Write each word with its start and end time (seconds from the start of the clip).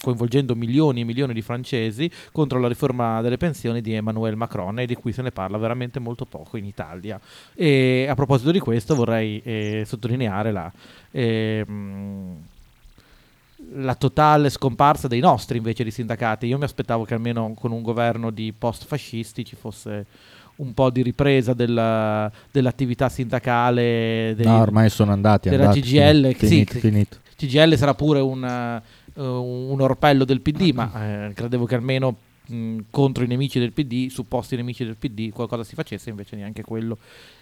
coinvolgendo 0.00 0.54
milioni 0.54 1.00
e 1.00 1.04
milioni 1.04 1.32
di 1.32 1.42
francesi 1.42 2.10
contro 2.32 2.58
la 2.58 2.68
riforma 2.68 3.20
delle 3.20 3.36
pensioni 3.36 3.80
di 3.80 3.92
Emmanuel 3.92 4.36
Macron 4.36 4.80
e 4.80 4.86
di 4.86 4.94
cui 4.94 5.12
se 5.12 5.22
ne 5.22 5.30
parla 5.30 5.58
veramente 5.58 5.98
molto 5.98 6.24
poco 6.24 6.56
in 6.56 6.64
Italia. 6.64 7.20
E 7.54 8.06
a 8.08 8.14
proposito 8.14 8.50
di 8.50 8.58
questo 8.58 8.94
vorrei 8.94 9.40
eh, 9.44 9.84
sottolineare 9.86 10.52
la... 10.52 10.72
Eh, 11.10 11.64
la 13.72 13.94
totale 13.94 14.50
scomparsa 14.50 15.06
dei 15.06 15.20
nostri 15.20 15.58
invece 15.58 15.84
di 15.84 15.90
sindacati. 15.90 16.46
Io 16.46 16.58
mi 16.58 16.64
aspettavo 16.64 17.04
che 17.04 17.14
almeno 17.14 17.54
con 17.54 17.70
un 17.70 17.82
governo 17.82 18.30
di 18.30 18.52
post-fascisti 18.56 19.44
ci 19.44 19.54
fosse 19.54 20.06
un 20.56 20.74
po' 20.74 20.90
di 20.90 21.02
ripresa 21.02 21.52
della, 21.52 22.30
dell'attività 22.50 23.08
sindacale. 23.08 24.34
Dei, 24.36 24.46
no, 24.46 24.60
ormai 24.60 24.90
sono 24.90 25.12
andati. 25.12 25.48
Della 25.48 25.68
andati, 25.68 25.82
CGL. 25.82 26.34
Finito, 26.34 26.72
sì, 26.72 26.80
finito. 26.80 27.16
CGL 27.36 27.76
sarà 27.76 27.94
pure 27.94 28.20
un, 28.20 28.80
uh, 29.14 29.22
un 29.22 29.80
orpello 29.80 30.24
del 30.24 30.40
PD, 30.40 30.72
ma 30.72 30.90
eh, 31.28 31.32
credevo 31.34 31.64
che 31.64 31.74
almeno 31.74 32.16
mh, 32.46 32.78
contro 32.90 33.24
i 33.24 33.26
nemici 33.26 33.58
del 33.58 33.72
PD, 33.72 34.08
supposti 34.08 34.56
nemici 34.56 34.84
del 34.84 34.96
PD, 34.96 35.30
qualcosa 35.30 35.64
si 35.64 35.74
facesse, 35.74 36.10
invece 36.10 36.36
neanche 36.36 36.62
quello. 36.62 36.98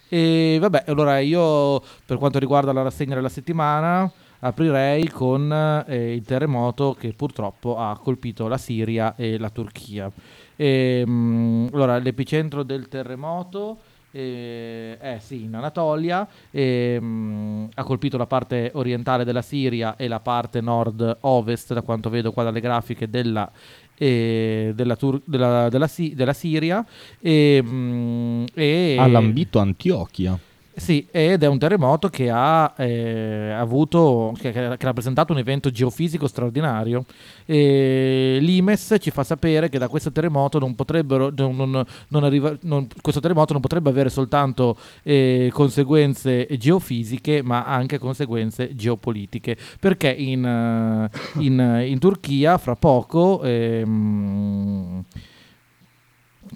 E 0.07 0.57
vabbè, 0.59 0.85
allora 0.87 1.19
io 1.19 1.81
per 2.05 2.17
quanto 2.17 2.39
riguarda 2.39 2.73
la 2.73 2.81
rassegna 2.81 3.15
della 3.15 3.29
settimana 3.29 4.11
aprirei 4.41 5.09
con 5.09 5.83
eh, 5.87 6.13
il 6.13 6.23
terremoto 6.23 6.95
che 6.97 7.13
purtroppo 7.13 7.77
ha 7.77 7.97
colpito 7.97 8.47
la 8.47 8.57
Siria 8.57 9.15
e 9.15 9.37
la 9.37 9.49
Turchia. 9.49 10.11
E, 10.55 11.05
mh, 11.05 11.69
allora, 11.73 11.97
l'epicentro 11.97 12.63
del 12.63 12.87
terremoto 12.87 13.79
eh, 14.11 14.97
è 14.97 15.17
sì, 15.19 15.43
in 15.43 15.55
Anatolia, 15.55 16.27
e, 16.51 16.95
ehm, 16.95 17.05
mh, 17.05 17.69
ha 17.75 17.83
colpito 17.83 18.17
la 18.17 18.25
parte 18.25 18.71
orientale 18.73 19.23
della 19.23 19.41
Siria 19.41 19.95
e 19.95 20.07
la 20.07 20.19
parte 20.19 20.61
nord-ovest, 20.61 21.73
da 21.73 21.81
quanto 21.81 22.09
vedo 22.09 22.31
qua 22.31 22.43
dalle 22.43 22.59
grafiche, 22.61 23.09
della, 23.09 23.49
eh, 23.97 24.71
della, 24.75 24.95
Tur- 24.95 25.21
della, 25.25 25.69
della, 25.69 25.89
della, 26.13 26.33
Siria. 26.33 26.85
E, 27.19 27.61
mh, 27.61 28.45
e, 28.53 28.95
ha 28.97 29.07
lambito 29.07 29.59
Antiochia. 29.59 30.37
Sì, 30.79 31.05
ed 31.11 31.43
è 31.43 31.47
un 31.47 31.59
terremoto 31.59 32.07
che 32.07 32.29
ha 32.29 32.73
eh, 32.77 33.51
avuto, 33.51 34.33
che, 34.39 34.51
che, 34.51 34.59
ha 34.65 34.77
rappresentato 34.79 35.33
un 35.33 35.39
evento 35.39 35.69
geofisico 35.69 36.25
straordinario. 36.25 37.03
E 37.45 38.37
L'IMES 38.39 38.95
ci 38.99 39.11
fa 39.11 39.23
sapere 39.23 39.67
che 39.67 39.77
da 39.77 39.89
questo 39.89 40.11
terremoto 40.11 40.57
non 40.57 40.75
potrebbero, 40.75 41.31
non, 41.35 41.55
non, 41.55 41.85
non 42.07 42.23
arriva, 42.23 42.57
questo 43.01 43.19
terremoto 43.19 43.51
non 43.51 43.61
potrebbe 43.61 43.89
avere 43.89 44.09
soltanto 44.09 44.77
eh, 45.03 45.49
conseguenze 45.51 46.47
geofisiche, 46.57 47.41
ma 47.43 47.65
anche 47.65 47.97
conseguenze 47.99 48.73
geopolitiche. 48.73 49.57
Perché 49.79 50.09
in, 50.09 51.09
uh, 51.35 51.41
in, 51.41 51.83
in 51.87 51.99
Turchia 51.99 52.57
fra 52.57 52.75
poco. 52.75 53.43
Ehm, 53.43 55.03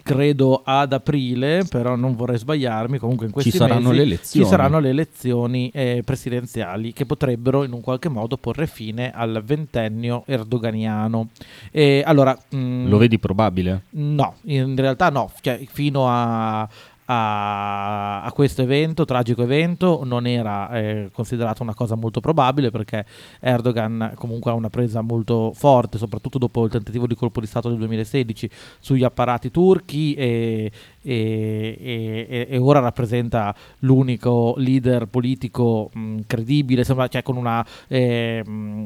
credo 0.03 0.61
ad 0.63 0.91
aprile, 0.93 1.63
però 1.67 1.95
non 1.95 2.15
vorrei 2.15 2.37
sbagliarmi, 2.37 2.97
comunque 2.99 3.25
in 3.25 3.31
questi 3.31 3.51
ci 3.51 3.57
saranno 3.57 3.89
mesi 3.89 3.95
le 3.95 4.01
elezioni, 4.03 4.45
ci 4.45 4.51
saranno 4.51 4.79
le 4.79 4.89
elezioni 4.89 5.71
eh, 5.73 6.01
presidenziali 6.05 6.91
che 6.91 7.05
potrebbero 7.05 7.63
in 7.63 7.71
un 7.71 7.81
qualche 7.81 8.09
modo 8.09 8.37
porre 8.37 8.67
fine 8.67 9.11
al 9.11 9.41
ventennio 9.43 10.23
erdoganiano. 10.27 11.29
E, 11.71 12.03
allora, 12.05 12.37
mh, 12.49 12.57
mm, 12.57 12.87
Lo 12.87 12.97
vedi 12.97 13.17
probabile? 13.17 13.83
No, 13.91 14.35
in 14.43 14.75
realtà 14.75 15.09
no, 15.09 15.31
cioè, 15.41 15.65
fino 15.71 16.07
a, 16.09 16.67
a, 17.05 18.23
a, 18.23 18.31
questo 18.31 18.61
evento, 18.61 19.05
tragico 19.05 19.43
evento, 19.43 20.01
non 20.03 20.25
era 20.27 20.69
eh, 20.71 21.09
considerato 21.11 21.63
una 21.63 21.73
cosa 21.73 21.95
molto 21.95 22.19
probabile 22.19 22.71
perché 22.71 23.05
Erdogan 23.39 24.13
comunque 24.15 24.51
ha 24.51 24.53
una 24.53 24.69
presa 24.69 25.01
molto 25.01 25.51
forte, 25.53 25.97
soprattutto 25.97 26.37
dopo 26.37 26.63
il 26.65 26.71
tentativo 26.71 27.07
di 27.07 27.15
colpo 27.15 27.39
di 27.39 27.47
Stato 27.47 27.69
del 27.69 27.77
2016 27.79 28.49
sugli 28.79 29.03
apparati 29.03 29.51
turchi 29.51 30.13
e, 30.13 30.71
e, 31.01 31.77
e, 31.79 32.47
e 32.49 32.57
ora 32.57 32.79
rappresenta 32.79 33.53
l'unico 33.79 34.55
leader 34.57 35.07
politico 35.07 35.89
mh, 35.93 36.19
credibile, 36.27 36.83
sembra, 36.83 37.07
cioè 37.07 37.21
con 37.21 37.37
una 37.37 37.65
eh, 37.87 38.43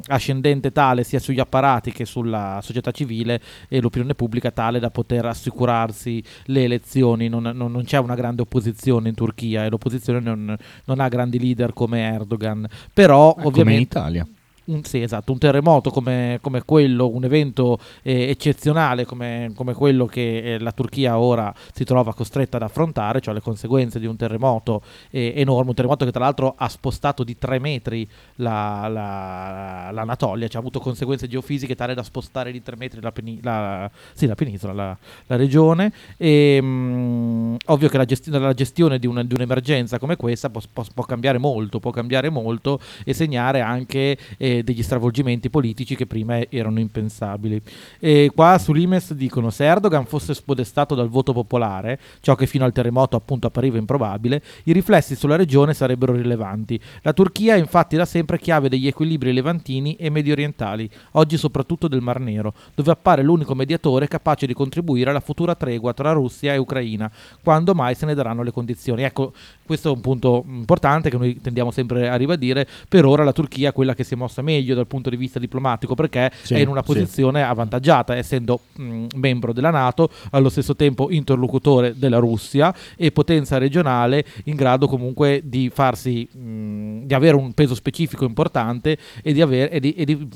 ascendente 0.07 0.71
tale 0.71 1.03
sia 1.03 1.19
sugli 1.19 1.39
apparati 1.39 1.91
che 1.91 2.05
sulla 2.05 2.59
società 2.61 2.91
civile 2.91 3.41
e 3.67 3.79
l'opinione 3.81 4.15
pubblica 4.15 4.51
tale 4.51 4.79
da 4.79 4.89
poter 4.89 5.25
assicurarsi 5.25 6.23
le 6.45 6.63
elezioni. 6.63 7.27
Non, 7.27 7.43
non, 7.43 7.71
non 7.71 7.83
c'è 7.83 7.97
una 8.07 8.15
grande 8.15 8.41
opposizione 8.41 9.09
in 9.09 9.15
Turchia 9.15 9.65
e 9.65 9.69
l'opposizione 9.69 10.19
non, 10.19 10.57
non 10.85 10.99
ha 10.99 11.07
grandi 11.07 11.39
leader 11.39 11.73
come 11.73 12.01
Erdogan. 12.01 12.67
Però, 12.93 13.29
ah, 13.29 13.45
ovviamente. 13.45 13.61
Come 13.61 13.73
in 13.75 13.81
Italia 13.81 14.27
un, 14.67 14.83
sì, 14.83 15.01
esatto, 15.01 15.31
un 15.31 15.37
terremoto 15.37 15.89
come, 15.89 16.39
come 16.41 16.63
quello, 16.63 17.07
un 17.07 17.23
evento 17.23 17.79
eh, 18.01 18.29
eccezionale 18.29 19.05
come, 19.05 19.51
come, 19.55 19.73
quello 19.73 20.05
che 20.05 20.55
eh, 20.55 20.59
la 20.59 20.71
Turchia 20.71 21.19
ora 21.19 21.53
si 21.73 21.83
trova 21.83 22.13
costretta 22.13 22.57
ad 22.57 22.63
affrontare, 22.63 23.21
cioè 23.21 23.33
le 23.33 23.41
conseguenze 23.41 23.99
di 23.99 24.05
un 24.05 24.15
terremoto 24.15 24.81
eh, 25.09 25.33
enorme, 25.35 25.69
un 25.69 25.75
terremoto 25.75 26.05
che 26.05 26.11
tra 26.11 26.23
l'altro 26.23 26.53
ha 26.57 26.67
spostato 26.67 27.23
di 27.23 27.37
tre 27.37 27.59
metri 27.59 28.07
la, 28.35 28.87
la, 28.87 29.89
l'Anatolia, 29.91 30.47
cioè 30.47 30.57
ha 30.57 30.59
avuto 30.59 30.79
conseguenze 30.79 31.27
geofisiche 31.27 31.75
tale 31.75 31.93
da 31.93 32.03
spostare 32.03 32.51
di 32.51 32.61
tre 32.61 32.75
metri 32.75 33.01
la, 33.01 33.11
peni- 33.11 33.39
la, 33.41 33.89
sì, 34.13 34.25
la 34.25 34.35
penisola, 34.35 34.73
la, 34.73 35.35
regione. 35.35 35.91
E, 36.17 36.61
mh, 36.61 36.65
mm, 36.65 37.55
ovvio 37.67 37.89
che 37.89 37.97
la, 37.97 38.05
gesti- 38.05 38.31
gestione 38.53 38.99
di, 38.99 39.07
un, 39.07 39.23
di, 39.25 39.33
un'emergenza 39.33 39.99
come 39.99 40.15
questa 40.15 40.49
può, 40.49 40.61
può, 40.71 40.83
può, 40.93 41.03
cambiare 41.03 41.37
molto, 41.37 41.79
può 41.79 41.91
cambiare 41.91 42.29
molto 42.29 42.79
e 43.03 43.13
segnare 43.13 43.61
anche 43.61 44.17
eh, 44.37 44.56
degli 44.63 44.83
stravolgimenti 44.83 45.49
politici 45.49 45.95
che 45.95 46.05
prima 46.05 46.39
erano 46.49 46.79
impensabili. 46.79 47.61
E 47.99 48.31
qua 48.33 48.57
sull'Imes 48.57 49.13
dicono 49.13 49.49
se 49.49 49.65
Erdogan 49.65 50.05
fosse 50.05 50.33
spodestato 50.33 50.95
dal 50.95 51.09
voto 51.09 51.33
popolare, 51.33 51.99
ciò 52.21 52.35
che 52.35 52.47
fino 52.47 52.65
al 52.65 52.71
terremoto 52.71 53.15
appunto 53.15 53.47
appariva 53.47 53.77
improbabile, 53.77 54.41
i 54.63 54.73
riflessi 54.73 55.15
sulla 55.15 55.35
regione 55.35 55.73
sarebbero 55.73 56.13
rilevanti. 56.13 56.79
La 57.01 57.13
Turchia 57.13 57.55
è 57.55 57.59
infatti 57.59 57.95
da 57.95 58.05
sempre 58.05 58.39
chiave 58.39 58.69
degli 58.69 58.87
equilibri 58.87 59.33
levantini 59.33 59.95
e 59.95 60.09
medio 60.09 60.33
orientali, 60.33 60.89
oggi 61.13 61.37
soprattutto 61.37 61.87
del 61.87 62.01
Mar 62.01 62.19
Nero, 62.19 62.53
dove 62.75 62.91
appare 62.91 63.23
l'unico 63.23 63.55
mediatore 63.55 64.07
capace 64.07 64.45
di 64.45 64.53
contribuire 64.53 65.09
alla 65.09 65.19
futura 65.19 65.55
tregua 65.55 65.93
tra 65.93 66.11
Russia 66.11 66.53
e 66.53 66.57
Ucraina, 66.57 67.11
quando 67.43 67.73
mai 67.73 67.95
se 67.95 68.05
ne 68.05 68.13
daranno 68.13 68.43
le 68.43 68.51
condizioni. 68.51 69.03
Ecco, 69.03 69.33
questo 69.67 69.89
è 69.89 69.91
un 69.91 70.01
punto 70.01 70.43
importante 70.47 71.11
che 71.11 71.17
noi 71.17 71.39
tendiamo 71.39 71.69
sempre 71.69 72.09
a 72.09 72.15
ribadire. 72.15 72.65
Per 72.89 73.05
ora 73.05 73.23
la 73.23 73.33
Turchia 73.33 73.69
è 73.69 73.73
quella 73.73 73.93
che 73.93 74.03
si 74.03 74.15
è 74.15 74.17
mossa 74.17 74.41
meglio 74.41 74.73
dal 74.73 74.87
punto 74.87 75.11
di 75.11 75.17
vista 75.17 75.37
diplomatico 75.37 75.93
perché 75.93 76.31
sì, 76.41 76.55
è 76.55 76.59
in 76.59 76.69
una 76.69 76.81
posizione 76.81 77.41
sì. 77.41 77.45
avvantaggiata, 77.45 78.15
essendo 78.15 78.61
mh, 78.73 79.05
membro 79.15 79.53
della 79.53 79.69
Nato, 79.69 80.09
allo 80.31 80.49
stesso 80.49 80.75
tempo 80.75 81.11
interlocutore 81.11 81.93
della 81.97 82.17
Russia 82.17 82.73
e 82.95 83.11
potenza 83.11 83.57
regionale 83.59 84.25
in 84.45 84.55
grado 84.55 84.87
comunque 84.87 85.41
di 85.43 85.69
farsi 85.71 86.27
mh, 86.31 87.05
di 87.05 87.13
avere 87.13 87.35
un 87.35 87.53
peso 87.53 87.75
specifico 87.75 88.25
importante 88.25 88.97
e 89.21 89.33
di, 89.33 89.41
aver, 89.41 89.69
e 89.71 89.79
di, 89.79 89.93
e 89.93 90.05
di 90.05 90.27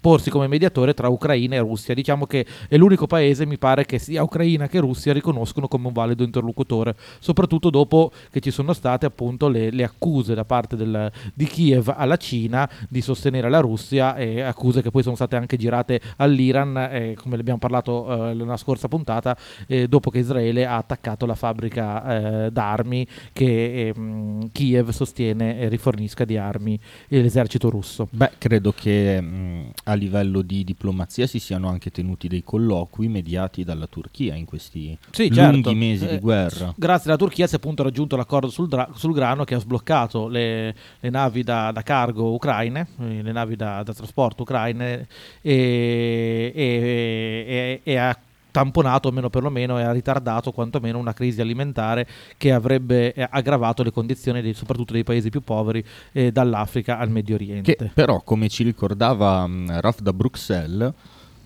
porsi 0.00 0.30
come 0.30 0.46
mediatore 0.46 0.94
tra 0.94 1.08
Ucraina 1.08 1.56
e 1.56 1.58
Russia. 1.60 1.94
Diciamo 1.94 2.26
che 2.26 2.46
è 2.68 2.76
l'unico 2.76 3.06
paese, 3.06 3.46
mi 3.46 3.58
pare, 3.58 3.84
che 3.84 3.98
sia 3.98 4.22
Ucraina 4.22 4.66
che 4.66 4.80
Russia 4.80 5.12
riconoscono 5.12 5.68
come 5.68 5.88
un 5.88 5.92
valido 5.92 6.22
interlocutore, 6.22 6.96
soprattutto 7.18 7.70
dopo 7.70 8.10
che 8.30 8.40
ci 8.40 8.50
sono 8.50 8.72
state 8.72 9.06
appunto 9.06 9.48
le, 9.48 9.70
le 9.70 9.84
accuse 9.84 10.34
da 10.34 10.44
parte 10.44 10.76
del, 10.76 11.10
di 11.34 11.44
Kiev 11.44 11.92
alla 11.94 12.16
Cina 12.16 12.68
di 12.88 13.00
sostenere 13.00 13.48
la 13.50 13.60
Russia 13.60 14.16
e 14.16 14.40
accuse 14.40 14.82
che 14.82 14.90
poi 14.90 15.02
sono 15.02 15.14
state 15.16 15.36
anche 15.36 15.56
girate 15.56 16.00
all'Iran, 16.16 16.76
eh, 16.76 17.16
come 17.16 17.36
abbiamo 17.36 17.58
parlato 17.58 18.30
eh, 18.30 18.34
nella 18.34 18.56
scorsa 18.56 18.88
puntata, 18.88 19.36
eh, 19.66 19.88
dopo 19.88 20.10
che 20.10 20.18
Israele 20.18 20.66
ha 20.66 20.76
attaccato 20.76 21.26
la 21.26 21.34
fabbrica 21.34 22.46
eh, 22.46 22.50
d'armi 22.50 23.06
che 23.32 23.92
ehm, 23.94 24.50
Kiev 24.52 24.90
sostiene 24.90 25.68
rifornisca 25.68 26.24
di 26.24 26.36
armi 26.36 26.78
l'esercito 27.08 27.68
russo. 27.70 28.08
Beh, 28.10 28.32
credo 28.38 28.72
che 28.72 29.20
mh, 29.20 29.70
a 29.90 29.94
livello 29.94 30.42
di 30.42 30.62
diplomazia 30.62 31.26
si 31.26 31.40
siano 31.40 31.68
anche 31.68 31.90
tenuti 31.90 32.28
dei 32.28 32.44
colloqui 32.44 33.08
mediati 33.08 33.64
dalla 33.64 33.88
Turchia 33.88 34.36
in 34.36 34.44
questi 34.44 34.96
sì, 35.10 35.28
lunghi 35.34 35.62
certo. 35.62 35.74
mesi 35.74 36.06
eh, 36.06 36.10
di 36.12 36.18
guerra. 36.20 36.72
Grazie 36.76 37.10
alla 37.10 37.18
Turchia 37.18 37.48
si 37.48 37.54
è 37.54 37.56
appunto 37.56 37.82
raggiunto 37.82 38.14
l'accordo 38.14 38.50
sul, 38.50 38.68
dra- 38.68 38.88
sul 38.94 39.12
grano 39.12 39.44
che 39.44 39.56
ha 39.56 39.58
sbloccato 39.58 40.28
le, 40.28 40.74
le 41.00 41.10
navi 41.10 41.42
da, 41.42 41.72
da, 41.72 41.82
cargo 41.82 42.32
ucraine, 42.32 42.86
eh, 43.00 43.22
le 43.22 43.32
navi 43.32 43.56
da, 43.56 43.82
da 43.82 43.92
trasporto 43.92 44.42
ucraine 44.42 45.08
e, 45.40 46.52
e, 46.54 47.44
e, 47.46 47.80
e 47.82 47.96
ha 47.96 48.16
tamponato, 48.50 49.08
almeno 49.08 49.30
perlomeno, 49.30 49.78
e 49.78 49.82
ha 49.82 49.92
ritardato 49.92 50.52
quantomeno 50.52 50.98
una 50.98 51.12
crisi 51.12 51.40
alimentare 51.40 52.06
che 52.36 52.52
avrebbe 52.52 53.12
eh, 53.12 53.26
aggravato 53.28 53.82
le 53.82 53.92
condizioni 53.92 54.42
dei, 54.42 54.54
soprattutto 54.54 54.92
dei 54.92 55.04
paesi 55.04 55.30
più 55.30 55.42
poveri 55.42 55.84
eh, 56.12 56.32
dall'Africa 56.32 56.98
al 56.98 57.10
Medio 57.10 57.34
Oriente. 57.34 57.76
Che 57.76 57.90
però, 57.92 58.20
come 58.22 58.48
ci 58.48 58.62
ricordava 58.62 59.42
um, 59.42 59.80
Raf 59.80 60.00
da 60.00 60.12
Bruxelles, 60.12 60.92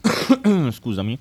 scusami, 0.71 1.19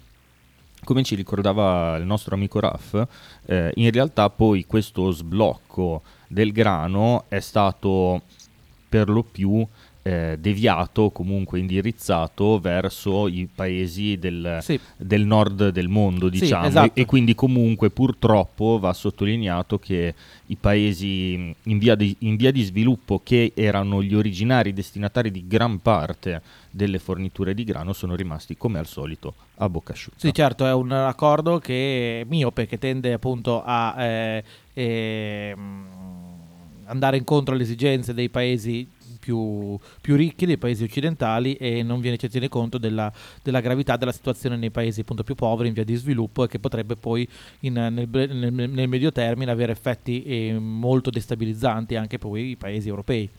come 0.83 1.03
ci 1.03 1.15
ricordava 1.15 1.95
il 1.97 2.06
nostro 2.06 2.36
amico 2.36 2.59
Raf, 2.59 3.07
eh, 3.45 3.71
in 3.75 3.91
realtà 3.91 4.29
poi 4.29 4.65
questo 4.65 5.12
sblocco 5.12 6.01
del 6.27 6.51
grano 6.51 7.25
è 7.27 7.39
stato 7.39 8.21
per 8.89 9.09
lo 9.09 9.24
più 9.24 9.65
eh, 10.05 10.38
deviato, 10.38 11.09
comunque 11.11 11.59
indirizzato 11.59 12.59
verso 12.59 13.27
i 13.29 13.47
paesi 13.53 14.17
del, 14.17 14.59
Sì. 14.61 14.77
del 14.97 15.25
nord 15.25 15.69
del 15.69 15.88
mondo, 15.88 16.31
Sì, 16.31 16.41
diciamo, 16.41 16.67
esatto. 16.67 16.91
e, 17.00 17.01
e 17.01 17.05
quindi 17.05 17.33
comunque 17.33 17.89
purtroppo 17.89 18.79
va 18.79 18.91
sottolineato 18.94 19.79
che 19.79 20.13
i 20.47 20.55
paesi 20.55 21.55
in 21.63 21.77
via, 21.77 21.95
di, 21.95 22.13
in 22.19 22.35
via 22.35 22.51
di 22.51 22.63
sviluppo 22.63 23.21
che 23.23 23.53
erano 23.55 24.03
gli 24.03 24.13
originari 24.13 24.73
destinatari 24.73 25.31
di 25.31 25.47
gran 25.47 25.81
parte 25.81 26.41
delle 26.69 27.00
forniture 27.00 27.53
di 27.53 27.63
grano 27.63 27.94
sono 27.94 28.15
rimasti 28.15 28.57
come 28.57 28.79
al 28.79 28.88
solito 28.88 29.33
a 29.57 29.69
bocca 29.69 29.94
asciutta. 29.94 30.17
Sì, 30.19 30.33
certo, 30.33 30.65
è 30.65 30.73
un 30.73 30.91
accordo 30.91 31.59
che 31.59 32.21
è 32.21 32.25
miope, 32.27 32.65
che 32.67 32.77
tende 32.77 33.13
appunto 33.13 33.63
a 33.63 33.95
eh, 34.03 34.44
ehm, 34.73 35.85
andare 36.85 37.17
incontro 37.17 37.53
alle 37.53 37.63
esigenze 37.63 38.13
dei 38.13 38.29
paesi 38.29 38.85
più, 39.24 39.78
più 40.02 40.16
ricchi, 40.18 40.46
dei 40.46 40.58
paesi 40.58 40.84
occidentali 40.84 41.54
e 41.54 41.81
non 41.81 42.02
viene 42.02 42.18
ci 42.18 42.28
tiene 42.28 42.50
conto 42.50 42.78
della, 42.78 43.12
della 43.42 43.62
gravità 43.62 43.96
della 43.96 44.12
situazione 44.12 44.58
nei 44.58 44.70
paesi 44.70 45.00
appunto 45.00 45.24
più 45.24 45.36
poveri 45.36 45.70
in 45.70 45.74
via 45.74 45.86
di 45.86 45.96
sviluppo 45.96 46.44
e 46.44 46.48
che 46.50 46.60
potrebbe 46.60 46.96
poi 46.98 47.28
in- 47.62 47.74
nel, 47.74 48.10
nel- 48.10 48.70
nel 48.70 48.88
medio 48.90 49.12
termine 49.12 49.52
avere 49.52 49.72
effetti 49.72 50.24
eh, 50.24 50.58
molto 50.60 51.10
destabilizzanti 51.10 51.96
anche 51.96 52.18
poi 52.20 52.50
i 52.50 52.56
paesi 52.58 52.90
europei. 52.90 53.30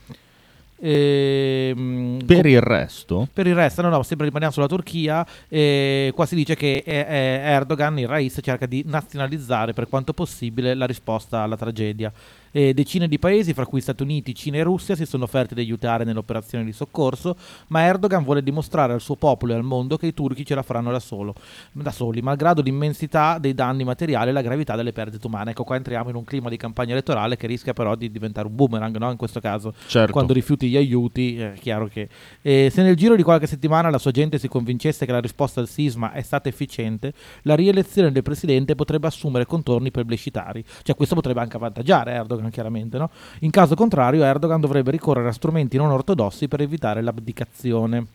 Ehm, 0.80 2.18
Per 2.26 2.46
il 2.46 2.60
resto, 2.60 3.28
per 3.32 3.46
il 3.46 3.54
resto, 3.54 3.80
no, 3.82 3.88
no, 3.88 4.02
sempre 4.02 4.26
rimaniamo 4.26 4.52
sulla 4.52 4.66
Turchia. 4.66 5.26
eh, 5.48 6.12
qua 6.14 6.26
si 6.26 6.34
dice 6.34 6.56
che 6.56 6.82
eh, 6.84 6.94
eh, 7.08 7.50
Erdogan, 7.52 7.98
il 7.98 8.08
Rais, 8.08 8.38
cerca 8.42 8.66
di 8.66 8.82
nazionalizzare 8.86 9.72
per 9.72 9.88
quanto 9.88 10.12
possibile 10.12 10.74
la 10.74 10.86
risposta 10.86 11.40
alla 11.42 11.56
tragedia. 11.56 12.12
E 12.56 12.72
decine 12.72 13.08
di 13.08 13.18
paesi, 13.18 13.52
fra 13.52 13.66
cui 13.66 13.80
Stati 13.80 14.04
Uniti, 14.04 14.32
Cina 14.32 14.58
e 14.58 14.62
Russia, 14.62 14.94
si 14.94 15.06
sono 15.06 15.24
offerti 15.24 15.54
di 15.54 15.60
aiutare 15.60 16.04
nell'operazione 16.04 16.64
di 16.64 16.70
soccorso, 16.70 17.34
ma 17.68 17.82
Erdogan 17.82 18.22
vuole 18.22 18.44
dimostrare 18.44 18.92
al 18.92 19.00
suo 19.00 19.16
popolo 19.16 19.54
e 19.54 19.56
al 19.56 19.64
mondo 19.64 19.96
che 19.96 20.06
i 20.06 20.14
turchi 20.14 20.46
ce 20.46 20.54
la 20.54 20.62
faranno 20.62 20.92
da, 20.92 21.00
solo, 21.00 21.34
da 21.72 21.90
soli, 21.90 22.22
malgrado 22.22 22.62
l'immensità 22.62 23.38
dei 23.38 23.54
danni 23.54 23.82
materiali 23.82 24.30
e 24.30 24.32
la 24.32 24.40
gravità 24.40 24.76
delle 24.76 24.92
perdite 24.92 25.26
umane. 25.26 25.50
Ecco, 25.50 25.64
qua 25.64 25.74
entriamo 25.74 26.10
in 26.10 26.14
un 26.14 26.22
clima 26.22 26.48
di 26.48 26.56
campagna 26.56 26.92
elettorale 26.92 27.36
che 27.36 27.48
rischia 27.48 27.72
però 27.72 27.96
di 27.96 28.08
diventare 28.08 28.46
un 28.46 28.54
boomerang, 28.54 28.96
no? 28.98 29.10
In 29.10 29.16
questo 29.16 29.40
caso, 29.40 29.74
certo, 29.88 30.12
quando 30.12 30.32
rifiuti 30.32 30.68
gli 30.68 30.76
aiuti, 30.76 31.36
è 31.36 31.54
chiaro 31.58 31.88
che 31.88 32.08
eh, 32.40 32.70
se 32.70 32.82
nel 32.82 32.94
giro 32.94 33.16
di 33.16 33.24
qualche 33.24 33.48
settimana 33.48 33.90
la 33.90 33.98
sua 33.98 34.12
gente 34.12 34.38
si 34.38 34.46
convincesse 34.46 35.04
che 35.06 35.12
la 35.12 35.20
risposta 35.20 35.60
al 35.60 35.66
sisma 35.66 36.12
è 36.12 36.22
stata 36.22 36.48
efficiente, 36.48 37.12
la 37.42 37.56
rielezione 37.56 38.12
del 38.12 38.22
presidente 38.22 38.76
potrebbe 38.76 39.08
assumere 39.08 39.44
contorni 39.44 39.90
plebiscitari. 39.90 40.64
Cioè 40.82 40.94
questo 40.94 41.16
potrebbe 41.16 41.40
anche 41.40 41.56
avvantaggiare 41.56 42.12
Erdogan, 42.12 42.43
chiaramente. 42.50 42.98
No? 42.98 43.10
In 43.40 43.50
caso 43.50 43.74
contrario, 43.74 44.24
Erdogan 44.24 44.60
dovrebbe 44.60 44.90
ricorrere 44.90 45.28
a 45.28 45.32
strumenti 45.32 45.76
non 45.76 45.90
ortodossi 45.90 46.48
per 46.48 46.60
evitare 46.60 47.02
l'abdicazione. 47.02 48.06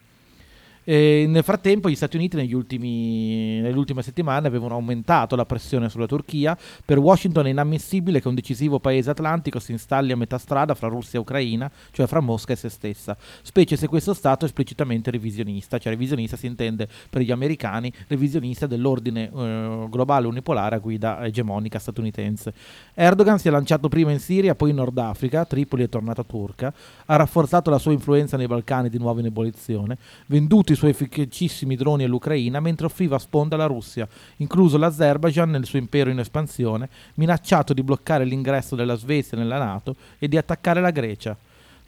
E 0.90 1.26
nel 1.28 1.44
frattempo 1.44 1.88
gli 1.88 1.94
Stati 1.94 2.16
Uniti 2.16 2.36
ultimi- 2.52 3.60
nelle 3.62 3.78
ultime 3.78 4.02
settimane 4.02 4.48
avevano 4.48 4.74
aumentato 4.74 5.36
la 5.36 5.46
pressione 5.46 5.88
sulla 5.88 6.08
Turchia. 6.08 6.58
Per 6.84 6.98
Washington 6.98 7.46
è 7.46 7.50
inammissibile 7.52 8.20
che 8.20 8.28
un 8.28 8.34
decisivo 8.34 8.80
paese 8.80 9.12
atlantico 9.12 9.60
si 9.60 9.72
installi 9.72 10.12
a 10.14 10.18
metà 10.18 10.40
strada 10.40 10.74
fra 10.74 10.88
Russia 10.88 11.20
e 11.20 11.22
Ucraina, 11.22 11.70
cioè 11.92 12.08
fra 12.08 12.22
Mosca 12.22 12.54
e 12.54 12.56
se 12.56 12.70
stessa, 12.70 13.16
specie 13.44 13.76
se 13.76 13.88
questo 13.88 14.16
Stato 14.16 14.46
è 14.46 14.48
esplicitamente 14.48 15.12
revisionista, 15.12 15.78
cioè 15.78 15.92
revisionista 15.92 16.36
si 16.36 16.48
intende 16.48 16.88
per 17.08 17.22
gli 17.22 17.30
americani, 17.30 17.94
revisionista 18.08 18.66
dell'ordine 18.66 19.30
eh, 19.32 19.86
globale 19.92 20.26
unipolare 20.26 20.78
a 20.78 20.80
guida 20.80 21.24
egemonica 21.24 21.78
statunitense. 21.78 22.52
Erdogan 22.96 23.38
si 23.38 23.48
è 23.48 23.52
lanciato 23.52 23.90
prima 23.90 24.10
in 24.10 24.20
Siria, 24.20 24.56
poi 24.56 24.72
in 24.72 24.78
Nord 24.78 24.98
Africa, 24.98 25.46
Tripoli 25.46 25.84
è 25.84 25.88
tornata 25.90 26.24
turca, 26.24 26.74
ha 27.06 27.16
rafforzato 27.16 27.70
la 27.70 27.78
sua 27.78 27.92
influenza 27.92 28.38
nei 28.38 28.48
Balcani 28.48 28.90
di 28.90 28.98
nuovo 28.98 29.20
in 29.20 29.28
ebollizione, 29.28 29.96
venduto 30.26 30.72
i 30.72 30.78
suoi 30.80 30.92
efficacissimi 30.92 31.76
droni 31.76 32.06
all'Ucraina 32.06 32.62
mentre 32.62 32.86
offriva 32.86 33.20
sponda 33.20 33.56
alla 33.56 33.66
Russia, 33.66 34.08
incluso 34.38 34.78
l'Azerbaijan 34.78 35.50
nel 35.50 35.66
suo 35.66 35.78
impero 35.78 36.10
in 36.10 36.20
espansione, 36.20 36.90
minacciato 37.16 37.74
di 37.74 37.84
bloccare 37.84 38.24
l'ingresso 38.24 38.78
della 38.78 38.96
Svezia 38.96 39.38
nella 39.38 39.58
Nato 39.58 39.96
e 40.18 40.30
di 40.30 40.38
attaccare 40.38 40.80
la 40.80 40.92
Grecia. 40.92 41.38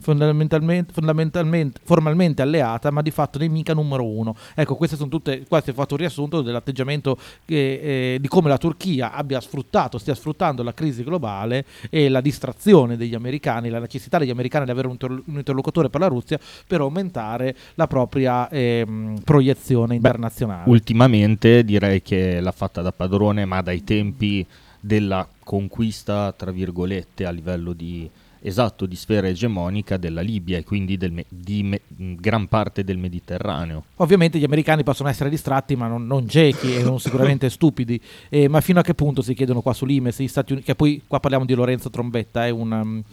Fondamentalmente, 0.01 0.91
fondamentalmente- 0.93 1.79
formalmente 1.83 2.41
alleata, 2.41 2.91
ma 2.91 3.01
di 3.01 3.11
fatto 3.11 3.37
nemica 3.39 3.73
numero 3.73 4.05
uno. 4.05 4.35
Ecco, 4.55 4.75
queste 4.75 4.95
sono 4.95 5.09
tutte. 5.09 5.45
Qua 5.47 5.61
si 5.61 5.69
è 5.69 5.73
fatto 5.73 5.93
un 5.93 5.99
riassunto 5.99 6.41
dell'atteggiamento 6.41 7.17
che, 7.45 8.15
eh, 8.15 8.19
di 8.19 8.27
come 8.27 8.49
la 8.49 8.57
Turchia 8.57 9.13
abbia 9.13 9.39
sfruttato, 9.39 9.97
stia 9.97 10.15
sfruttando 10.15 10.63
la 10.63 10.73
crisi 10.73 11.03
globale 11.03 11.65
e 11.89 12.09
la 12.09 12.21
distrazione 12.21 12.97
degli 12.97 13.15
americani, 13.15 13.69
la 13.69 13.79
necessità 13.79 14.17
degli 14.17 14.29
americani 14.29 14.65
di 14.65 14.71
avere 14.71 14.87
un, 14.87 14.93
interlo- 14.93 15.23
un 15.25 15.37
interlocutore 15.37 15.89
per 15.89 16.01
la 16.01 16.07
Russia 16.07 16.39
per 16.67 16.81
aumentare 16.81 17.55
la 17.75 17.87
propria 17.87 18.49
ehm, 18.49 19.21
proiezione 19.23 19.95
internazionale. 19.95 20.69
ultimamente 20.69 21.63
direi 21.63 22.01
che 22.01 22.39
l'ha 22.39 22.51
fatta 22.51 22.81
da 22.81 22.91
padrone, 22.91 23.45
ma 23.45 23.61
dai 23.61 23.83
tempi 23.83 24.45
della 24.79 25.27
conquista, 25.43 26.33
tra 26.35 26.51
virgolette, 26.51 27.25
a 27.25 27.31
livello 27.31 27.73
di 27.73 28.09
esatto 28.41 28.85
di 28.85 28.95
sfera 28.95 29.27
egemonica 29.27 29.97
della 29.97 30.21
Libia 30.21 30.57
e 30.57 30.63
quindi 30.63 30.97
me- 31.09 31.25
di 31.27 31.63
me- 31.63 31.81
gran 31.87 32.47
parte 32.47 32.83
del 32.83 32.97
Mediterraneo. 32.97 33.85
Ovviamente 33.97 34.37
gli 34.39 34.43
americani 34.43 34.83
possono 34.83 35.09
essere 35.09 35.29
distratti, 35.29 35.75
ma 35.75 35.87
non, 35.87 36.05
non 36.07 36.27
ciechi 36.27 36.75
e 36.75 36.83
non 36.83 36.99
sicuramente 37.01 37.49
stupidi. 37.49 37.99
Eh, 38.29 38.47
ma 38.47 38.61
fino 38.61 38.79
a 38.79 38.83
che 38.83 38.93
punto 38.93 39.21
si 39.21 39.33
chiedono 39.33 39.61
qua 39.61 39.73
sull'Imes, 39.73 40.19
gli 40.19 40.27
Stati 40.27 40.53
Uniti, 40.53 40.67
che 40.67 40.75
poi 40.75 41.01
qua 41.07 41.19
parliamo 41.19 41.45
di 41.45 41.53
Lorenzo 41.53 41.89
Trombetta, 41.89 42.45
è 42.45 42.49
un 42.49 42.71
um, 42.71 43.03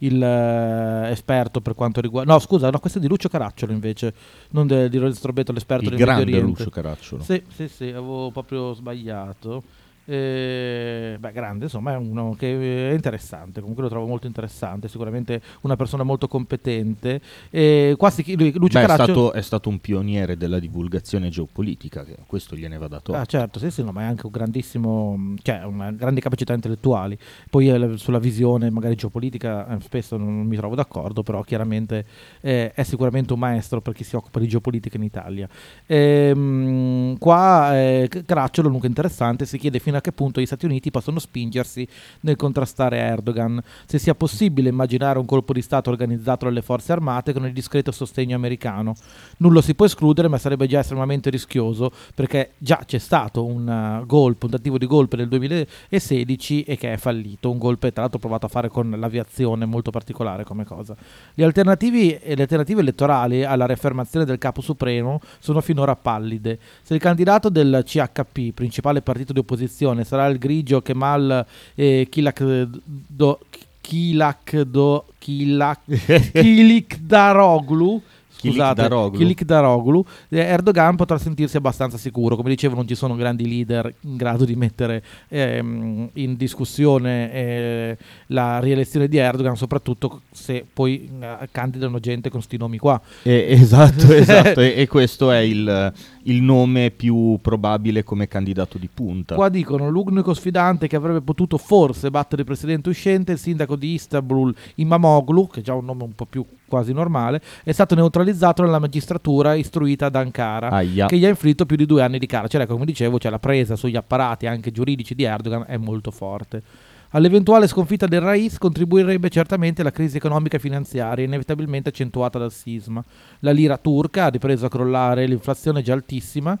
il 0.00 0.22
eh, 0.22 1.10
esperto 1.10 1.60
per 1.60 1.74
quanto 1.74 2.00
riguarda. 2.00 2.32
No, 2.32 2.38
scusa, 2.38 2.70
no, 2.70 2.78
questo 2.78 2.98
è 2.98 3.00
di 3.00 3.08
Lucio 3.08 3.28
Caracciolo 3.28 3.72
invece, 3.72 4.14
non 4.50 4.66
de- 4.66 4.88
di 4.88 4.96
Lorenzo 4.98 5.20
Trombetta, 5.20 5.52
l'esperto 5.52 5.84
Il 5.84 5.90
del 5.90 5.98
grande. 5.98 6.40
Lucio 6.40 6.70
Caracciolo. 6.70 7.22
Sì, 7.22 7.42
sì, 7.54 7.68
sì, 7.68 7.84
avevo 7.84 8.30
proprio 8.30 8.72
sbagliato. 8.74 9.62
Eh, 10.10 11.16
beh, 11.20 11.32
grande, 11.32 11.64
insomma, 11.64 11.92
è 11.92 11.96
uno 11.96 12.34
che 12.34 12.90
è 12.90 12.94
interessante. 12.94 13.60
Comunque 13.60 13.82
lo 13.82 13.90
trovo 13.90 14.06
molto 14.06 14.26
interessante. 14.26 14.88
Sicuramente 14.88 15.42
una 15.62 15.76
persona 15.76 16.02
molto 16.02 16.28
competente. 16.28 17.20
E 17.50 17.94
qua 17.98 18.08
si, 18.08 18.24
lui- 18.34 18.52
Lucio 18.54 18.78
Beh, 18.78 18.84
è, 18.84 18.88
Caracciolo. 18.88 19.12
stato, 19.26 19.32
è 19.34 19.42
stato 19.42 19.68
un 19.68 19.78
pioniere 19.80 20.38
della 20.38 20.58
divulgazione 20.58 21.28
geopolitica, 21.28 22.06
questo 22.26 22.56
gliene 22.56 22.78
va 22.78 22.88
dato. 22.88 23.12
Ah, 23.12 23.26
certo, 23.26 23.58
sì, 23.58 23.70
sì, 23.70 23.84
no, 23.84 23.92
ma 23.92 24.00
è 24.00 24.04
anche 24.04 24.24
un 24.24 24.32
grandissimo, 24.32 25.34
cioè 25.42 25.62
una 25.64 25.90
grandi 25.92 26.22
capacità 26.22 26.54
intellettuali. 26.54 27.18
Poi 27.50 27.68
eh, 27.68 27.76
la- 27.76 27.96
sulla 27.98 28.18
visione 28.18 28.70
magari 28.70 28.94
geopolitica 28.94 29.68
eh, 29.68 29.80
spesso 29.82 30.16
non 30.16 30.46
mi 30.46 30.56
trovo 30.56 30.74
d'accordo, 30.74 31.22
però 31.22 31.42
chiaramente 31.42 32.06
eh, 32.40 32.72
è 32.72 32.82
sicuramente 32.82 33.34
un 33.34 33.40
maestro 33.40 33.82
per 33.82 33.92
chi 33.92 34.04
si 34.04 34.16
occupa 34.16 34.38
di 34.38 34.48
geopolitica 34.48 34.96
in 34.96 35.02
Italia. 35.02 35.46
Ehm, 35.84 37.18
qua 37.18 37.76
eh, 37.78 38.08
Caracciolo, 38.24 38.68
lungo 38.70 38.86
interessante, 38.86 39.44
si 39.44 39.58
chiede 39.58 39.78
fino 39.78 39.96
a 39.98 40.00
che 40.00 40.12
punto 40.12 40.40
gli 40.40 40.46
Stati 40.46 40.64
Uniti 40.64 40.90
possono 40.90 41.18
spingersi 41.18 41.86
nel 42.20 42.36
contrastare 42.36 42.98
Erdogan, 42.98 43.62
se 43.86 43.98
sia 43.98 44.14
possibile 44.14 44.68
immaginare 44.68 45.18
un 45.18 45.26
colpo 45.26 45.52
di 45.52 45.62
Stato 45.62 45.90
organizzato 45.90 46.46
dalle 46.46 46.62
forze 46.62 46.92
armate 46.92 47.32
con 47.32 47.46
il 47.46 47.52
discreto 47.52 47.92
sostegno 47.92 48.36
americano. 48.36 48.94
Nulla 49.38 49.62
si 49.62 49.74
può 49.74 49.86
escludere, 49.86 50.28
ma 50.28 50.38
sarebbe 50.38 50.66
già 50.66 50.80
estremamente 50.80 51.30
rischioso 51.30 51.90
perché 52.14 52.52
già 52.58 52.82
c'è 52.84 52.98
stato 52.98 53.44
un 53.44 54.00
uh, 54.02 54.06
golpe, 54.06 54.46
un 54.46 54.50
tentativo 54.50 54.78
di 54.78 54.86
golpe 54.86 55.16
nel 55.16 55.28
2016 55.28 56.62
e 56.64 56.76
che 56.76 56.92
è 56.92 56.96
fallito. 56.96 57.50
Un 57.50 57.58
golpe, 57.58 57.92
tra 57.92 58.02
l'altro, 58.02 58.18
provato 58.18 58.46
a 58.46 58.48
fare 58.48 58.68
con 58.68 58.90
l'aviazione, 58.90 59.64
molto 59.64 59.90
particolare 59.90 60.44
come 60.44 60.64
cosa. 60.64 60.96
Le 61.34 61.44
alternativi- 61.44 62.18
e 62.18 62.34
le 62.34 62.42
alternative 62.42 62.80
elettorali 62.80 63.44
alla 63.44 63.66
riaffermazione 63.66 64.24
del 64.24 64.38
capo 64.38 64.60
supremo 64.60 65.20
sono 65.38 65.60
finora 65.60 65.96
pallide. 65.96 66.58
Se 66.82 66.94
il 66.94 67.00
candidato 67.00 67.48
del 67.48 67.82
CHP, 67.84 68.52
principale 68.52 69.02
partito 69.02 69.32
di 69.32 69.38
opposizione, 69.38 69.87
sarà 70.04 70.26
il 70.26 70.38
grigio 70.38 70.80
Kemal 70.82 71.44
eh, 71.74 72.06
Kilakdo- 72.10 73.38
Kilakdo- 73.80 75.04
Kilak- 75.18 76.30
Kilikdaroglu. 76.32 78.02
Scusate, 78.40 78.82
Kilikdaroglu. 78.82 79.18
Kilikdaroglu, 79.18 80.04
eh, 80.28 80.38
Erdogan 80.38 80.94
potrà 80.94 81.18
sentirsi 81.18 81.56
abbastanza 81.56 81.98
sicuro. 81.98 82.36
Come 82.36 82.50
dicevo, 82.50 82.76
non 82.76 82.86
ci 82.86 82.94
sono 82.94 83.16
grandi 83.16 83.48
leader 83.48 83.92
in 84.02 84.16
grado 84.16 84.44
di 84.44 84.54
mettere 84.54 85.02
ehm, 85.26 86.10
in 86.12 86.36
discussione 86.36 87.32
eh, 87.32 87.96
la 88.28 88.60
rielezione 88.60 89.08
di 89.08 89.16
Erdogan, 89.16 89.56
soprattutto 89.56 90.20
se 90.30 90.64
poi 90.72 91.10
eh, 91.20 91.48
candidano 91.50 91.98
gente 91.98 92.30
con 92.30 92.40
sti 92.40 92.56
nomi 92.58 92.78
qua. 92.78 93.00
Eh, 93.24 93.46
esatto, 93.48 94.06
esatto. 94.14 94.60
e, 94.60 94.74
e 94.76 94.86
questo 94.86 95.32
è 95.32 95.38
il, 95.38 95.92
il 96.28 96.42
nome 96.42 96.90
più 96.90 97.38
probabile 97.40 98.04
come 98.04 98.28
candidato 98.28 98.78
di 98.78 98.88
punta. 98.92 99.34
Qua 99.34 99.48
dicono 99.48 99.88
l'unico 99.88 100.34
sfidante 100.34 100.86
che 100.86 100.96
avrebbe 100.96 101.20
potuto 101.20 101.58
forse 101.58 102.10
battere 102.10 102.42
il 102.42 102.46
presidente 102.46 102.88
uscente, 102.88 103.32
il 103.32 103.38
sindaco 103.38 103.76
di 103.76 103.94
Istanbul, 103.94 104.54
Imamoglu, 104.76 105.48
che 105.48 105.60
è 105.60 105.62
già 105.62 105.74
un 105.74 105.84
nome 105.84 106.04
un 106.04 106.14
po' 106.14 106.26
più 106.26 106.44
quasi 106.66 106.92
normale, 106.92 107.40
è 107.64 107.72
stato 107.72 107.94
neutralizzato 107.94 108.62
dalla 108.62 108.78
magistratura 108.78 109.54
istruita 109.54 110.06
ad 110.06 110.16
Ankara. 110.16 110.68
Aia. 110.68 111.06
che 111.06 111.16
gli 111.16 111.24
ha 111.24 111.28
inflitto 111.30 111.66
più 111.66 111.76
di 111.76 111.86
due 111.86 112.02
anni 112.02 112.18
di 112.18 112.26
carcere. 112.26 112.64
Ecco, 112.64 112.74
come 112.74 112.84
dicevo, 112.84 113.18
cioè 113.18 113.30
la 113.30 113.38
presa 113.38 113.74
sugli 113.74 113.96
apparati 113.96 114.46
anche 114.46 114.70
giuridici 114.70 115.14
di 115.14 115.24
Erdogan 115.24 115.64
è 115.66 115.76
molto 115.78 116.10
forte. 116.10 116.62
All'eventuale 117.12 117.66
sconfitta 117.66 118.06
del 118.06 118.20
Raiz 118.20 118.58
contribuirebbe 118.58 119.30
certamente 119.30 119.82
la 119.82 119.90
crisi 119.90 120.18
economica 120.18 120.58
e 120.58 120.60
finanziaria, 120.60 121.24
inevitabilmente 121.24 121.88
accentuata 121.88 122.38
dal 122.38 122.52
sisma. 122.52 123.02
La 123.40 123.50
lira 123.50 123.78
turca 123.78 124.26
ha 124.26 124.28
ripreso 124.28 124.66
a 124.66 124.68
crollare, 124.68 125.26
l'inflazione 125.26 125.80
è 125.80 125.82
già 125.82 125.94
altissima, 125.94 126.58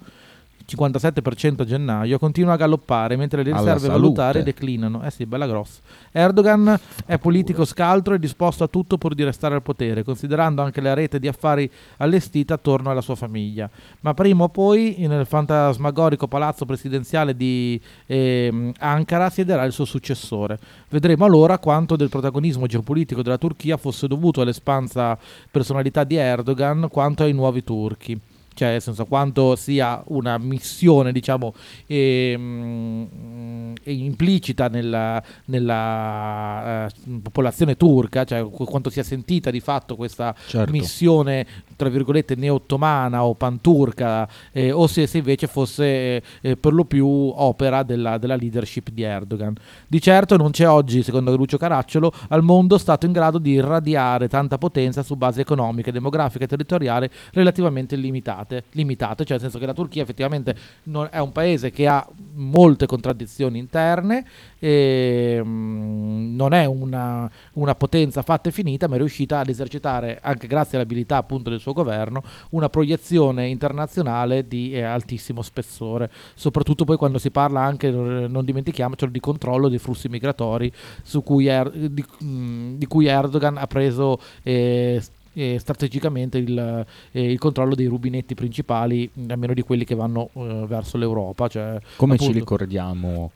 57% 0.68 1.62
a 1.62 1.64
gennaio, 1.64 2.18
continua 2.18 2.52
a 2.52 2.56
galoppare 2.56 3.16
mentre 3.16 3.42
le 3.42 3.52
riserve 3.52 3.88
valutarie 3.88 4.42
declinano. 4.42 5.02
Eh 5.02 5.10
sì, 5.10 5.24
bella 5.24 5.46
grossa. 5.46 5.80
Erdogan 6.12 6.78
è 7.06 7.18
politico 7.18 7.64
scaltro 7.64 8.14
e 8.14 8.18
disposto 8.18 8.64
a 8.64 8.68
tutto 8.68 8.98
pur 8.98 9.14
di 9.14 9.24
restare 9.24 9.54
al 9.54 9.62
potere, 9.62 10.02
considerando 10.02 10.60
anche 10.60 10.82
la 10.82 10.92
rete 10.92 11.18
di 11.18 11.26
affari 11.26 11.70
allestita 11.98 12.54
attorno 12.54 12.90
alla 12.90 13.00
sua 13.00 13.14
famiglia. 13.14 13.68
Ma 14.00 14.12
prima 14.12 14.44
o 14.44 14.48
poi 14.50 14.96
nel 14.98 15.24
fantasmagorico 15.24 16.26
palazzo 16.26 16.66
presidenziale 16.66 17.34
di 17.34 17.80
ehm, 18.06 18.72
Ankara 18.78 19.30
siederà 19.30 19.64
il 19.64 19.72
suo 19.72 19.86
successore. 19.86 20.58
Vedremo 20.90 21.24
allora 21.24 21.58
quanto 21.58 21.96
del 21.96 22.10
protagonismo 22.10 22.66
geopolitico 22.66 23.22
della 23.22 23.38
Turchia 23.38 23.78
fosse 23.78 24.06
dovuto 24.06 24.42
all'espansa 24.42 25.18
personalità 25.50 26.04
di 26.04 26.16
Erdogan 26.16 26.88
quanto 26.90 27.22
ai 27.22 27.32
nuovi 27.32 27.64
turchi 27.64 28.20
cioè 28.58 28.70
nel 28.72 28.82
senso 28.82 29.04
quanto 29.04 29.54
sia 29.54 30.02
una 30.08 30.36
missione 30.36 31.12
diciamo 31.12 31.54
ehm, 31.86 33.72
implicita 33.84 34.66
nella, 34.66 35.22
nella 35.44 36.88
eh, 36.88 37.20
popolazione 37.22 37.76
turca, 37.76 38.24
cioè 38.24 38.42
qu- 38.50 38.68
quanto 38.68 38.90
sia 38.90 39.04
sentita 39.04 39.52
di 39.52 39.60
fatto 39.60 39.94
questa 39.94 40.34
Certo. 40.46 40.72
missione 40.72 41.46
tra 41.78 41.88
virgolette 41.88 42.34
neo-ottomana 42.34 43.24
o 43.24 43.34
panturca 43.34 44.28
eh, 44.50 44.72
o 44.72 44.88
se, 44.88 45.06
se 45.06 45.18
invece 45.18 45.46
fosse 45.46 46.20
eh, 46.40 46.56
per 46.56 46.72
lo 46.72 46.84
più 46.84 47.06
opera 47.06 47.84
della, 47.84 48.18
della 48.18 48.34
leadership 48.34 48.90
di 48.90 49.02
Erdogan. 49.02 49.54
Di 49.86 50.00
certo 50.00 50.36
non 50.36 50.50
c'è 50.50 50.68
oggi, 50.68 51.04
secondo 51.04 51.36
Lucio 51.36 51.56
Caracciolo, 51.56 52.12
al 52.30 52.42
mondo 52.42 52.78
stato 52.78 53.06
in 53.06 53.12
grado 53.12 53.38
di 53.38 53.52
irradiare 53.52 54.26
tanta 54.28 54.58
potenza 54.58 55.04
su 55.04 55.14
base 55.14 55.40
economica, 55.40 55.92
demografica 55.92 56.44
e 56.44 56.48
territoriale 56.48 57.10
relativamente 57.32 57.94
limitate, 57.94 58.64
limitate, 58.72 59.24
cioè 59.24 59.36
nel 59.36 59.40
senso 59.40 59.58
che 59.60 59.66
la 59.66 59.72
Turchia 59.72 60.02
effettivamente 60.02 60.56
non- 60.84 61.08
è 61.12 61.18
un 61.18 61.30
paese 61.30 61.70
che 61.70 61.86
ha 61.86 62.04
molte 62.34 62.86
contraddizioni 62.86 63.58
interne, 63.58 64.24
e, 64.58 65.40
mm, 65.44 66.34
non 66.34 66.52
è 66.52 66.64
una, 66.64 67.30
una 67.54 67.74
potenza 67.76 68.22
fatta 68.22 68.48
e 68.48 68.52
finita, 68.52 68.88
ma 68.88 68.96
è 68.96 68.98
riuscita 68.98 69.38
ad 69.38 69.48
esercitare, 69.48 70.18
anche 70.20 70.46
grazie 70.48 70.76
all'abilità 70.76 71.16
appunto 71.16 71.50
del 71.50 71.60
suo 71.60 71.67
governo, 71.72 72.22
una 72.50 72.68
proiezione 72.68 73.48
internazionale 73.48 74.46
di 74.46 74.72
eh, 74.72 74.82
altissimo 74.82 75.42
spessore, 75.42 76.10
soprattutto 76.34 76.84
poi 76.84 76.96
quando 76.96 77.18
si 77.18 77.30
parla 77.30 77.60
anche, 77.60 77.88
eh, 77.88 77.92
non 77.92 78.44
dimentichiamocelo, 78.44 79.10
di 79.10 79.20
controllo 79.20 79.68
dei 79.68 79.78
flussi 79.78 80.08
migratori 80.08 80.70
su 81.02 81.22
cui 81.22 81.46
Er- 81.46 81.70
di, 81.70 82.04
mm, 82.24 82.76
di 82.76 82.86
cui 82.86 83.06
Erdogan 83.06 83.56
ha 83.56 83.66
preso 83.66 84.18
eh, 84.42 85.02
eh, 85.34 85.58
strategicamente 85.58 86.38
il, 86.38 86.86
eh, 87.12 87.30
il 87.30 87.38
controllo 87.38 87.74
dei 87.74 87.86
rubinetti 87.86 88.34
principali, 88.34 89.08
mh, 89.12 89.30
almeno 89.30 89.54
di 89.54 89.62
quelli 89.62 89.84
che 89.84 89.94
vanno 89.94 90.30
eh, 90.34 90.64
verso 90.66 90.96
l'Europa. 90.98 91.46
Cioè, 91.48 91.78
Come 91.96 92.16
ci 92.16 92.22
appunto- 92.24 92.38
ricordiamo 92.40 93.30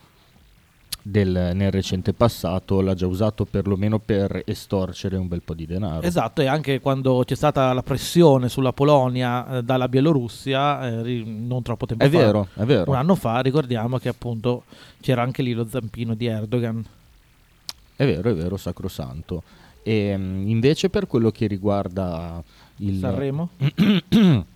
del- 1.02 1.50
nel 1.54 1.70
recente 1.72 2.12
passato, 2.12 2.80
l'ha 2.80 2.94
già 2.94 3.06
usato 3.06 3.44
perlomeno 3.44 3.98
per 3.98 4.42
estorcere 4.46 5.16
un 5.16 5.26
bel 5.28 5.42
po' 5.42 5.54
di 5.54 5.66
denaro. 5.66 6.02
Esatto, 6.02 6.40
e 6.42 6.46
anche 6.46 6.80
quando 6.80 7.22
c'è 7.26 7.34
stata 7.34 7.72
la 7.72 7.82
pressione 7.82 8.48
sulla 8.48 8.72
Polonia 8.72 9.58
eh, 9.58 9.62
dalla 9.62 9.88
Bielorussia, 9.88 10.86
eh, 10.86 11.02
ri- 11.02 11.24
non 11.26 11.62
troppo 11.62 11.86
tempo 11.86 12.04
È 12.04 12.08
fa, 12.08 12.16
vero, 12.18 12.48
è 12.54 12.64
vero. 12.64 12.90
un 12.90 12.96
anno 12.96 13.14
fa, 13.16 13.40
ricordiamo 13.40 13.98
che 13.98 14.08
appunto 14.08 14.64
c'era 15.00 15.22
anche 15.22 15.42
lì 15.42 15.52
lo 15.52 15.66
zampino 15.68 16.14
di 16.14 16.26
Erdogan. 16.26 16.84
È 17.96 18.04
vero, 18.04 18.30
è 18.30 18.34
vero, 18.34 18.56
sacrosanto. 18.56 19.42
E 19.82 20.16
mh, 20.16 20.48
invece 20.48 20.88
per 20.88 21.06
quello 21.08 21.30
che 21.30 21.46
riguarda 21.48 22.42
il, 22.76 22.98
Sanremo? 22.98 23.48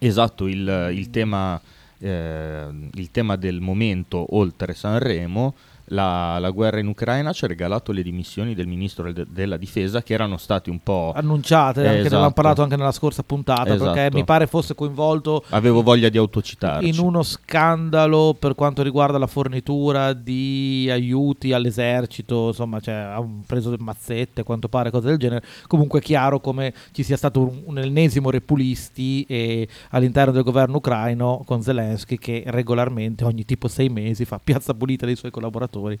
Esatto, 0.00 0.46
il, 0.46 0.90
il 0.92 1.10
tema, 1.10 1.60
eh, 1.98 2.68
il 2.94 3.10
tema 3.10 3.36
del 3.36 3.60
momento 3.60 4.36
oltre 4.36 4.74
Sanremo, 4.74 5.54
la, 5.88 6.38
la 6.38 6.50
guerra 6.50 6.78
in 6.78 6.86
Ucraina 6.86 7.32
ci 7.32 7.44
ha 7.44 7.48
regalato 7.48 7.92
le 7.92 8.02
dimissioni 8.02 8.54
del 8.54 8.66
ministro 8.66 9.12
de- 9.12 9.26
della 9.28 9.56
difesa 9.56 10.02
che 10.02 10.14
erano 10.14 10.36
stati 10.36 10.70
un 10.70 10.80
po'... 10.80 11.12
Annunciate, 11.14 11.80
Eh, 11.82 11.86
anche 11.86 11.92
ne 12.00 12.06
avevamo 12.06 12.24
esatto. 12.26 12.34
parlato 12.40 12.62
anche 12.62 12.76
nella 12.76 12.92
scorsa 12.92 13.22
puntata, 13.22 13.64
perché 13.76 13.84
Esatto. 14.00 14.16
mi 14.16 14.24
pare 14.24 14.46
fosse 14.46 14.74
coinvolto 14.74 15.44
Avevo 15.50 15.82
voglia 15.82 16.08
di 16.08 16.18
autocitarci. 16.18 16.88
in 16.88 16.98
uno 16.98 17.22
scandalo 17.22 18.34
per 18.38 18.54
quanto 18.54 18.82
riguarda 18.82 19.18
la 19.18 19.26
fornitura 19.26 20.12
di 20.12 20.88
aiuti 20.90 21.52
all'esercito, 21.52 22.48
insomma, 22.48 22.80
cioè, 22.80 22.94
ha 22.94 23.18
un- 23.20 23.42
preso 23.46 23.74
mazzette, 23.78 24.42
quanto 24.42 24.68
pare, 24.68 24.90
cose 24.90 25.08
del 25.08 25.18
genere. 25.18 25.44
Comunque 25.66 26.00
è 26.00 26.02
chiaro 26.02 26.40
come 26.40 26.72
ci 26.92 27.02
sia 27.02 27.16
stato 27.16 27.40
un, 27.40 27.62
un 27.64 27.78
ennesimo 27.78 28.30
repulisti 28.30 29.24
eh, 29.28 29.68
all'interno 29.90 30.32
del 30.32 30.42
governo 30.42 30.76
ucraino 30.76 31.42
con 31.46 31.62
Zelensky 31.62 32.16
che 32.18 32.42
regolarmente 32.46 33.24
ogni 33.24 33.44
tipo 33.44 33.68
sei 33.68 33.88
mesi 33.88 34.24
fa 34.24 34.38
piazza 34.42 34.74
pulita 34.74 35.06
dei 35.06 35.16
suoi 35.16 35.30
collaboratori. 35.30 35.77
story. 35.78 36.00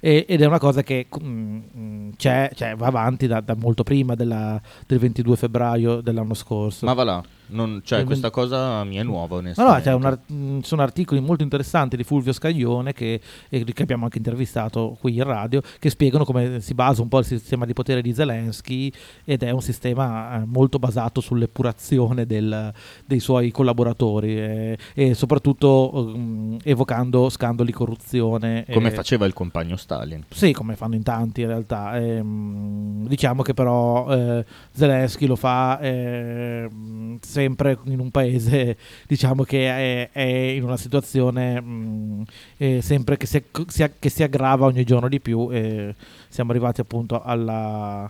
E- 0.00 0.24
ed 0.28 0.40
è 0.42 0.46
una 0.46 0.58
cosa 0.58 0.82
che 0.82 1.06
mm, 1.22 1.58
mm, 1.76 2.10
c'è, 2.16 2.50
cioè, 2.54 2.74
va 2.76 2.86
avanti 2.86 3.26
da, 3.26 3.40
da 3.40 3.54
molto 3.54 3.82
prima 3.82 4.14
della- 4.14 4.60
del 4.86 4.98
22 4.98 5.36
febbraio 5.36 6.00
dell'anno 6.00 6.34
scorso. 6.34 6.84
Ma 6.86 6.92
va 6.94 7.04
là, 7.04 7.22
non- 7.48 7.80
cioè, 7.84 8.04
questa 8.04 8.30
cosa 8.30 8.84
mi 8.84 8.96
è 8.96 9.02
nuova 9.02 9.34
No, 9.34 9.40
onestamente. 9.40 9.90
no, 9.90 9.98
c'è 9.98 10.28
un 10.28 10.36
mh, 10.56 10.60
sono 10.60 10.82
articoli 10.82 11.20
molto 11.20 11.42
interessanti 11.42 11.96
di 11.96 12.04
Fulvio 12.04 12.32
Scaglione 12.32 12.92
che, 12.92 13.20
e 13.48 13.64
che 13.64 13.82
abbiamo 13.82 14.04
anche 14.04 14.18
intervistato 14.18 14.96
qui 15.00 15.16
in 15.16 15.24
radio 15.24 15.60
che 15.78 15.90
spiegano 15.90 16.24
come 16.24 16.60
si 16.60 16.74
basa 16.74 17.02
un 17.02 17.08
po' 17.08 17.18
il 17.18 17.24
sistema 17.24 17.64
di 17.66 17.72
potere 17.72 18.02
di 18.02 18.12
Zelensky 18.14 18.92
ed 19.24 19.42
è 19.42 19.50
un 19.50 19.62
sistema 19.62 20.36
eh, 20.40 20.44
molto 20.46 20.78
basato 20.78 21.20
sull'epurazione 21.20 22.26
del- 22.26 22.72
dei 23.04 23.20
suoi 23.20 23.50
collaboratori 23.50 24.38
eh, 24.38 24.78
e 24.94 25.14
soprattutto 25.14 26.12
mh, 26.14 26.58
evocando 26.64 27.28
scandali 27.30 27.72
corruzione. 27.72 28.64
Come 28.72 28.88
eh, 28.88 28.92
faceva 28.92 29.26
il 29.26 29.32
compagno 29.32 29.76
Stalin. 29.88 30.24
sì, 30.28 30.52
come 30.52 30.76
fanno 30.76 30.96
in 30.96 31.02
tanti 31.02 31.40
in 31.40 31.46
realtà. 31.46 31.96
Ehm, 31.98 33.06
diciamo 33.08 33.40
che 33.42 33.54
però 33.54 34.06
eh, 34.12 34.44
Zelensky 34.72 35.24
lo 35.26 35.34
fa 35.36 35.80
ehm, 35.80 37.18
sempre 37.22 37.78
in 37.84 37.98
un 37.98 38.10
paese 38.10 38.76
diciamo 39.08 39.44
che 39.44 39.68
è, 39.68 40.10
è 40.12 40.22
in 40.22 40.62
una 40.64 40.76
situazione 40.76 41.58
mh, 41.60 42.24
eh, 42.58 42.82
sempre 42.82 43.16
che 43.16 43.26
si, 43.26 43.42
si- 43.66 43.90
che 43.98 44.08
si 44.10 44.22
aggrava 44.22 44.66
ogni 44.66 44.84
giorno 44.84 45.08
di 45.08 45.20
più 45.20 45.48
e 45.50 45.94
siamo 46.28 46.50
arrivati 46.50 46.82
appunto 46.82 47.22
alla, 47.22 48.02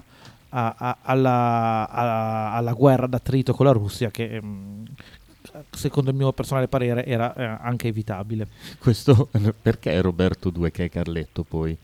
a- 0.50 0.74
a- 0.76 0.96
alla, 1.02 1.88
a- 1.88 2.54
alla 2.56 2.72
guerra 2.72 3.06
d'attrito 3.06 3.54
con 3.54 3.66
la 3.66 3.72
Russia 3.72 4.10
che 4.10 4.42
mh, 4.42 4.82
secondo 5.70 6.10
il 6.10 6.16
mio 6.16 6.32
personale 6.32 6.68
parere 6.68 7.04
era 7.04 7.34
eh, 7.34 7.44
anche 7.60 7.88
evitabile. 7.88 8.46
Questo 8.78 9.28
perché 9.62 10.00
Roberto 10.00 10.50
2 10.50 10.70
che 10.70 10.84
è 10.84 10.90
Carletto 10.90 11.42
poi? 11.42 11.76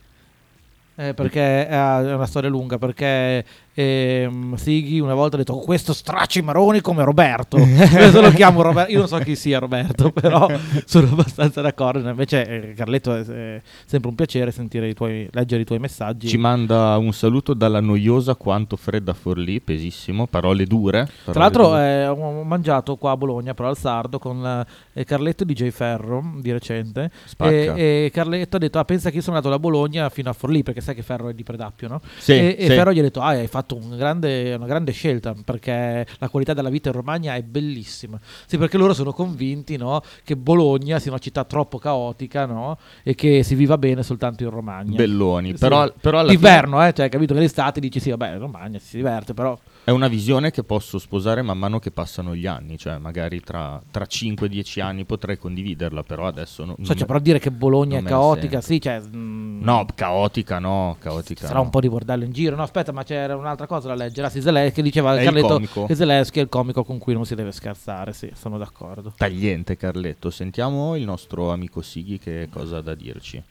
Eh, 0.96 1.12
perché 1.12 1.66
è 1.66 1.68
è 1.68 2.14
una 2.14 2.26
storia 2.26 2.48
lunga, 2.48 2.78
perché 2.78 3.44
ehm, 3.74 4.54
Sighi 4.54 5.00
una 5.00 5.14
volta 5.14 5.36
ha 5.36 5.38
detto 5.38 5.54
"Oh, 5.54 5.60
questo 5.60 5.92
stracci 5.92 6.42
maroni 6.42 6.80
come 6.80 7.02
Roberto. 7.04 7.56
Questo 7.94 8.20
lo 8.20 8.30
chiamo 8.30 8.62
Roberto. 8.62 8.90
Io 8.92 8.98
non 8.98 9.08
so 9.08 9.18
chi 9.18 9.36
sia 9.36 9.58
Roberto, 9.58 10.10
però 10.10 10.48
sono 10.84 11.08
abbastanza 11.10 11.60
d'accordo. 11.60 12.08
Invece 12.08 12.70
eh, 12.70 12.74
Carletto 12.74 13.14
è, 13.14 13.24
è 13.24 13.62
sempre 13.86 14.08
un 14.10 14.14
piacere 14.14 14.50
sentire 14.50 14.88
i 14.88 14.94
tuoi, 14.94 15.28
leggere 15.32 15.62
i 15.62 15.64
tuoi 15.64 15.78
messaggi. 15.78 16.28
Ci 16.28 16.36
manda 16.36 16.96
un 16.96 17.12
saluto 17.12 17.54
dalla 17.54 17.80
noiosa 17.80 18.34
quanto 18.34 18.76
fredda 18.76 19.12
Forlì, 19.14 19.60
pesissimo, 19.60 20.26
parole 20.26 20.64
dure. 20.66 21.04
Tra 21.24 21.32
parole 21.32 21.40
l'altro 21.40 21.66
dure. 21.68 22.02
eh, 22.02 22.06
ho 22.06 22.42
mangiato 22.44 22.96
qua 22.96 23.12
a 23.12 23.16
Bologna, 23.16 23.54
però 23.54 23.68
al 23.68 23.78
Sardo, 23.78 24.18
con 24.18 24.64
eh, 24.92 25.04
Carletto 25.04 25.42
e 25.42 25.46
DJ 25.46 25.68
Ferro 25.70 26.22
di 26.40 26.52
recente. 26.52 27.10
E, 27.38 27.72
e 28.06 28.10
Carletto 28.12 28.56
ha 28.56 28.58
detto: 28.58 28.78
ah, 28.78 28.84
Pensa 28.84 29.10
che 29.10 29.16
io 29.16 29.22
sono 29.22 29.36
andato 29.36 29.52
da 29.52 29.58
Bologna 29.58 30.08
fino 30.10 30.30
a 30.30 30.32
Forlì, 30.32 30.62
perché 30.62 30.80
sai 30.80 30.94
che 30.94 31.02
Ferro 31.02 31.28
è 31.28 31.34
di 31.34 31.42
Predappio, 31.42 31.88
no? 31.88 32.00
Sì, 32.18 32.32
e, 32.32 32.56
e 32.58 32.66
sì. 32.66 32.74
Ferro 32.74 32.92
gli 32.92 32.98
ha 32.98 33.02
detto: 33.02 33.20
Ah, 33.20 33.28
hai 33.28 33.46
fatto 33.46 33.62
un 33.70 33.96
grande- 33.96 34.54
una 34.54 34.66
grande 34.66 34.92
scelta 34.92 35.34
perché 35.44 36.06
la 36.18 36.28
qualità 36.28 36.52
della 36.54 36.68
vita 36.68 36.88
in 36.90 36.94
Romagna 36.94 37.34
è 37.34 37.42
bellissima. 37.42 38.18
Sì, 38.46 38.58
perché 38.58 38.76
loro 38.76 38.92
sono 38.94 39.12
convinti 39.12 39.76
no, 39.76 40.02
che 40.24 40.36
Bologna 40.36 40.98
sia 40.98 41.10
una 41.10 41.20
città 41.20 41.44
troppo 41.44 41.78
caotica 41.78 42.46
no, 42.46 42.78
e 43.02 43.14
che 43.14 43.42
si 43.42 43.54
viva 43.54 43.78
bene 43.78 44.02
soltanto 44.02 44.42
in 44.42 44.50
Romagna. 44.50 44.96
Belloni, 44.96 45.52
Sì. 45.52 45.58
però, 45.58 45.90
però 46.00 46.18
alla 46.18 46.28
fine 46.30 46.40
D'inverno, 46.40 46.86
eh, 46.86 46.92
cioè, 46.92 47.08
capito 47.08 47.34
che 47.34 47.40
l'estate 47.40 47.80
dici 47.80 48.00
sì, 48.00 48.10
vabbè, 48.10 48.32
in 48.32 48.38
Romagna 48.38 48.78
si 48.78 48.96
diverte, 48.96 49.34
però 49.34 49.58
è 49.84 49.90
una 49.90 50.08
visione 50.08 50.50
che 50.50 50.64
posso 50.64 50.98
sposare 50.98 51.42
man 51.42 51.58
mano 51.58 51.78
che 51.78 51.90
passano 51.90 52.34
gli 52.34 52.46
anni, 52.46 52.78
cioè 52.78 52.96
magari 52.98 53.40
tra, 53.40 53.82
tra 53.90 54.06
5-10 54.06 54.80
anni 54.80 55.04
potrei 55.04 55.36
condividerla, 55.36 56.02
però 56.02 56.26
adesso 56.26 56.64
no, 56.64 56.70
So, 56.72 56.76
non 56.78 56.86
cioè, 56.86 56.96
me- 57.00 57.04
però 57.04 57.18
dire 57.18 57.38
che 57.38 57.50
Bologna 57.50 57.96
non 57.98 58.06
è 58.06 58.08
caotica, 58.08 58.60
sì, 58.62 58.80
cioè. 58.80 59.00
mm, 59.00 59.62
No, 59.62 59.86
caotica 59.94 60.58
no, 60.58 60.96
caotica 60.98 61.46
Sarà 61.46 61.58
no. 61.58 61.64
un 61.64 61.70
po' 61.70 61.80
di 61.80 61.88
bordello 61.88 62.24
in 62.24 62.32
giro. 62.32 62.56
No, 62.56 62.62
aspetta, 62.62 62.92
ma 62.92 63.02
c'era 63.02 63.36
un'altra 63.36 63.66
cosa 63.66 63.88
da 63.88 63.94
leggere. 63.94 64.26
Ah, 64.26 64.30
sì, 64.30 64.40
Zelensky 64.40 64.80
diceva 64.82 65.14
È 65.14 65.18
il 65.18 65.24
Carletto 65.24 65.46
comico. 65.48 65.86
che 65.86 65.94
Zelensky 65.94 66.38
è 66.38 66.42
il 66.42 66.48
comico 66.48 66.82
con 66.84 66.98
cui 66.98 67.12
non 67.14 67.26
si 67.26 67.34
deve 67.34 67.52
scherzare. 67.52 68.12
Sì, 68.14 68.30
sono 68.34 68.56
d'accordo. 68.58 69.12
Tagliente 69.16 69.76
Carletto, 69.76 70.30
sentiamo 70.30 70.96
il 70.96 71.04
nostro 71.04 71.50
amico 71.52 71.82
Sighi 71.82 72.18
che 72.18 72.48
cosa 72.50 72.78
ha 72.78 72.80
da 72.80 72.94
dirci. 72.94 73.42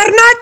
Арнат, 0.00 0.36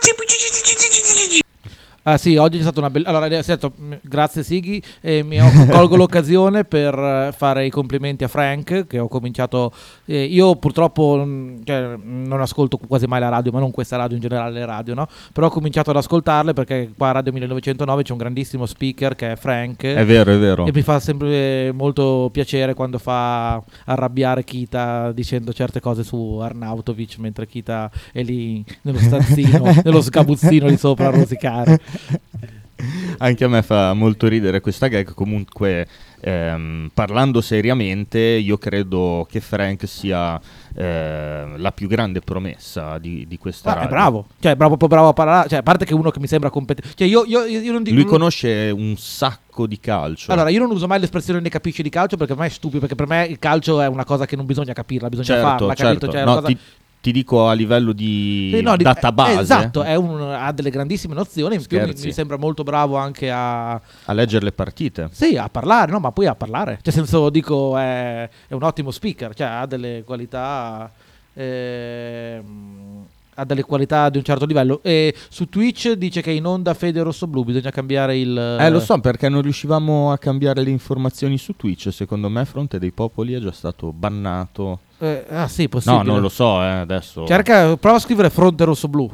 Ah 2.03 2.17
sì, 2.17 2.37
oggi 2.37 2.59
è 2.59 2.63
stata 2.63 2.81
una 2.81 2.89
bella... 2.89 3.09
Allora, 3.09 3.29
m- 3.29 3.99
grazie 4.01 4.43
Sighi, 4.43 4.83
e 5.03 5.23
mi 5.23 5.39
colgo 5.71 5.97
l'occasione 5.97 6.65
per 6.65 6.99
eh, 6.99 7.33
fare 7.37 7.67
i 7.67 7.71
complimenti 7.71 8.25
a 8.25 8.29
Frank, 8.29 8.87
che 8.87 8.99
ho 8.99 9.07
cominciato... 9.09 9.71
eh, 10.07 10.25
io 10.25 10.57
purtroppo 10.57 11.23
mm, 11.23 11.59
cioè, 11.65 11.97
non 12.03 12.41
ascolto 12.41 12.79
quasi 12.79 13.07
mai 13.07 13.21
la 13.21 13.29
radio, 13.29 13.53
ma 13.53 13.61
non 13.61 13.71
questa 13.71 13.97
radio, 13.97 14.17
in 14.17 14.23
generale 14.23 14.53
le 14.53 14.65
radio, 14.65 14.95
no? 14.95 15.07
Però 15.33 15.49
ho 15.49 15.51
cominciato 15.51 15.91
ad 15.91 15.97
ascoltarle 15.97 16.55
perché 16.55 16.91
qua 16.97 17.09
a 17.11 17.13
Radio 17.13 17.33
1909 17.33 18.03
c'è 18.03 18.13
un 18.13 18.19
grandissimo 18.19 18.65
speaker 18.65 19.15
che 19.15 19.33
è 19.33 19.37
Frank. 19.37 19.85
È 19.85 20.05
vero, 20.07 20.33
è 20.33 20.39
vero. 20.39 20.65
E 20.67 20.73
mi 20.73 20.83
fa 20.83 21.01
sempre 21.01 21.71
molto 21.73 22.31
piacere 22.33 22.73
quando 22.73 22.99
fa 22.99 23.63
arrabbiare 23.85 24.43
Kita 24.43 25.13
dicendo 25.13 25.53
certe 25.53 25.81
cose 25.81 26.03
su 26.03 26.39
Arnautovic 26.41 27.19
mentre 27.19 27.47
Kita 27.47 27.91
è 28.13 28.23
lì 28.23 28.65
nello 28.83 28.99
stanzino, 29.01 29.81
nello 29.85 30.01
sgabuzzino 30.01 30.67
lì 30.67 30.79
sopra 30.79 31.09
a 31.09 31.11
rosicare. 31.11 31.79
Anche 33.19 33.45
a 33.45 33.49
me 33.49 33.63
fa 33.63 33.93
molto 33.93 34.27
ridere 34.27 34.61
questa 34.61 34.89
gag. 34.89 35.13
Comunque, 35.15 35.87
ehm, 36.21 36.91
parlando 36.95 37.41
seriamente, 37.41 38.19
io 38.19 38.59
credo 38.59 39.27
che 39.31 39.41
Frank 39.41 39.87
sia 39.87 40.41
eh, 40.75 41.45
la 41.57 41.73
più 41.73 41.89
grande 41.89 42.21
promessa 42.21 42.99
di, 42.99 43.27
di 43.27 43.39
questa 43.39 43.75
Ma 43.75 43.83
è 43.83 43.89
bravo, 43.89 44.27
cioè 44.41 44.53
è 44.53 44.57
bravo, 44.57 44.77
proprio 44.77 44.99
bravo 44.99 45.09
a 45.11 45.13
parlare, 45.13 45.49
cioè 45.49 45.59
a 45.59 45.63
parte 45.63 45.85
che 45.85 45.95
uno 45.95 46.11
che 46.11 46.21
mi 46.21 46.27
sembra 46.27 46.51
competente. 46.51 46.95
Cioè 46.95 47.07
io, 47.07 47.25
io, 47.25 47.45
io 47.45 47.73
non 47.73 47.83
dico... 47.83 47.97
Lui 47.97 48.05
conosce 48.05 48.71
un 48.75 48.95
sacco 48.97 49.67
di 49.67 49.79
calcio. 49.79 50.33
Allora, 50.33 50.49
io 50.49 50.61
non 50.61 50.71
uso 50.71 50.87
mai 50.87 51.01
l'espressione 51.01 51.41
ne 51.41 51.49
capisci 51.49 51.83
di 51.83 51.91
calcio 51.91 52.17
perché 52.17 52.33
per 52.33 52.43
me 52.43 52.49
è 52.49 52.53
stupido, 52.53 52.81
perché 52.81 52.95
per 52.95 53.07
me 53.07 53.27
il 53.27 53.39
calcio 53.39 53.81
è 53.81 53.87
una 53.87 54.05
cosa 54.05 54.27
che 54.27 54.37
non 54.37 54.47
bisogna 54.47 54.73
capirla, 54.73 55.09
bisogna 55.09 55.27
certo, 55.27 55.49
farla, 55.49 55.75
capito? 55.75 56.07
certo. 56.07 56.11
Cioè, 56.11 56.21
è 56.23 56.25
No, 56.25 56.43
ti, 56.43 56.59
ti 57.01 57.13
dico 57.13 57.49
a 57.49 57.53
livello 57.55 57.93
di 57.93 58.51
Sì, 58.55 58.61
no, 58.63 58.77
di- 58.77 58.85
database, 58.85 59.39
eh, 59.39 59.41
esatto, 59.41 59.83
è 59.83 59.95
un- 59.95 60.21
ha 60.21 60.53
delle 60.53 60.71
grandissime 60.71 61.15
nozioni, 61.15 61.55
in 61.57 61.65
più 61.67 61.79
mi, 61.81 61.95
mi 62.05 62.13
sembra 62.13 62.37
molto 62.37 62.63
bravo 62.63 62.97
anche 62.97 63.31
a, 63.31 63.73
a 63.73 64.13
leggere 64.13 64.45
le 64.45 64.53
partite. 64.53 65.09
Sì, 65.13 65.37
a 65.37 65.49
parlare, 65.49 65.91
no, 65.93 65.99
ma 65.99 66.13
poi 66.13 66.27
a 66.27 66.35
parlare. 66.35 66.79
Cioè, 66.83 66.93
senso 66.93 67.31
dico, 67.31 67.77
è, 67.79 68.29
è 68.49 68.53
un 68.55 68.63
ottimo 68.63 68.91
speaker, 68.91 69.35
cioè 69.35 69.47
ha 69.47 69.67
delle 69.67 70.03
qualità. 70.05 70.91
ehm, 71.35 73.07
ha 73.41 73.45
delle 73.45 73.63
qualità 73.63 74.09
di 74.11 74.19
un 74.19 74.25
certo 74.25 74.45
livello. 74.45 74.81
E 74.83 75.15
su 75.29 75.49
Twitch 75.49 75.93
dice 75.93 76.21
che 76.23 76.31
in 76.31 76.45
onda 76.45 76.75
Fede 76.75 77.03
Rosso 77.03 77.27
Blu, 77.27 77.45
bisogna 77.45 77.71
cambiare 77.71 78.19
il. 78.19 78.37
Eh, 78.37 78.71
lo 78.71 78.81
so 78.81 78.99
perché 79.01 79.29
non 79.29 79.43
riuscivamo 79.43 80.13
a 80.13 80.19
cambiare 80.19 80.63
le 80.63 80.71
informazioni 80.71 81.39
su 81.39 81.55
Twitch. 81.57 81.93
Secondo 81.93 82.29
me, 82.29 82.45
Fronte 82.45 82.79
dei 82.79 82.93
Popoli 82.93 83.33
è 83.33 83.41
già 83.41 83.53
stato 83.53 83.93
bannato. 83.93 84.81
Eh, 84.99 85.25
ah, 85.31 85.49
sì, 85.49 85.63
No, 85.63 85.69
possibile. 85.69 86.03
non 86.05 86.21
lo 86.21 86.29
so, 86.29 86.63
eh, 86.63 86.67
adesso. 86.67 87.27
Cerca, 87.27 87.77
prova 87.77 87.97
a 87.97 88.01
scrivere 88.01 88.31
Fronte 88.31 88.65
Rosso 88.65 88.89
Blu. 88.89 89.11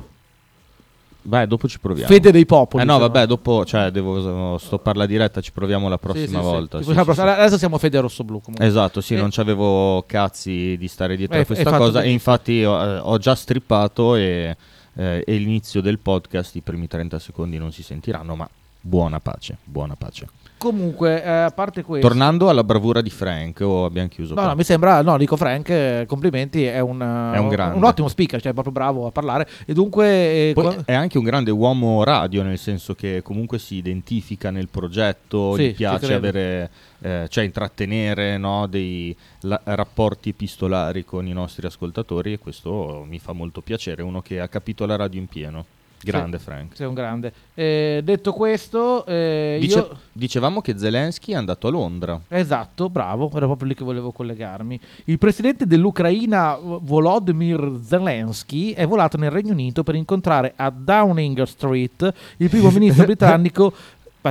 Vai, 1.26 1.46
dopo 1.46 1.68
ci 1.68 1.78
proviamo. 1.78 2.08
Fede 2.08 2.30
dei 2.30 2.46
popoli. 2.46 2.82
Eh 2.82 2.86
no, 2.86 2.94
se 2.94 2.98
no. 3.00 3.06
vabbè, 3.08 3.26
dopo, 3.26 3.64
cioè, 3.64 3.90
devo, 3.90 4.58
sto 4.58 4.78
per 4.78 4.96
la 4.96 5.06
diretta, 5.06 5.40
ci 5.40 5.52
proviamo 5.52 5.88
la 5.88 5.98
prossima 5.98 6.38
sì, 6.38 6.44
volta. 6.44 6.78
Sì, 6.82 6.92
sì, 6.92 7.02
prossima-. 7.02 7.36
Adesso 7.36 7.58
siamo 7.58 7.78
Fede 7.78 8.00
Rosso 8.00 8.24
Blu. 8.24 8.40
Comunque. 8.40 8.66
Esatto, 8.66 9.00
sì, 9.00 9.14
Eh. 9.14 9.18
non 9.18 9.30
c'avevo 9.30 10.04
cazzi 10.06 10.76
di 10.78 10.88
stare 10.88 11.16
dietro 11.16 11.34
Eh, 11.34 11.38
a 11.38 11.40
hai 11.40 11.46
questa 11.46 11.70
cosa 11.70 12.00
e 12.00 12.02
benissimo. 12.02 12.12
infatti 12.12 12.64
ho, 12.64 12.82
eh, 12.82 12.98
ho 12.98 13.18
già 13.18 13.34
strippato 13.34 14.14
e, 14.14 14.56
eh, 14.94 15.24
e 15.26 15.36
l'inizio 15.36 15.80
del 15.80 15.98
podcast, 15.98 16.54
i 16.54 16.60
primi 16.60 16.86
30 16.86 17.18
secondi 17.18 17.58
non 17.58 17.72
si 17.72 17.82
sentiranno, 17.82 18.36
ma 18.36 18.48
buona 18.80 19.20
pace, 19.20 19.56
buona 19.64 19.94
pace. 19.96 20.26
Comunque, 20.58 21.22
eh, 21.22 21.28
a 21.28 21.50
parte 21.50 21.82
questo. 21.82 22.06
Tornando 22.08 22.48
alla 22.48 22.64
bravura 22.64 23.02
di 23.02 23.10
Frank, 23.10 23.60
o 23.60 23.84
abbiamo 23.84 24.08
chiuso 24.08 24.34
No, 24.34 24.46
no, 24.46 24.54
mi 24.54 24.64
sembra, 24.64 25.02
no, 25.02 25.18
dico 25.18 25.36
Frank, 25.36 25.68
eh, 25.68 26.04
complimenti, 26.08 26.64
è 26.64 26.80
un, 26.80 26.98
È 27.34 27.38
un 27.38 27.48
grande. 27.48 27.86
ottimo 27.86 28.08
speaker, 28.08 28.40
cioè 28.40 28.50
è 28.50 28.54
proprio 28.54 28.72
bravo 28.72 29.06
a 29.06 29.10
parlare. 29.10 29.46
E 29.66 29.74
dunque, 29.74 30.06
eh, 30.06 30.52
qua- 30.54 30.74
è 30.84 30.94
anche 30.94 31.18
un 31.18 31.24
grande 31.24 31.50
uomo 31.50 32.02
radio, 32.04 32.42
nel 32.42 32.58
senso 32.58 32.94
che 32.94 33.20
comunque 33.22 33.58
si 33.58 33.74
identifica 33.76 34.50
nel 34.50 34.68
progetto, 34.68 35.54
Sì, 35.56 35.68
gli 35.68 35.74
piace 35.74 36.14
avere, 36.14 36.70
eh, 37.00 37.26
cioè 37.28 37.44
intrattenere 37.44 38.38
no, 38.38 38.66
dei 38.66 39.14
la- 39.40 39.60
rapporti 39.64 40.30
epistolari 40.30 41.04
con 41.04 41.26
i 41.26 41.32
nostri 41.32 41.66
ascoltatori 41.66 42.32
e 42.32 42.38
questo 42.38 43.04
mi 43.06 43.18
fa 43.18 43.32
molto 43.32 43.60
piacere, 43.60 44.02
uno 44.02 44.22
che 44.22 44.40
ha 44.40 44.48
capito 44.48 44.86
la 44.86 44.96
radio 44.96 45.20
in 45.20 45.26
pieno. 45.26 45.64
Grande 46.10 46.38
Frank. 46.38 46.76
sei 46.76 46.86
un 46.86 46.94
grande. 46.94 47.32
Eh, 47.54 48.00
detto 48.04 48.32
questo, 48.32 49.04
eh, 49.06 49.58
Dice- 49.60 49.78
io... 49.78 49.98
Dicevamo 50.12 50.60
che 50.60 50.78
Zelensky 50.78 51.32
è 51.32 51.36
andato 51.36 51.66
a 51.66 51.70
Londra. 51.70 52.20
Esatto, 52.28 52.88
bravo, 52.88 53.30
era 53.34 53.46
proprio 53.46 53.68
lì 53.68 53.74
che 53.74 53.84
volevo 53.84 54.12
collegarmi. 54.12 54.80
Il 55.04 55.18
presidente 55.18 55.66
dell'Ucraina 55.66 56.56
Volodymyr 56.60 57.80
Zelensky 57.84 58.72
è 58.72 58.86
volato 58.86 59.16
nel 59.16 59.30
Regno 59.30 59.52
Unito 59.52 59.82
per 59.82 59.94
incontrare 59.94 60.52
a 60.56 60.70
Downing 60.70 61.42
Street 61.42 62.12
il 62.38 62.48
primo 62.48 62.70
ministro 62.70 63.04
britannico. 63.06 63.72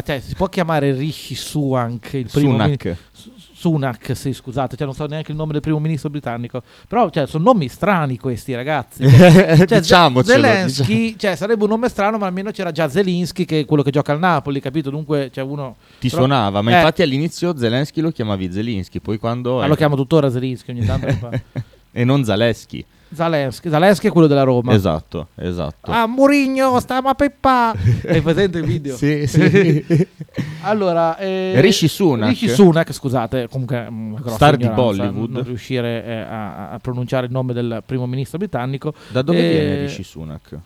Cioè, 0.03 0.19
si 0.19 0.35
può 0.35 0.47
chiamare 0.47 0.91
Rishi 0.91 1.35
Sunak, 1.35 2.13
il 2.13 2.29
primo 2.29 2.51
Sunak. 2.51 2.97
Su- 3.11 3.31
Sunak, 3.65 4.15
sì, 4.15 4.31
scusate, 4.31 4.75
cioè 4.75 4.85
non 4.85 4.93
so 4.95 5.07
neanche 5.07 5.31
il 5.31 5.37
nome 5.37 5.53
del 5.53 5.61
primo 5.61 5.79
ministro 5.79 6.11
britannico. 6.11 6.61
Però 6.87 7.09
cioè, 7.09 7.25
sono 7.25 7.45
nomi 7.45 7.67
strani 7.67 8.19
questi 8.19 8.53
ragazzi. 8.53 9.03
Cioè, 9.25 9.65
Cioè, 9.65 9.79
Diciamocelo, 9.79 10.43
Zelensky, 10.43 11.15
cioè, 11.17 11.35
sarebbe 11.35 11.63
un 11.63 11.69
nome 11.69 11.89
strano, 11.89 12.17
ma 12.19 12.27
almeno 12.27 12.51
c'era 12.51 12.71
già 12.71 12.87
Zelensky, 12.87 13.43
che 13.45 13.61
è 13.61 13.65
quello 13.65 13.81
che 13.81 13.89
gioca 13.89 14.11
al 14.11 14.19
Napoli, 14.19 14.59
capito? 14.59 14.89
Dunque, 14.91 15.29
c'è 15.31 15.41
uno. 15.41 15.77
Ti 15.99 16.09
Però- 16.09 16.21
suonava, 16.21 16.61
ma 16.61 16.71
Eh. 16.71 16.75
infatti 16.75 17.01
all'inizio 17.01 17.57
Zelensky 17.57 18.01
lo 18.01 18.11
chiamavi 18.11 18.51
Zelensky, 18.51 18.99
poi 18.99 19.17
quando... 19.17 19.57
Ma 19.57 19.67
lo 19.67 19.75
chiamo 19.75 19.95
tuttora 19.95 20.29
Zelensky 20.29 20.71
ogni 20.71 20.85
tanto. 20.85 21.07
e 21.97 22.03
non 22.03 22.25
Zaleschi. 22.25 22.85
Zelensky, 23.13 23.69
Zelensky 23.69 24.07
è 24.09 24.11
quello 24.11 24.27
della 24.27 24.43
Roma. 24.43 24.73
Esatto, 24.73 25.27
esatto. 25.35 25.89
Ah, 25.89 26.05
Murigno, 26.05 26.77
stiamo 26.81 27.07
a 27.07 27.13
Peppa. 27.15 27.71
Hai 28.05 28.19
presente 28.21 28.57
il 28.57 28.65
video? 28.65 28.97
Sì, 28.97 29.25
sì. 29.25 30.07
allora, 30.63 31.17
eh, 31.17 31.53
Rishi 31.61 31.87
Sunak. 31.87 32.27
Rishi 32.29 32.49
Sunak, 32.49 32.91
scusate, 32.91 33.47
comunque 33.49 33.87
mm, 33.89 34.15
Star 34.27 34.57
di 34.57 34.67
Bollywood. 34.67 35.29
Non 35.31 35.43
riuscire 35.43 36.03
eh, 36.03 36.13
a, 36.19 36.71
a 36.71 36.79
pronunciare 36.79 37.27
il 37.27 37.31
nome 37.31 37.53
del 37.53 37.81
primo 37.85 38.05
ministro 38.05 38.37
britannico 38.37 38.93
Da 39.11 39.21
dove 39.21 39.37
Eh, 39.37 39.49
viene 39.49 39.81
Rishi 39.85 40.03
Sunak? 40.03 40.59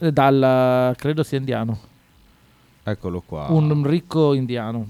eh, 0.00 0.12
dal 0.12 0.94
credo 0.96 1.22
sia 1.22 1.38
indiano, 1.38 1.78
Eccolo 2.82 3.22
qua. 3.24 3.46
un 3.48 3.86
ricco 3.86 4.34
indiano. 4.34 4.86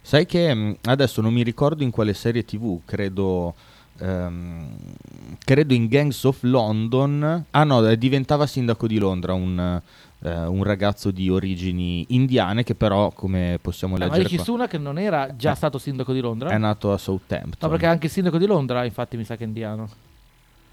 Sai 0.00 0.24
che 0.24 0.54
mh, 0.54 0.76
adesso 0.84 1.20
non 1.20 1.34
mi 1.34 1.42
ricordo 1.42 1.82
in 1.82 1.90
quale 1.90 2.14
serie 2.14 2.44
TV, 2.46 2.80
credo 2.86 3.54
ehm, 4.00 4.76
credo 5.44 5.74
in 5.74 5.86
Gangs 5.88 6.24
of 6.24 6.38
London. 6.42 7.44
Ah 7.50 7.64
no, 7.64 7.86
eh, 7.86 7.96
diventava 7.98 8.46
sindaco 8.46 8.86
di 8.86 8.98
Londra 8.98 9.32
un, 9.34 9.80
eh, 10.22 10.46
un 10.46 10.62
ragazzo 10.64 11.10
di 11.10 11.28
origini 11.28 12.04
indiane 12.08 12.62
che 12.64 12.74
però, 12.74 13.10
come 13.12 13.58
possiamo 13.60 13.96
Eh, 13.96 13.98
ma 13.98 14.04
leggere 14.06 14.22
Rishi 14.24 14.36
qua, 14.36 14.44
Sunak 14.44 14.74
non 14.74 14.98
era 14.98 15.34
già 15.36 15.52
Eh. 15.52 15.56
stato 15.56 15.78
sindaco 15.78 16.12
di 16.12 16.20
Londra? 16.20 16.50
è 16.50 16.58
nato 16.58 16.92
a 16.92 16.98
Southampton. 16.98 17.56
No, 17.60 17.68
perché 17.68 17.86
anche 17.86 18.06
il 18.06 18.12
sindaco 18.12 18.38
di 18.38 18.46
Londra, 18.46 18.84
infatti, 18.84 19.16
mi 19.16 19.24
sa 19.24 19.36
che 19.36 19.44
è 19.44 19.46
indiano. 19.46 19.88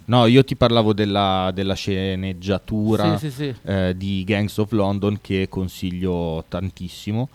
No, 0.06 0.26
io 0.26 0.42
ti 0.46 0.56
parlavo 0.56 0.94
della, 0.94 1.52
della 1.54 1.74
sceneggiatura 1.74 3.18
Sì, 3.18 3.30
sì, 3.30 3.36
sì. 3.52 3.56
eh, 3.64 3.94
di 3.98 4.24
Gangs 4.24 4.58
of 4.58 4.72
London 4.72 5.20
che 5.22 5.48
consiglio 5.50 6.46
tantissimo 6.48 7.28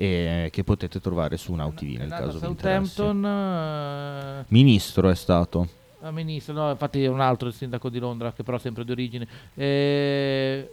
e 0.00 0.48
che 0.52 0.62
potete 0.62 1.00
trovare 1.00 1.36
su 1.36 1.52
Now 1.54 1.74
TV 1.74 1.96
nel 1.98 2.08
caso 2.08 2.38
vi 2.38 2.46
interessi. 2.46 2.94
Southampton, 2.94 3.24
eh, 3.24 4.44
Ministro 4.46 5.08
è 5.10 5.14
stato. 5.16 5.68
a 6.02 6.12
ministro, 6.12 6.54
no, 6.54 6.70
infatti 6.70 7.02
è 7.02 7.08
un 7.08 7.20
altro 7.20 7.48
il 7.48 7.54
sindaco 7.54 7.88
di 7.88 7.98
Londra, 7.98 8.32
che 8.32 8.44
però 8.44 8.58
è 8.58 8.60
sempre 8.60 8.84
di 8.84 8.92
origine. 8.92 9.26
Eh, 9.54 10.70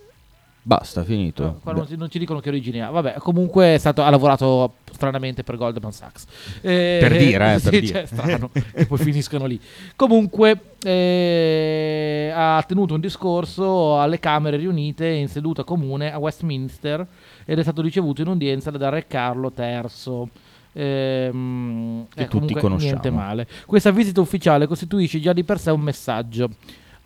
Basta, 0.68 1.04
finito. 1.04 1.60
no, 1.64 1.72
non, 1.74 1.86
si- 1.86 1.96
non 1.96 2.10
ci 2.10 2.18
dicono 2.18 2.40
che 2.40 2.50
origine 2.50 2.82
ha. 2.82 2.90
Vabbè, 2.90 3.18
comunque 3.20 3.76
è 3.76 3.78
stato, 3.78 4.02
ha 4.02 4.10
lavorato 4.10 4.78
stranamente 4.92 5.44
per 5.44 5.58
Goldman 5.58 5.92
Sachs. 5.92 6.26
Eh, 6.62 6.98
Per 7.00 7.16
dire, 7.16 7.54
eh, 7.54 7.60
sì, 7.62 7.70
per 7.70 7.74
cioè, 7.74 7.82
dire. 7.82 8.06
strano, 8.08 8.50
e 8.74 8.88
poi 8.88 8.98
finiscono 8.98 9.46
lì. 9.46 9.60
Comunque 9.96 10.60
eh, 10.84 12.32
ha 12.34 12.64
tenuto 12.68 12.96
un 12.96 13.00
discorso 13.00 14.00
alle 14.02 14.18
Camere 14.18 14.58
riunite 14.58 15.06
in 15.08 15.28
seduta 15.28 15.64
comune 15.64 16.12
a 16.12 16.18
Westminster 16.18 17.06
ed 17.46 17.60
è 17.60 17.62
stato 17.62 17.84
ricevuto 17.84 18.24
in 18.24 18.30
udienza 18.30 18.72
da 18.72 18.90
Re 18.90 19.06
Carlo 19.06 19.54
III. 19.56 20.30
Ehm, 20.74 22.08
Che 22.14 22.24
eh, 22.24 22.28
tutti 22.28 22.54
conosciamo. 22.56 22.90
Niente 22.90 23.12
male. 23.12 23.48
Questa 23.68 23.92
visita 23.92 24.20
ufficiale 24.20 24.66
costituisce 24.66 25.20
già 25.20 25.32
di 25.32 25.44
per 25.44 25.60
sé 25.60 25.70
un 25.70 25.82
messaggio. 25.82 26.50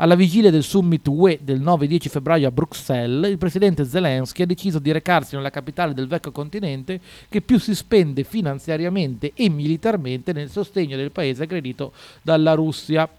Alla 0.02 0.16
vigilia 0.16 0.50
del 0.50 0.64
summit 0.64 1.06
UE 1.10 1.40
del 1.42 1.62
9-10 1.62 2.08
febbraio 2.08 2.48
a 2.48 2.52
Bruxelles, 2.52 3.30
il 3.30 3.38
presidente 3.38 3.84
Zelensky 3.84 4.44
ha 4.44 4.46
deciso 4.46 4.80
di 4.80 4.94
recarsi 4.94 5.36
nella 5.36 5.50
capitale 5.50 5.94
del 5.94 6.08
vecchio 6.08 6.32
continente 6.32 7.02
che 7.28 7.42
più 7.42 7.60
si 7.60 7.76
spende 7.76 8.24
finanziariamente 8.24 9.34
e 9.34 9.50
militarmente 9.50 10.32
nel 10.32 10.50
sostegno 10.50 10.96
del 10.96 11.12
paese 11.12 11.44
aggredito 11.44 11.92
dalla 12.22 12.54
Russia, 12.54 13.10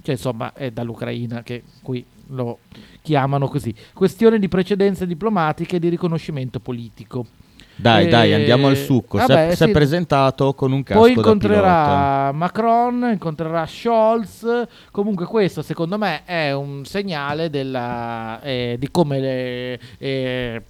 cioè 0.00 0.14
insomma 0.14 0.52
è 0.52 0.70
dall'Ucraina 0.70 1.42
che 1.42 1.64
qui 1.82 2.06
lo 2.28 2.60
chiamano 3.02 3.48
così. 3.48 3.74
Questione 3.92 4.38
di 4.38 4.46
precedenze 4.46 5.08
diplomatiche 5.08 5.76
e 5.76 5.80
di 5.80 5.88
riconoscimento 5.88 6.60
politico. 6.60 7.26
Dai, 7.80 8.06
e... 8.06 8.08
dai, 8.08 8.34
andiamo 8.34 8.66
al 8.66 8.76
succo. 8.76 9.18
Vabbè, 9.18 9.54
si, 9.54 9.62
è, 9.62 9.66
sì. 9.66 9.72
presentato 9.72 10.52
con 10.54 10.72
un 10.72 10.82
casco 10.82 11.00
Poi 11.00 11.12
incontrerà 11.12 12.32
Macron, 12.32 13.10
incontrerà 13.12 13.66
Scholz. 13.66 14.66
Comunque 14.90 15.26
questo 15.26 15.62
secondo 15.62 15.96
me 15.96 16.24
è 16.24 16.52
un 16.52 16.84
segnale 16.84 17.50
della, 17.50 18.40
eh, 18.42 18.76
di 18.78 18.90
come 18.90 19.20
le, 19.20 19.80
eh, 19.98 20.62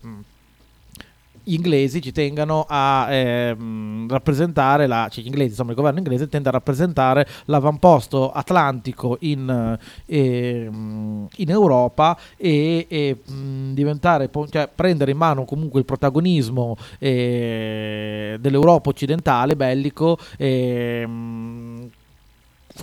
gli 1.49 1.55
inglesi 1.55 2.03
ci 2.03 2.13
tengano 2.13 2.67
a 2.69 3.07
ehm, 3.11 4.07
rappresentare, 4.07 4.87
la, 4.87 5.09
cioè 5.11 5.25
gli 5.25 5.29
inglesi, 5.29 5.51
insomma 5.51 5.71
il 5.71 5.77
governo 5.77 5.99
inglese 5.99 6.29
tende 6.29 6.51
a 6.51 6.53
rappresentare 6.53 7.27
l'avamposto 7.47 8.31
atlantico 8.31 9.17
in, 9.21 9.79
eh, 10.05 10.71
in 10.71 11.51
Europa 11.51 12.19
e, 12.37 12.87
e 12.87 13.17
mh, 13.25 13.73
diventare, 13.73 14.29
cioè 14.51 14.69
prendere 14.75 15.11
in 15.11 15.17
mano 15.17 15.45
comunque 15.47 15.81
il 15.81 15.87
protagonismo 15.87 16.77
eh, 16.99 18.37
dell'Europa 18.39 18.91
occidentale 18.91 19.57
bellico. 19.57 20.19
Eh, 20.37 21.07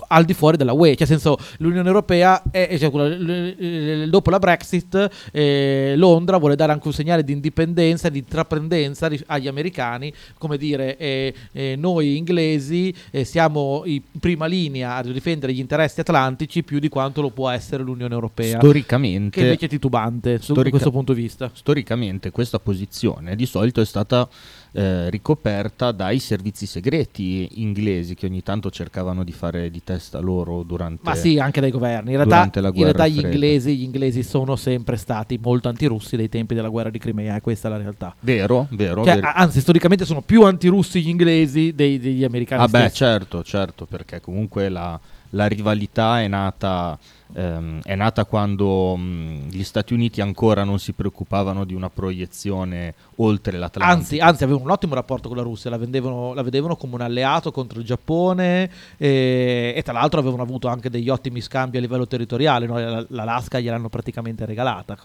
al 0.08 0.24
di 0.24 0.34
fuori 0.34 0.56
della 0.56 0.72
UE, 0.72 0.96
cioè 0.96 1.06
nel 1.08 1.20
senso 1.20 1.38
l'Unione 1.58 1.86
Europea 1.86 2.42
è, 2.50 2.76
cioè, 2.78 4.06
dopo 4.08 4.30
la 4.30 4.38
Brexit 4.38 5.10
eh, 5.32 5.94
Londra 5.96 6.38
vuole 6.38 6.56
dare 6.56 6.72
anche 6.72 6.86
un 6.86 6.92
segnale 6.92 7.24
di 7.24 7.32
indipendenza, 7.32 8.08
di 8.08 8.18
intraprendenza 8.18 9.08
agli 9.26 9.48
americani, 9.48 10.12
come 10.38 10.56
dire 10.56 10.96
eh, 10.96 11.34
eh, 11.52 11.74
noi 11.76 12.16
inglesi 12.16 12.94
eh, 13.10 13.24
siamo 13.24 13.82
in 13.84 14.02
prima 14.18 14.46
linea 14.46 14.96
a 14.96 15.02
difendere 15.02 15.52
gli 15.52 15.60
interessi 15.60 16.00
atlantici 16.00 16.62
più 16.62 16.78
di 16.78 16.88
quanto 16.88 17.20
lo 17.20 17.30
può 17.30 17.48
essere 17.48 17.82
l'Unione 17.82 18.14
Europea. 18.14 18.58
Storicamente, 18.58 19.30
che 19.38 19.44
invece 19.46 19.66
è 19.66 19.68
titubante 19.68 20.38
storica- 20.40 20.62
da 20.62 20.70
questo 20.70 20.90
punto 20.90 21.12
di 21.12 21.22
vista. 21.22 21.50
Storicamente 21.52 22.30
questa 22.30 22.58
posizione 22.58 23.36
di 23.36 23.46
solito 23.46 23.80
è 23.80 23.84
stata 23.84 24.28
eh, 24.76 25.08
ricoperta 25.08 25.90
dai 25.90 26.18
servizi 26.18 26.66
segreti 26.66 27.62
inglesi 27.62 28.14
che 28.14 28.26
ogni 28.26 28.42
tanto 28.42 28.70
cercavano 28.70 29.24
di 29.24 29.32
fare 29.32 29.70
di 29.70 29.82
testa 29.82 30.18
loro 30.18 30.62
durante 30.64 31.00
Ma 31.02 31.14
sì, 31.14 31.38
anche 31.38 31.62
dai 31.62 31.70
governi. 31.70 32.10
In 32.10 32.16
realtà, 32.18 32.60
in 32.74 32.82
realtà 32.82 33.06
gli, 33.06 33.20
inglesi, 33.20 33.74
gli, 33.74 33.82
inglesi, 33.82 34.22
sono 34.22 34.54
sempre 34.54 34.96
stati 34.96 35.38
molto 35.42 35.68
antirussi 35.68 36.16
dai 36.16 36.28
tempi 36.28 36.54
della 36.54 36.68
guerra 36.68 36.90
di 36.90 36.98
Crimea, 36.98 37.40
questa 37.40 37.68
è 37.68 37.70
la 37.70 37.78
realtà. 37.78 38.14
Vero, 38.20 38.66
vero. 38.72 39.02
Cioè, 39.02 39.14
vero. 39.14 39.32
Anzi, 39.34 39.60
storicamente 39.60 40.04
sono 40.04 40.20
più 40.20 40.42
antirussi 40.42 41.00
gli 41.00 41.08
inglesi 41.08 41.72
dei, 41.74 41.98
degli 41.98 42.24
americani. 42.24 42.62
Ah, 42.62 42.68
stessi. 42.68 42.84
beh, 42.84 42.92
certo, 42.92 43.42
certo, 43.42 43.86
perché 43.86 44.20
comunque 44.20 44.68
la, 44.68 45.00
la 45.30 45.46
rivalità 45.46 46.20
è 46.20 46.28
nata 46.28 46.98
ehm, 47.34 47.82
è 47.82 47.94
nata 47.94 48.24
quando 48.24 48.96
mh, 48.96 49.48
gli 49.50 49.62
Stati 49.64 49.92
Uniti 49.94 50.20
ancora 50.20 50.64
non 50.64 50.78
si 50.78 50.92
preoccupavano 50.92 51.64
di 51.64 51.74
una 51.74 51.90
proiezione 51.90 52.94
oltre 53.16 53.58
l'Atlantico. 53.58 53.98
Anzi, 53.98 54.18
anzi 54.18 54.44
avevano 54.44 54.64
un 54.64 54.70
ottimo 54.70 54.94
rapporto 54.94 55.28
con 55.28 55.36
la 55.36 55.42
Russia, 55.42 55.70
la, 55.70 55.78
vendevano, 55.78 56.34
la 56.34 56.42
vedevano 56.42 56.76
come 56.76 56.94
un 56.94 57.00
alleato 57.00 57.50
contro 57.52 57.78
il 57.78 57.84
Giappone 57.84 58.70
e, 58.96 59.72
e, 59.76 59.82
tra 59.82 59.92
l'altro 59.92 60.20
avevano 60.20 60.42
avuto 60.42 60.68
anche 60.68 60.90
degli 60.90 61.08
ottimi 61.08 61.40
scambi 61.40 61.76
a 61.76 61.80
livello 61.80 62.06
territoriale, 62.06 62.66
no? 62.66 63.04
l'Alaska 63.08 63.60
gliel'hanno 63.60 63.88
praticamente 63.88 64.44
regalata. 64.44 64.96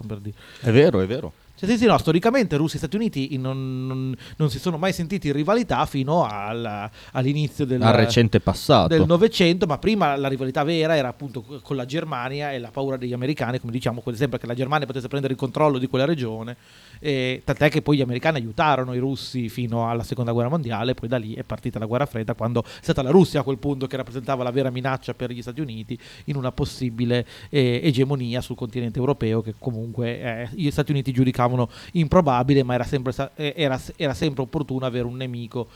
È 0.59 0.71
vero, 0.71 1.01
è 1.01 1.05
vero. 1.05 1.31
Cioè, 1.61 1.69
sì, 1.69 1.77
sì, 1.77 1.85
no, 1.85 1.95
storicamente 1.99 2.55
Russia 2.55 2.77
e 2.77 2.77
Stati 2.79 2.95
Uniti 2.95 3.37
non, 3.37 3.85
non, 3.85 4.15
non, 4.37 4.49
si 4.49 4.57
sono 4.57 4.79
mai 4.79 4.93
sentiti 4.93 5.27
in 5.27 5.33
rivalità 5.33 5.85
fino 5.85 6.25
al, 6.25 6.89
all'inizio 7.11 7.65
del, 7.65 7.83
Al 7.83 7.93
recente 7.93 8.39
passato. 8.39 8.87
del 8.87 9.05
Novecento, 9.05 9.67
ma 9.67 9.77
prima 9.77 10.15
la 10.15 10.27
rivalità 10.27 10.63
vera 10.63 10.95
era 10.95 11.09
appunto 11.09 11.43
con 11.61 11.75
la 11.75 11.85
Germania 11.85 12.51
e 12.51 12.57
la 12.57 12.71
paura 12.71 12.97
degli 12.97 13.13
americani, 13.13 13.59
come 13.59 13.71
diciamo, 13.71 14.01
sempre 14.13 14.39
che 14.39 14.47
la 14.47 14.55
Germania 14.55 14.87
potesse 14.87 15.07
prendere 15.07 15.33
il 15.33 15.39
controllo 15.39 15.77
di 15.77 15.85
quella 15.85 16.05
regione 16.05 16.57
e 17.03 17.41
tant'è 17.43 17.69
che 17.69 17.81
poi 17.81 17.97
gli 17.97 18.01
americani 18.01 18.37
aiutarono 18.37 18.93
i 18.93 18.99
russi 18.99 19.49
fino 19.49 19.89
alla 19.89 20.03
seconda 20.03 20.31
guerra 20.31 20.49
mondiale, 20.49 20.93
poi 20.93 21.09
da 21.09 21.17
lì 21.17 21.33
è 21.33 21.43
partita 21.43 21.79
la 21.79 21.87
guerra 21.87 22.05
fredda 22.05 22.35
quando 22.35 22.63
è 22.63 22.67
stata 22.81 23.01
la 23.01 23.09
Russia 23.09 23.39
a 23.39 23.43
quel 23.43 23.57
punto 23.57 23.87
che 23.87 23.97
rappresentava 23.97 24.43
la 24.43 24.51
vera 24.51 24.69
minaccia 24.69 25.15
per 25.15 25.31
gli 25.31 25.41
Stati 25.41 25.61
Uniti 25.61 25.97
in 26.25 26.35
una 26.35 26.51
possibile 26.51 27.25
eh, 27.49 27.81
egemonia 27.83 28.39
sul 28.41 28.55
continente 28.55 28.99
europeo 28.99 29.41
che 29.41 29.55
comunque 29.57 30.21
eh, 30.21 30.49
gli 30.51 30.69
Stati 30.69 30.91
Uniti 30.91 31.11
giudicavano 31.11 31.69
improbabile, 31.93 32.61
ma 32.61 32.75
era 32.75 32.83
sempre, 32.83 33.13
eh, 33.35 33.53
era, 33.57 33.81
era 33.95 34.13
sempre 34.13 34.43
opportuno 34.43 34.85
avere 34.85 35.07
un 35.07 35.15
nemico 35.15 35.67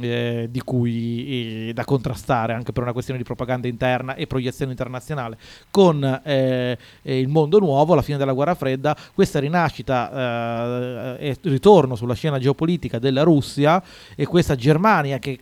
eh, 0.00 0.48
di 0.50 0.60
cui 0.62 1.68
eh, 1.68 1.72
da 1.72 1.84
contrastare 1.84 2.52
anche 2.52 2.72
per 2.72 2.82
una 2.82 2.92
questione 2.92 3.18
di 3.18 3.24
propaganda 3.24 3.68
interna 3.68 4.14
e 4.14 4.26
proiezione 4.26 4.72
internazionale 4.72 5.38
con 5.70 6.02
eh, 6.24 6.76
il 7.02 7.28
mondo 7.28 7.58
nuovo 7.58 7.92
alla 7.92 8.02
fine 8.02 8.18
della 8.18 8.32
guerra 8.32 8.54
fredda 8.54 8.96
questa 9.14 9.38
rinascita 9.38 11.16
eh, 11.18 11.28
e 11.28 11.36
ritorno 11.42 11.94
sulla 11.94 12.14
scena 12.14 12.38
geopolitica 12.38 12.98
della 12.98 13.22
Russia 13.22 13.82
e 14.14 14.26
questa 14.26 14.56
Germania 14.56 15.18
che 15.18 15.38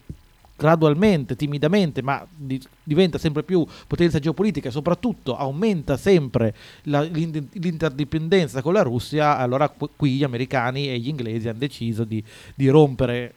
gradualmente, 0.59 1.37
timidamente, 1.37 2.03
ma 2.03 2.27
di, 2.35 2.61
diventa 2.83 3.17
sempre 3.17 3.45
più 3.45 3.65
potenza 3.87 4.19
geopolitica 4.19 4.69
e 4.69 4.73
soprattutto 4.73 5.37
aumenta 5.37 5.97
sempre 5.97 6.53
la, 6.85 7.01
l'interdipendenza 7.03 8.61
con 8.61 8.73
la 8.73 8.83
Russia, 8.83 9.39
allora 9.39 9.69
qui 9.69 10.17
gli 10.17 10.25
americani 10.25 10.89
e 10.89 10.99
gli 10.99 11.07
inglesi 11.07 11.49
hanno 11.49 11.59
deciso 11.59 12.03
di, 12.03 12.23
di 12.57 12.69
rompere 12.69 13.35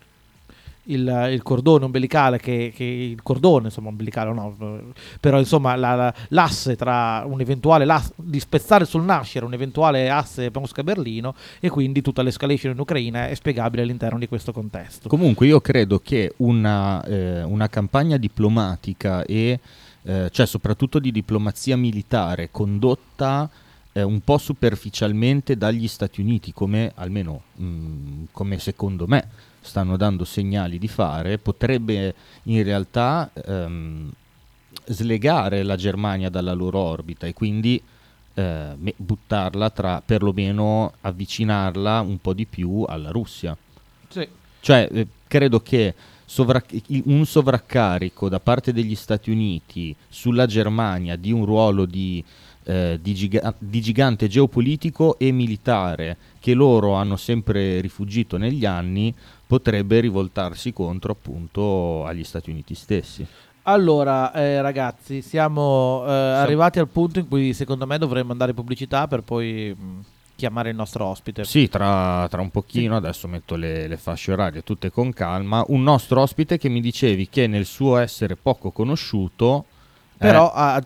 il, 0.86 1.30
il, 1.32 1.44
cordone 1.44 1.86
ombelicale 1.86 2.40
che, 2.40 2.72
che, 2.76 2.84
il 2.84 3.22
cordone 3.22 3.66
insomma 3.66 3.90
ombelicale 3.90 4.34
no 4.34 4.94
però 5.20 5.38
insomma 5.38 5.76
la, 5.76 5.94
la, 5.96 6.14
l'asse 6.30 6.76
tra 6.76 7.24
un 7.26 7.40
eventuale 7.40 7.86
di 8.16 8.40
spezzare 8.40 8.86
sul 8.86 9.04
nascere 9.04 9.46
un 9.46 9.54
eventuale 9.54 10.10
asse 10.10 10.50
Mosca-Berlino 10.54 11.36
e 11.60 11.70
quindi 11.70 12.02
tutta 12.02 12.22
l'escalation 12.22 12.74
in 12.74 12.80
Ucraina 12.80 13.28
è 13.28 13.36
spiegabile 13.36 13.84
all'interno 13.84 14.18
di 14.18 14.28
questo 14.28 14.52
contesto. 14.52 15.08
Comunque 15.08 15.48
io 15.48 15.62
credo 15.62 16.00
che 16.00 16.34
una, 16.38 17.04
eh, 17.04 17.44
una 17.44 17.68
campagna 17.68 18.18
diplomatica 18.18 19.24
e 19.24 19.60
eh, 20.04 20.30
cioè 20.32 20.46
soprattutto 20.46 21.00
di 21.00 21.12
diplomazia 21.12 21.78
militare 21.78 22.50
condotta 22.52 23.50
eh, 23.92 24.02
un 24.02 24.22
po' 24.22 24.38
superficialmente 24.38 25.58
dagli 25.58 25.88
Stati 25.88 26.22
Uniti 26.22 26.54
come 26.54 26.92
almeno 26.96 27.42
mh, 27.56 27.66
mm, 27.66 28.24
come 28.32 28.58
secondo 28.58 29.06
me 29.08 29.50
stanno 29.62 29.96
dando 29.96 30.26
segnali 30.26 30.78
di 30.78 30.88
fare, 30.88 31.38
potrebbe 31.38 32.14
in 32.44 32.64
realtà 32.64 33.32
ehm, 33.34 34.12
slegare 34.86 35.64
la 35.64 35.76
Germania 35.76 36.30
dalla 36.30 36.54
loro 36.54 36.80
orbita 36.80 37.28
e 37.28 37.34
quindi 37.34 37.82
eh, 38.34 38.94
buttarla 38.96 39.70
tra, 39.70 40.02
perlomeno 40.04 40.94
avvicinarla 41.02 42.02
un 42.02 42.20
po' 42.20 42.34
di 42.34 42.46
più 42.46 42.84
alla 42.88 43.12
Russia. 43.12 43.56
Sì. 44.08 44.28
Cioè, 44.60 44.90
eh, 44.92 45.08
credo 45.28 45.62
che 45.62 45.94
sovrac- 46.26 46.82
un 47.06 47.26
sovraccarico 47.26 48.30
da 48.30 48.40
parte 48.40 48.74
degli 48.74 48.96
Stati 48.96 49.32
Uniti 49.32 49.96
sulla 50.08 50.46
Germania 50.46 51.16
di 51.16 51.32
un 51.32 51.46
ruolo 51.46 51.86
di, 51.86 52.24
eh, 52.64 53.00
di, 53.02 53.14
giga- 53.14 53.54
di 53.58 53.82
gigante 53.82 54.28
geopolitico 54.28 55.20
e 55.20 55.32
militare 55.32 56.18
che 56.40 56.54
loro 56.54 56.94
hanno 56.94 57.18
sempre 57.18 57.82
rifugito 57.82 58.38
negli 58.38 58.66
anni 58.66 59.14
potrebbe 59.52 60.00
rivoltarsi 60.00 60.72
contro 60.72 61.12
appunto 61.12 62.06
agli 62.06 62.24
Stati 62.24 62.52
Uniti 62.52 62.74
stessi. 62.74 63.28
Allora, 63.64 64.32
eh, 64.32 64.62
ragazzi, 64.62 65.22
siamo 65.22 66.06
eh, 66.08 66.10
arrivati 66.10 66.80
al 66.80 66.88
punto 66.88 67.20
in 67.20 67.28
cui 67.28 67.54
secondo 67.54 67.86
me 67.86 67.98
dovremmo 67.98 68.32
andare 68.32 68.52
in 68.52 68.56
pubblicità 68.56 69.10
per 69.10 69.24
poi 69.24 69.76
mh, 69.78 70.06
chiamare 70.38 70.70
il 70.70 70.78
nostro 70.78 71.06
ospite. 71.06 71.44
Sì, 71.44 71.68
tra, 71.68 72.30
tra 72.30 72.40
un 72.40 72.50
pochino, 72.50 72.94
sì. 72.94 72.98
adesso 72.98 73.28
metto 73.28 73.56
le, 73.58 73.90
le, 73.90 73.98
fasce 73.98 74.32
orarie 74.32 74.64
tutte 74.64 74.90
con 74.90 75.12
calma. 75.12 75.66
Un 75.68 75.84
nostro 75.84 76.22
ospite 76.22 76.58
che 76.58 76.70
mi 76.70 76.80
dicevi 76.80 77.28
che 77.28 77.48
nel 77.48 77.66
suo 77.66 77.98
essere 77.98 78.38
poco 78.38 78.72
conosciuto 78.72 79.66
però 80.22 80.54
eh. 80.56 80.82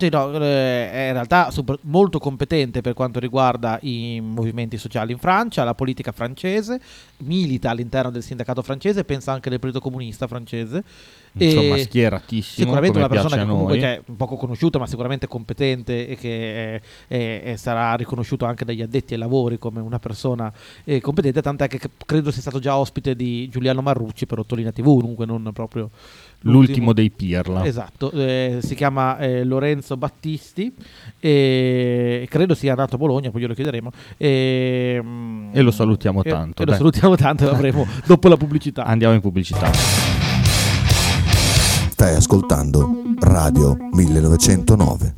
è 0.92 1.08
in 1.08 1.14
realtà 1.14 1.52
molto 1.82 2.20
competente 2.20 2.80
per 2.80 2.94
quanto 2.94 3.20
riguarda 3.20 3.78
i 3.82 4.22
movimenti 4.24 4.78
sociali 4.78 5.12
in 5.12 5.18
Francia, 5.18 5.66
la 5.66 5.76
politica 5.76 6.14
francese, 6.14 6.80
milita 7.18 7.70
all'interno 7.70 8.12
del 8.12 8.24
sindacato 8.24 8.62
francese, 8.62 9.04
pensa 9.04 9.34
anche 9.34 9.50
del 9.50 9.60
partito 9.60 9.82
comunista 9.82 10.26
francese. 10.26 10.84
Insomma, 11.38 11.78
schieratissimo. 11.78 12.66
Sicuramente 12.66 12.98
una 12.98 13.10
persona 13.10 13.36
che 13.36 13.46
comunque 13.46 13.80
è 13.80 14.02
poco 14.16 14.38
conosciuta, 14.38 14.80
ma 14.80 14.88
sicuramente 14.88 15.28
competente 15.28 16.08
e 16.08 16.16
che 16.16 16.82
è, 17.08 17.44
è, 17.44 17.56
sarà 17.58 17.94
riconosciuto 17.96 18.46
anche 18.46 18.64
dagli 18.64 18.82
addetti 18.82 19.14
ai 19.14 19.20
lavori 19.20 19.58
come 19.58 19.82
una 19.82 20.00
persona 20.00 20.52
eh, 20.84 21.02
competente. 21.02 21.42
Tant'è 21.42 21.68
che 21.68 21.80
credo 22.06 22.32
sia 22.32 22.42
stato 22.42 22.60
già 22.60 22.78
ospite 22.78 23.16
di 23.16 23.50
Giuliano 23.50 23.82
Marrucci 23.82 24.26
per 24.26 24.40
Ottolina 24.40 24.72
TV, 24.72 25.02
dunque 25.02 25.26
non 25.26 25.50
proprio 25.54 25.90
l'ultimo, 26.42 26.94
dei 26.94 27.12
Pirla. 27.12 27.66
Esatto, 27.66 28.12
eh, 28.12 28.60
si 28.62 28.76
chiama 28.76 29.18
eh, 29.18 29.44
Lorenzo 29.44 29.98
Battisti 29.98 30.74
e 31.20 32.28
credo 32.30 32.54
sia 32.54 32.76
nato 32.76 32.96
a 32.96 32.98
Bologna, 32.98 33.30
poi 33.32 33.42
glielo 33.42 33.54
chiederemo. 33.54 33.92
E, 34.18 35.04
e 35.52 35.62
lo 35.62 35.72
salutiamo 35.72 36.24
e, 36.24 36.30
tanto. 36.30 36.62
E, 36.62 36.66
lo 36.66 36.74
salutiamo 36.74 37.16
tanto 37.16 37.44
e 37.44 37.52
l'avremo 37.52 37.86
dopo 38.06 38.28
la 38.28 38.38
pubblicità. 38.38 38.86
Andiamo 38.86 39.14
in 39.14 39.22
pubblicità. 39.22 40.15
Stai 42.06 42.18
ascoltando 42.18 43.02
Radio 43.18 43.76
1909. 43.94 45.16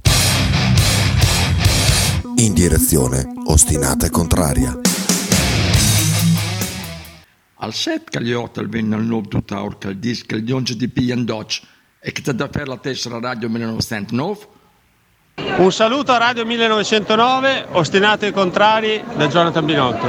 In 2.38 2.54
direzione 2.54 3.28
ostinata 3.47 4.06
e 4.06 4.10
contraria. 4.10 4.80
Al 7.56 7.73
set 7.73 8.10
che 8.10 8.23
gli 8.23 8.32
otto 8.32 8.62
al 8.62 8.69
venne 8.69 8.95
al 8.95 9.04
nuovo 9.04 9.28
tuttaur 9.28 9.78
che 9.78 9.89
il 9.89 9.97
disco 9.97 10.36
il 10.36 10.45
dionge 10.45 10.78
di 10.78 10.88
Pian 10.88 11.26
Dodge 11.26 11.62
e 12.00 12.13
che 12.13 12.34
da 12.34 12.47
per 12.47 12.69
la 12.69 12.78
tessera 12.78 13.19
radio 13.19 13.50
1909. 13.50 14.47
Un 15.58 15.71
saluto 15.73 16.13
a 16.13 16.17
Radio 16.17 16.45
1909, 16.45 17.65
ostinato 17.71 18.28
e 18.28 18.32
contrari 18.32 19.04
da 19.17 19.28
Jonathan 19.28 19.65
Binotto. 19.65 20.08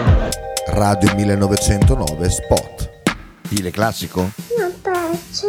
Radio 0.67 1.13
1909 1.13 2.31
Spot. 2.31 2.91
Stile 3.47 3.73
classico? 3.73 4.31
Non 4.57 4.73
piace, 4.81 5.49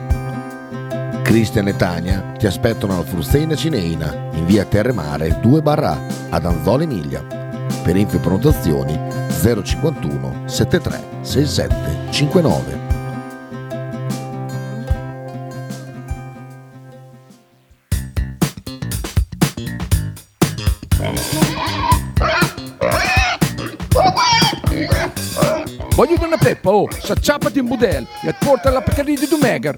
Cristian 1.23 1.67
e 1.67 1.75
Tania 1.75 2.33
ti 2.37 2.45
aspettano 2.45 2.93
alla 2.93 3.03
Fruzeina 3.03 3.55
Cineina 3.55 4.29
in 4.33 4.45
via 4.45 4.65
Terremare 4.65 5.39
2 5.41 5.61
barra 5.61 5.97
ad 6.29 6.45
Anzola 6.45 6.83
Emilia. 6.83 7.23
Per 7.83 7.95
info 7.95 8.17
e 8.17 8.19
prenotazioni 8.19 8.99
051 9.29 10.43
73 10.45 11.03
67 11.21 12.11
59. 12.11 12.89
Voglio 25.95 26.15
una 26.25 26.37
peppa, 26.37 26.71
oh, 26.71 26.87
s'acciappati 26.89 27.59
in 27.59 27.67
budel 27.67 28.07
e 28.23 28.33
porta 28.33 28.71
la 28.71 28.81
Pcaridi 28.81 29.19
di 29.19 29.27
Dumegar. 29.27 29.77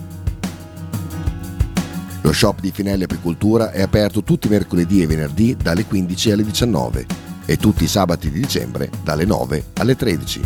Lo 2.21 2.33
shop 2.33 2.59
di 2.59 2.71
Finelli 2.71 3.03
Apicoltura 3.03 3.71
è 3.71 3.81
aperto 3.81 4.23
tutti 4.23 4.47
i 4.47 4.49
mercoledì 4.49 5.01
e 5.01 5.07
venerdì 5.07 5.57
dalle 5.57 5.85
15 5.85 6.31
alle 6.31 6.43
19 6.43 7.05
e 7.45 7.57
tutti 7.57 7.83
i 7.83 7.87
sabati 7.87 8.29
di 8.29 8.39
dicembre 8.39 8.89
dalle 9.03 9.25
9 9.25 9.65
alle 9.77 9.95
13. 9.95 10.41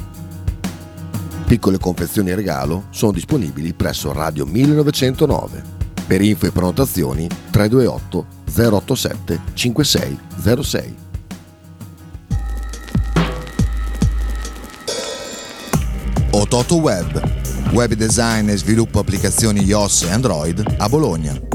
Piccole 1.45 1.77
confezioni 1.77 2.31
e 2.31 2.35
regalo 2.35 2.85
sono 2.91 3.11
disponibili 3.11 3.73
presso 3.73 4.13
Radio 4.13 4.45
1909. 4.45 5.63
Per 6.07 6.21
info 6.21 6.45
e 6.45 6.51
prenotazioni 6.51 7.27
328 7.51 8.25
087 8.55 9.39
5606. 9.53 10.95
Ototo 16.31 16.75
Web, 16.77 17.21
web 17.71 17.93
design 17.93 18.49
e 18.49 18.57
sviluppo 18.57 18.99
applicazioni 18.99 19.63
iOS 19.63 20.03
e 20.03 20.11
Android 20.11 20.75
a 20.77 20.89
Bologna. 20.89 21.54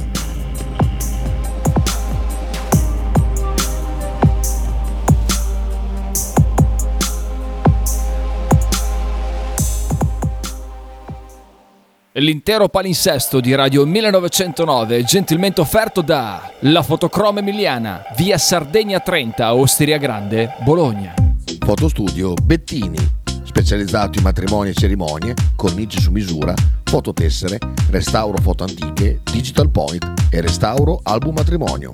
L'intero 12.15 12.67
palinsesto 12.67 13.39
di 13.39 13.55
Radio 13.55 13.85
1909 13.85 14.97
è 14.97 15.03
gentilmente 15.03 15.61
offerto 15.61 16.01
da 16.01 16.51
La 16.59 16.83
Fotocroma 16.83 17.39
Emiliana, 17.39 18.03
via 18.17 18.37
Sardegna 18.37 18.99
30, 18.99 19.55
Osteria 19.55 19.97
Grande, 19.97 20.55
Bologna. 20.59 21.13
Fotostudio 21.59 22.33
Bettini, 22.33 22.97
specializzato 23.45 24.17
in 24.17 24.25
matrimoni 24.25 24.71
e 24.71 24.73
cerimonie, 24.73 25.33
cornici 25.55 26.01
su 26.01 26.11
misura, 26.11 26.53
fototessere, 26.83 27.57
restauro 27.91 28.41
foto 28.41 28.65
antiche, 28.65 29.21
digital 29.31 29.69
point 29.69 30.05
e 30.29 30.41
restauro 30.41 30.99
album 31.03 31.35
matrimonio. 31.35 31.93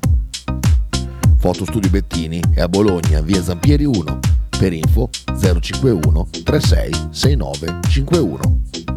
Fotostudio 1.38 1.92
Bettini 1.92 2.42
è 2.56 2.62
a 2.62 2.68
Bologna, 2.68 3.22
via 3.22 3.44
Zampieri 3.44 3.86
1. 3.86 4.20
Per 4.58 4.74
info 4.74 5.10
051 5.40 6.28
36 6.44 6.92
69 7.12 7.80
51. 7.88 8.97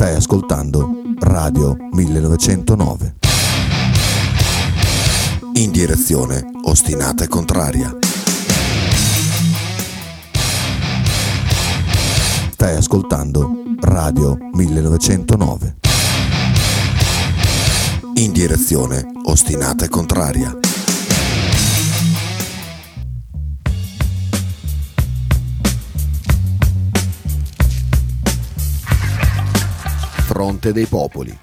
Stai 0.00 0.14
ascoltando 0.14 0.88
Radio 1.18 1.76
1909. 1.90 3.16
In 5.54 5.72
direzione 5.72 6.48
ostinata 6.62 7.24
e 7.24 7.26
contraria. 7.26 7.96
Stai 12.52 12.76
ascoltando 12.76 13.50
Radio 13.80 14.38
1909. 14.52 15.76
In 18.14 18.30
direzione 18.30 19.04
ostinata 19.24 19.84
e 19.84 19.88
contraria. 19.88 20.67
Fronte 30.38 30.72
dei 30.72 30.86
Popoli. 30.86 31.36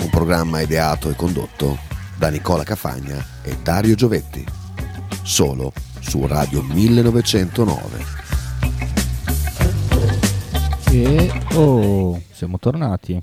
Un 0.00 0.10
programma 0.10 0.60
ideato 0.60 1.08
e 1.10 1.14
condotto 1.14 1.78
da 2.16 2.28
Nicola 2.28 2.64
Cafagna 2.64 3.24
e 3.40 3.56
Dario 3.62 3.94
Giovetti. 3.94 4.44
Solo 5.22 5.72
su 6.00 6.26
Radio 6.26 6.60
1909. 6.60 8.04
E 10.90 11.42
oh, 11.54 12.20
siamo 12.32 12.58
tornati. 12.58 13.22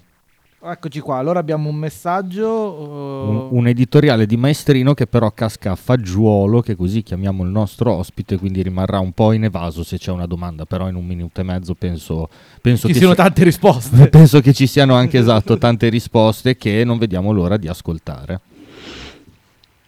Eccoci 0.65 1.01
qua, 1.01 1.17
allora 1.17 1.39
abbiamo 1.39 1.67
un 1.67 1.75
messaggio. 1.75 2.47
uh, 2.47 3.29
Un, 3.29 3.47
un 3.49 3.67
editoriale 3.67 4.25
di 4.25 4.37
maestrino 4.37 4.93
che 4.93 5.07
però 5.07 5.29
casca 5.31 5.71
a 5.71 5.75
fagiolo, 5.75 6.61
che 6.61 6.77
così 6.77 7.03
chiamiamo 7.03 7.43
il 7.43 7.49
nostro 7.49 7.91
ospite, 7.91 8.37
quindi 8.37 8.61
rimarrà 8.61 8.99
un 8.99 9.11
po' 9.11 9.33
in 9.33 9.43
evaso 9.43 9.83
se 9.83 9.97
c'è 9.97 10.11
una 10.11 10.25
domanda, 10.25 10.63
però 10.63 10.87
in 10.87 10.95
un 10.95 11.05
minuto 11.05 11.41
e 11.41 11.43
mezzo 11.43 11.73
penso, 11.73 12.29
penso 12.61 12.87
ci 12.87 12.93
che 12.93 12.99
siano 12.99 13.13
sia- 13.13 13.23
tante 13.25 13.43
risposte. 13.43 14.07
penso 14.07 14.39
che 14.39 14.53
ci 14.53 14.65
siano 14.65 14.93
anche 14.95 15.19
esatto 15.19 15.57
tante 15.57 15.89
risposte 15.89 16.55
che 16.55 16.85
non 16.85 16.97
vediamo 16.97 17.33
l'ora 17.33 17.57
di 17.57 17.67
ascoltare. 17.67 18.39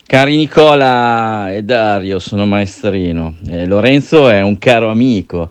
Cari 0.05 0.35
Nicola 0.35 1.53
e 1.53 1.63
Dario, 1.63 2.19
sono 2.19 2.45
maestrino. 2.45 3.35
Eh, 3.47 3.65
Lorenzo 3.65 4.27
è 4.27 4.41
un 4.41 4.57
caro 4.57 4.89
amico. 4.89 5.49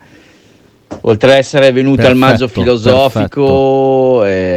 Oltre 1.02 1.32
ad 1.32 1.38
essere 1.38 1.72
venuto 1.72 2.06
al 2.06 2.16
maggio 2.16 2.46
Perfetto, 2.46 2.60
filosofico 2.60 4.24
eh, 4.24 4.53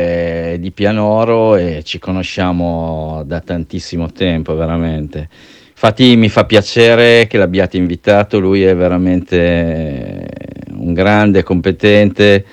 di 0.67 0.71
Pianoro 0.71 1.55
e 1.55 1.81
ci 1.83 1.97
conosciamo 1.97 3.23
da 3.25 3.39
tantissimo 3.39 4.11
tempo, 4.11 4.53
veramente. 4.53 5.29
Infatti 5.69 6.15
mi 6.17 6.27
fa 6.27 6.45
piacere 6.45 7.27
che 7.27 7.37
l'abbiate 7.37 7.77
invitato, 7.77 8.39
lui 8.39 8.63
è 8.63 8.75
veramente 8.75 10.27
un 10.71 10.93
grande, 10.93 11.43
competente 11.43 12.45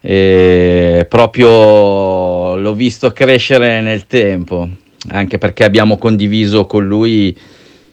e 0.00 1.06
proprio 1.08 2.56
l'ho 2.56 2.74
visto 2.74 3.12
crescere 3.12 3.80
nel 3.80 4.06
tempo, 4.06 4.68
anche 5.08 5.38
perché 5.38 5.64
abbiamo 5.64 5.96
condiviso 5.96 6.66
con 6.66 6.86
lui 6.86 7.36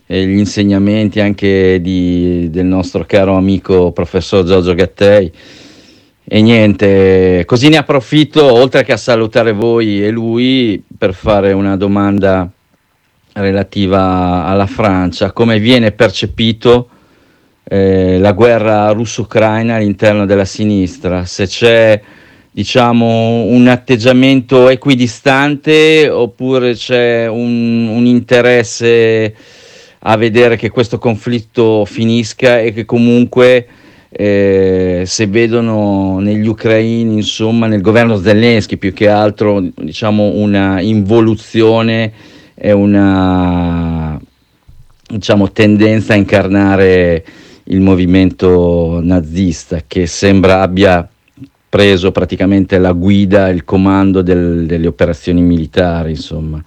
eh, 0.08 0.26
gli 0.26 0.38
insegnamenti 0.38 1.20
anche 1.22 1.80
di- 1.82 2.50
del 2.52 2.66
nostro 2.66 3.06
caro 3.06 3.36
amico 3.36 3.92
professor 3.92 4.44
Giorgio 4.44 4.74
Gattei. 4.74 5.32
E 6.28 6.42
niente, 6.42 7.44
così 7.46 7.70
ne 7.70 7.78
approfitto, 7.78 8.52
oltre 8.52 8.84
che 8.84 8.94
a 8.94 8.98
salutare 8.98 9.52
voi 9.52 10.04
e 10.04 10.10
lui, 10.10 10.84
per 10.98 11.14
fare 11.14 11.52
una 11.52 11.78
domanda 11.78 12.50
relativa 13.34 14.44
alla 14.46 14.66
Francia, 14.66 15.32
come 15.32 15.60
viene 15.60 15.92
percepito 15.92 16.90
eh, 17.64 18.18
la 18.18 18.32
guerra 18.32 18.90
russo-ucraina 18.90 19.76
all'interno 19.76 20.26
della 20.26 20.46
sinistra, 20.46 21.26
se 21.26 21.46
c'è 21.46 22.02
diciamo 22.50 23.44
un 23.44 23.68
atteggiamento 23.68 24.70
equidistante 24.70 26.10
oppure 26.10 26.74
c'è 26.74 27.28
un, 27.28 27.88
un 27.88 28.06
interesse 28.06 29.36
a 30.00 30.18
vedere 30.18 30.56
che 30.56 30.70
questo 30.70 30.98
conflitto 30.98 31.86
finisca 31.86 32.60
e 32.60 32.72
che 32.72 32.86
comunque 32.86 33.68
eh, 34.18 35.04
se 35.06 35.28
vedono 35.28 36.20
negli 36.20 36.48
ucraini, 36.48 37.16
insomma, 37.16 37.68
nel 37.68 37.82
governo 37.82 38.18
Zelensky 38.18 38.78
più 38.78 38.94
che 38.94 39.10
altro, 39.10 39.62
diciamo, 39.76 40.36
una 40.36 40.80
involuzione 40.80 42.14
e 42.54 42.72
una 42.72 44.18
diciamo, 45.06 45.52
tendenza 45.52 46.14
a 46.14 46.16
incarnare 46.16 47.26
il 47.66 47.82
movimento 47.82 49.02
nazista 49.04 49.82
che 49.86 50.08
sembra 50.08 50.62
abbia 50.62 51.06
preso 51.68 52.14
praticamente 52.14 52.78
la 52.78 52.94
guida, 52.94 53.50
il 53.50 53.66
comando 53.66 54.22
del- 54.22 54.66
delle 54.66 54.88
operazioni 54.88 55.42
militari, 55.42 56.12
insomma. 56.12 56.64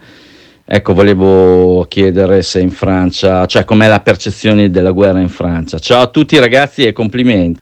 Ecco, 0.70 0.92
volevo 0.92 1.86
chiedere 1.88 2.42
se 2.42 2.60
in 2.60 2.70
Francia, 2.70 3.46
cioè 3.46 3.64
com'è 3.64 3.88
la 3.88 4.00
percezione 4.00 4.68
della 4.68 4.90
guerra 4.90 5.18
in 5.18 5.30
Francia. 5.30 5.78
Ciao 5.78 6.02
a 6.02 6.08
tutti 6.08 6.38
ragazzi 6.38 6.84
e 6.84 6.92
complimenti. 6.92 7.58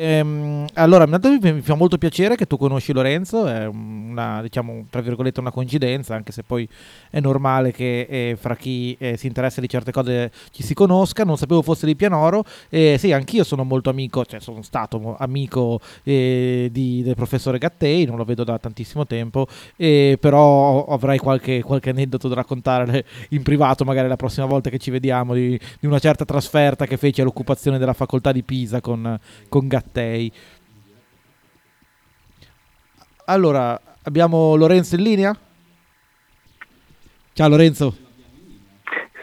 Ehm, 0.00 0.64
allora, 0.74 1.04
intanto 1.04 1.28
mi 1.40 1.60
fa 1.60 1.74
molto 1.74 1.98
piacere 1.98 2.36
che 2.36 2.46
tu 2.46 2.56
conosci 2.56 2.92
Lorenzo, 2.92 3.48
è 3.48 3.66
una, 3.66 4.40
diciamo, 4.42 4.86
tra 4.88 5.00
virgolette, 5.00 5.40
una 5.40 5.50
coincidenza, 5.50 6.14
anche 6.14 6.30
se 6.30 6.44
poi 6.44 6.68
è 7.10 7.18
normale 7.18 7.72
che 7.72 8.06
eh, 8.08 8.36
fra 8.38 8.54
chi 8.54 8.96
eh, 9.00 9.16
si 9.16 9.26
interessa 9.26 9.60
di 9.60 9.68
certe 9.68 9.90
cose 9.90 10.30
ci 10.52 10.62
si 10.62 10.72
conosca. 10.72 11.24
Non 11.24 11.36
sapevo 11.36 11.62
fosse 11.62 11.84
di 11.84 11.96
Pianoro. 11.96 12.44
E 12.68 12.94
sì, 12.96 13.10
anch'io 13.10 13.42
sono 13.42 13.64
molto 13.64 13.90
amico, 13.90 14.24
cioè 14.24 14.38
sono 14.38 14.62
stato 14.62 15.16
amico 15.18 15.80
eh, 16.04 16.68
di- 16.70 17.02
del 17.02 17.16
professore 17.16 17.58
Gattei, 17.58 18.04
non 18.04 18.16
lo 18.18 18.24
vedo 18.24 18.44
da 18.44 18.56
tantissimo 18.56 19.04
tempo, 19.04 19.48
eh, 19.74 20.16
però 20.20 20.84
avrai 20.86 21.18
qualche, 21.18 21.60
qualche 21.60 21.90
aneddoto 21.90 22.28
da 22.28 22.36
raccontare 22.36 23.04
in 23.30 23.42
privato, 23.42 23.84
magari 23.84 24.06
la 24.06 24.16
prossima 24.16 24.46
volta 24.46 24.70
che 24.70 24.78
ci 24.78 24.92
vediamo, 24.92 25.34
di, 25.34 25.58
di 25.80 25.86
una 25.88 25.98
certa 25.98 26.24
trasferta 26.24 26.86
che 26.86 26.96
fece 26.96 27.22
all'occupazione 27.22 27.78
della 27.78 27.94
facoltà 27.94 28.30
di 28.30 28.44
Pisa 28.44 28.80
con, 28.80 29.18
con 29.48 29.66
Gattei. 29.66 29.86
Allora, 33.26 33.78
abbiamo 34.02 34.54
Lorenzo 34.54 34.94
in 34.94 35.02
linea? 35.02 35.38
Ciao 37.32 37.48
Lorenzo. 37.48 37.96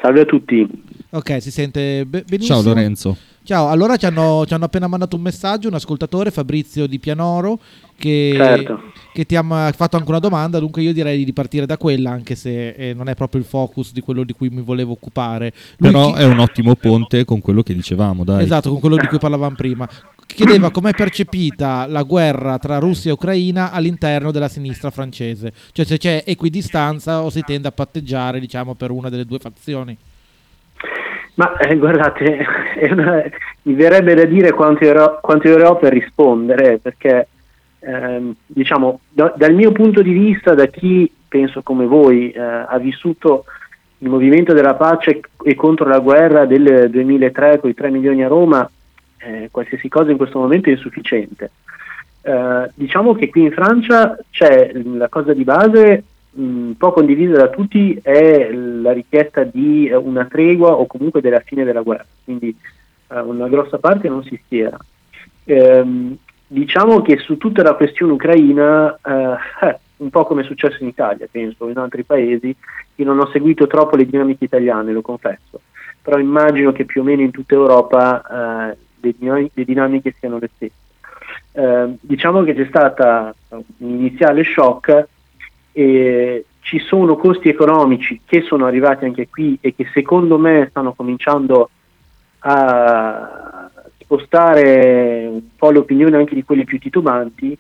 Salve 0.02 0.22
a 0.22 0.26
tutti. 0.26 0.84
Ok, 1.12 1.42
si 1.42 1.52
sente 1.52 2.06
be- 2.06 2.24
benissimo. 2.28 2.58
Ciao 2.62 2.68
Lorenzo. 2.68 3.18
Ciao, 3.44 3.70
allora 3.70 3.96
ci 3.96 4.08
hanno, 4.08 4.44
ci 4.48 4.56
hanno 4.56 4.66
appena 4.66 4.88
mandato 4.88 5.16
un 5.16 5.22
messaggio, 5.22 5.68
un 5.68 5.76
ascoltatore, 5.76 6.32
Fabrizio 6.32 6.88
di 6.88 6.98
Pianoro, 6.98 7.60
che, 7.96 8.34
Certo. 8.36 8.92
che 9.14 9.24
ti 9.26 9.36
ha 9.36 9.44
fatto 9.72 9.98
anche 9.98 10.10
una 10.10 10.18
domanda, 10.20 10.58
dunque 10.58 10.82
io 10.82 10.92
direi 10.92 11.24
di 11.24 11.32
partire 11.32 11.68
da 11.68 11.78
quella, 11.78 12.10
anche 12.10 12.34
se 12.34 12.70
eh, 12.70 12.94
non 12.96 13.08
è 13.08 13.14
proprio 13.14 13.40
il 13.42 13.46
focus 13.48 13.94
di 13.94 14.02
quello 14.02 14.24
di 14.24 14.34
cui 14.34 14.50
mi 14.50 14.62
volevo 14.62 14.94
occupare. 14.94 15.54
Lui 15.78 15.92
Però 15.92 16.14
chi- 16.14 16.22
è 16.22 16.26
un 16.26 16.40
ottimo 16.40 16.74
ponte 16.74 17.24
con 17.24 17.40
quello 17.40 17.62
che 17.62 17.76
dicevamo, 17.76 18.24
dai. 18.24 18.44
Esatto, 18.44 18.72
con 18.72 18.80
quello 18.80 18.98
di 18.98 19.06
cui 19.06 19.20
parlavamo 19.20 19.56
prima. 19.56 19.88
Chiedeva 20.26 20.72
com'è 20.72 20.92
percepita 20.92 21.86
la 21.86 22.02
guerra 22.02 22.58
tra 22.58 22.80
Russia 22.80 23.12
e 23.12 23.14
Ucraina 23.14 23.72
all'interno 23.72 24.32
della 24.32 24.48
sinistra 24.50 24.90
francese, 24.90 25.54
cioè 25.72 25.86
se 25.86 26.00
c'è 26.00 26.24
equidistanza 26.26 27.22
o 27.22 27.30
si 27.30 27.42
tende 27.46 27.68
a 27.68 27.72
patteggiare, 27.72 28.40
diciamo, 28.40 28.74
per 28.74 28.90
una 28.90 29.10
delle 29.10 29.26
due 29.26 29.38
fazioni. 29.38 29.96
Ma 31.36 31.58
eh, 31.58 31.76
guardate, 31.78 32.46
mi 33.64 33.74
verrebbe 33.74 34.14
da 34.14 34.26
dire 34.26 34.52
quanto 34.52 34.86
ero, 34.86 35.20
quanto 35.22 35.52
ore 35.52 35.66
ho 35.66 35.76
per 35.76 35.92
rispondere, 35.92 36.78
perché 36.78 37.28
ehm, 37.80 38.34
diciamo, 38.46 39.02
da- 39.10 39.34
dal 39.36 39.54
mio 39.54 39.72
punto 39.72 40.02
di 40.02 40.14
vista, 40.14 40.54
da 40.54 40.66
chi 40.68 41.12
penso 41.28 41.62
come 41.62 41.86
voi 41.86 42.32
eh, 42.32 42.40
ha 42.40 42.78
vissuto 42.78 43.46
il 44.00 44.10
movimento 44.10 44.54
della 44.54 44.76
pace 44.76 45.20
e 45.44 45.56
contro 45.56 45.88
la 45.88 46.00
guerra 46.00 46.46
del 46.46 46.90
2003 46.90 47.60
con 47.60 47.70
i 47.70 47.74
3 47.74 47.90
milioni 47.90 48.24
a 48.24 48.28
Roma, 48.28 48.70
eh, 49.18 49.50
qualsiasi 49.52 49.90
cosa 49.90 50.12
in 50.12 50.18
questo 50.18 50.40
momento 50.40 50.70
è 50.70 50.74
insufficiente. 50.74 51.52
Eh, 52.22 52.70
diciamo 52.76 53.14
che 53.14 53.30
qui 53.30 53.44
in 53.44 53.52
Francia 53.52 54.18
c'è 54.30 54.72
la 54.74 55.10
cosa 55.10 55.34
di 55.34 55.44
base 55.44 56.04
un 56.36 56.76
po' 56.78 56.92
condivisa 56.92 57.38
da 57.38 57.50
tutti 57.50 57.98
è 58.02 58.52
la 58.52 58.92
richiesta 58.92 59.44
di 59.44 59.90
una 59.92 60.26
tregua 60.26 60.74
o 60.74 60.86
comunque 60.86 61.22
della 61.22 61.40
fine 61.40 61.64
della 61.64 61.82
guerra, 61.82 62.06
quindi 62.24 62.56
eh, 63.08 63.20
una 63.20 63.48
grossa 63.48 63.78
parte 63.78 64.10
non 64.10 64.24
si 64.24 64.40
schiera. 64.44 64.78
Ehm, 65.46 66.18
diciamo 66.48 67.02
che 67.02 67.18
su 67.18 67.38
tutta 67.38 67.64
la 67.64 67.76
questione 67.76 68.14
ucraina, 68.14 68.98
eh, 69.04 69.68
eh, 69.68 69.80
un 69.98 70.10
po' 70.10 70.26
come 70.26 70.42
è 70.42 70.46
successo 70.46 70.82
in 70.82 70.90
Italia, 70.90 71.28
penso, 71.30 71.70
in 71.70 71.78
altri 71.78 72.04
paesi, 72.04 72.54
io 72.96 73.06
non 73.06 73.20
ho 73.20 73.28
seguito 73.28 73.68
troppo 73.68 73.96
le 73.96 74.06
dinamiche 74.06 74.46
italiane, 74.46 74.92
lo 74.92 75.02
confesso, 75.02 75.62
però 76.02 76.18
immagino 76.18 76.72
che 76.74 76.86
più 76.86 77.02
o 77.02 77.04
meno 77.04 77.22
in 77.22 77.32
tutta 77.32 77.56
Europa 77.56 78.72
eh, 78.72 78.78
le, 79.00 79.16
dinam- 79.18 79.50
le 79.54 79.64
dinamiche 79.64 80.14
siano 80.20 80.38
le 80.38 80.50
stesse. 80.54 80.84
Eh, 81.54 81.96
diciamo 82.02 82.44
che 82.44 82.54
c'è 82.54 82.66
stata 82.66 83.34
un 83.50 83.64
iniziale 83.78 84.44
shock 84.44 85.08
e 85.78 86.46
ci 86.62 86.80
sono 86.80 87.18
costi 87.18 87.50
economici 87.50 88.22
che 88.24 88.44
sono 88.44 88.66
arrivati 88.66 89.04
anche 89.04 89.28
qui 89.28 89.58
e 89.60 89.76
che 89.76 89.90
secondo 89.94 90.38
me 90.38 90.68
stanno 90.70 90.94
cominciando 90.94 91.70
a 92.40 93.70
spostare 93.98 95.28
un 95.30 95.42
po' 95.58 95.72
l'opinione 95.72 96.16
anche 96.16 96.34
di 96.34 96.46
quelli 96.46 96.64
più 96.64 96.80
titubanti 96.80 97.58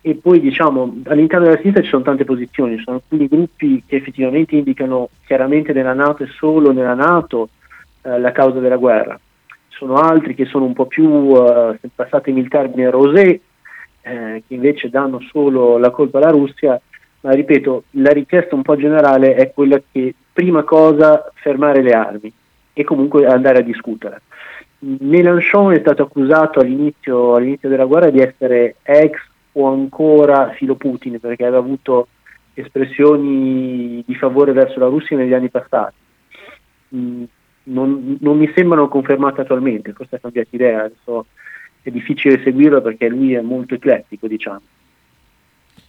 e 0.00 0.14
poi 0.16 0.40
diciamo 0.40 1.02
all'interno 1.04 1.44
della 1.46 1.58
sinistra 1.58 1.82
ci 1.84 1.90
sono 1.90 2.02
tante 2.02 2.24
posizioni, 2.24 2.76
ci 2.76 2.82
sono 2.82 2.96
alcuni 2.96 3.28
gruppi 3.28 3.84
che 3.86 3.96
effettivamente 3.96 4.56
indicano 4.56 5.10
chiaramente 5.24 5.72
nella 5.72 5.94
Nato 5.94 6.24
e 6.24 6.26
solo 6.26 6.72
nella 6.72 6.94
Nato 6.94 7.50
eh, 8.02 8.18
la 8.18 8.32
causa 8.32 8.58
della 8.58 8.76
guerra. 8.76 9.18
sono 9.68 9.94
altri 9.94 10.34
che 10.34 10.44
sono 10.46 10.64
un 10.64 10.72
po' 10.72 10.86
più, 10.86 11.36
eh, 11.36 11.78
passatemi 11.94 12.40
il 12.40 12.48
termine, 12.48 12.90
rosé, 12.90 13.40
eh, 14.02 14.42
che 14.46 14.54
invece 14.54 14.90
danno 14.90 15.20
solo 15.20 15.78
la 15.78 15.90
colpa 15.90 16.18
alla 16.18 16.30
Russia, 16.30 16.80
ma 17.24 17.32
ripeto, 17.32 17.84
la 17.92 18.12
richiesta 18.12 18.54
un 18.54 18.60
po' 18.60 18.76
generale 18.76 19.34
è 19.34 19.50
quella 19.50 19.80
che 19.90 20.14
prima 20.30 20.62
cosa 20.62 21.30
fermare 21.34 21.80
le 21.80 21.92
armi 21.92 22.30
e 22.74 22.84
comunque 22.84 23.26
andare 23.26 23.58
a 23.58 23.62
discutere. 23.62 24.20
Mélenchon 24.80 25.72
è 25.72 25.78
stato 25.80 26.02
accusato 26.02 26.60
all'inizio, 26.60 27.36
all'inizio 27.36 27.70
della 27.70 27.86
guerra 27.86 28.10
di 28.10 28.20
essere 28.20 28.76
ex 28.82 29.18
o 29.52 29.68
ancora 29.68 30.50
filo 30.50 30.74
Putin 30.74 31.18
perché 31.18 31.44
aveva 31.44 31.62
avuto 31.62 32.08
espressioni 32.52 34.04
di 34.06 34.14
favore 34.16 34.52
verso 34.52 34.78
la 34.78 34.88
Russia 34.88 35.16
negli 35.16 35.32
anni 35.32 35.48
passati. 35.48 35.94
Mm, 36.94 37.24
non, 37.64 38.18
non, 38.20 38.36
mi 38.36 38.52
sembrano 38.54 38.88
confermate 38.88 39.40
attualmente, 39.40 39.94
forse 39.94 40.16
ha 40.16 40.18
cambiato 40.18 40.48
idea, 40.50 40.84
adesso 40.84 41.24
è 41.80 41.90
difficile 41.90 42.42
seguirlo 42.42 42.82
perché 42.82 43.08
lui 43.08 43.32
è 43.32 43.40
molto 43.40 43.72
eclettico, 43.72 44.26
diciamo. 44.26 44.60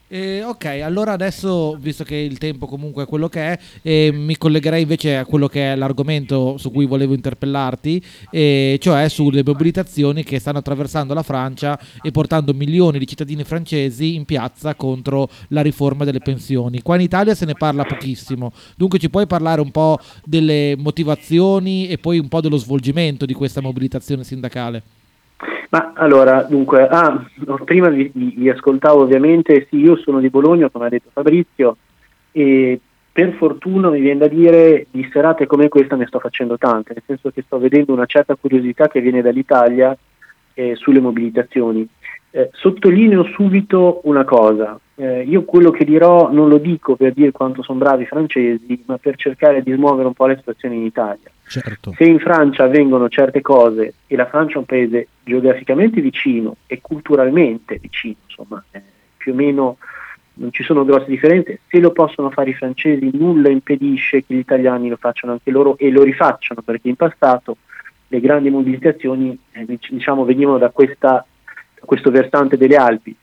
Eh, 0.08 0.44
ok, 0.44 0.66
allora 0.84 1.14
adesso, 1.14 1.76
visto 1.80 2.04
che 2.04 2.16
il 2.16 2.38
tempo 2.38 2.68
comunque 2.68 3.04
è 3.04 3.06
quello 3.08 3.28
che 3.28 3.54
è, 3.54 3.60
eh, 3.82 4.12
mi 4.14 4.38
collegherei 4.38 4.84
invece 4.84 5.18
a 5.18 5.26
quello 5.26 5.48
che 5.48 5.74
è 5.74 5.76
l'argomento 5.76 6.58
su 6.58 6.70
cui 6.72 6.86
volevo 6.86 7.16
interpellarti, 7.16 8.04
eh, 8.30 8.78
cioè 8.80 9.10
sulle 9.10 9.42
mobilitazioni 9.44 10.24
che 10.24 10.38
stanno 10.38 10.60
attraversando 10.60 11.16
la 11.16 11.24
Francia 11.24 11.80
e 12.04 12.12
portando 12.12 12.54
milioni 12.54 13.00
di 13.00 13.08
cittadini 13.08 13.44
francesi 13.44 14.14
in 14.14 14.26
piazza 14.26 14.76
contro 14.76 15.28
la 15.48 15.62
riforma 15.62 16.06
delle 16.06 16.20
pensioni. 16.20 16.84
Qua 16.84 16.96
in 16.96 17.02
Italia 17.02 17.34
se 17.34 17.46
ne 17.46 17.56
parla 17.56 17.84
pochissimo, 17.84 18.52
dunque 18.78 19.00
ci 19.00 19.10
puoi 19.10 19.26
parlare 19.26 19.60
un 19.60 19.72
po' 19.72 20.00
delle 20.24 20.76
motivazioni 20.78 21.88
e 21.88 21.98
poi 21.98 22.20
un 22.20 22.28
po' 22.28 22.42
dello 22.42 22.58
svolgimento 22.58 23.26
di 23.26 23.34
questa 23.34 23.60
mobilitazione 23.60 24.24
sindacale? 24.24 24.84
Ma 25.76 25.92
allora, 25.94 26.44
dunque, 26.44 26.88
ah, 26.88 27.22
prima 27.66 27.90
vi, 27.90 28.10
vi, 28.14 28.50
ascoltavo 28.50 29.02
ovviamente, 29.02 29.68
sì, 29.70 29.76
io 29.76 29.98
sono 29.98 30.22
di 30.22 30.30
Bologna, 30.30 30.70
come 30.70 30.86
ha 30.86 30.90
detto 30.90 31.10
Fabrizio, 31.12 31.76
e 32.32 32.80
per 33.12 33.34
fortuna 33.34 33.90
mi 33.90 34.00
viene 34.00 34.20
da 34.20 34.28
dire 34.30 34.88
di 34.90 35.06
serate 35.12 35.46
come 35.46 35.68
questa 35.68 35.98
ne 35.98 36.06
sto 36.08 36.20
facendo 36.20 36.58
tante, 36.58 36.94
nel 36.94 37.04
senso 37.06 37.30
che 37.30 37.42
sto 37.42 37.60
vedendo 37.60 37.92
una 37.92 38.06
certa 38.06 38.36
curiosità 38.36 38.88
che 38.88 39.02
viene 39.02 39.22
dall'Italia 39.22 39.98
eh, 40.54 40.76
sulle 40.76 41.02
mobilitazioni. 41.02 41.86
Eh, 42.36 42.50
sottolineo 42.52 43.24
subito 43.24 44.02
una 44.04 44.26
cosa, 44.26 44.78
eh, 44.96 45.22
io 45.22 45.46
quello 45.46 45.72
che 45.72 45.86
dirò 45.86 46.30
non 46.30 46.50
lo 46.50 46.58
dico 46.58 46.98
per 46.98 47.14
dire 47.14 47.32
quanto 47.32 47.64
sono 47.64 47.80
bravi 47.80 48.04
i 48.04 48.08
francesi, 48.08 48.84
ma 48.88 48.98
per 48.98 49.16
cercare 49.16 49.64
di 49.64 49.72
smuovere 49.72 50.08
un 50.08 50.14
po' 50.14 50.28
la 50.28 50.36
situazione 50.36 50.76
in 50.76 50.84
Italia. 50.84 51.32
Certo. 51.48 51.94
Se 51.96 52.04
in 52.04 52.20
Francia 52.20 52.66
avvengono 52.66 53.08
certe 53.08 53.40
cose 53.40 53.94
e 54.06 54.18
la 54.18 54.26
Francia 54.26 54.56
è 54.56 54.58
un 54.58 54.66
paese 54.66 55.08
geograficamente 55.24 56.02
vicino 56.02 56.58
e 56.68 56.82
culturalmente 56.82 57.78
vicino, 57.80 58.18
insomma, 58.28 58.62
eh, 58.72 58.82
più 59.16 59.32
o 59.32 59.36
meno 59.36 59.78
non 60.34 60.52
ci 60.52 60.64
sono 60.64 60.84
grosse 60.84 61.08
differenze, 61.08 61.62
se 61.70 61.80
lo 61.80 61.94
possono 61.94 62.32
fare 62.32 62.50
i 62.50 62.54
francesi 62.54 63.12
nulla 63.14 63.48
impedisce 63.48 64.26
che 64.26 64.34
gli 64.34 64.40
italiani 64.40 64.90
lo 64.90 64.98
facciano 64.98 65.32
anche 65.32 65.52
loro 65.52 65.78
e 65.78 65.90
lo 65.90 66.04
rifacciano 66.04 66.62
perché 66.62 66.90
in 66.90 66.98
passato 66.98 67.56
le 68.10 68.20
grandi 68.20 68.50
mobilitazioni 68.50 69.40
eh, 69.54 69.66
diciamo, 69.90 70.26
venivano 70.26 70.58
da, 70.58 70.70
questa, 70.70 71.26
questo 71.86 72.12
versante 72.12 72.58
delle 72.58 72.76
Alpi. 72.76 73.16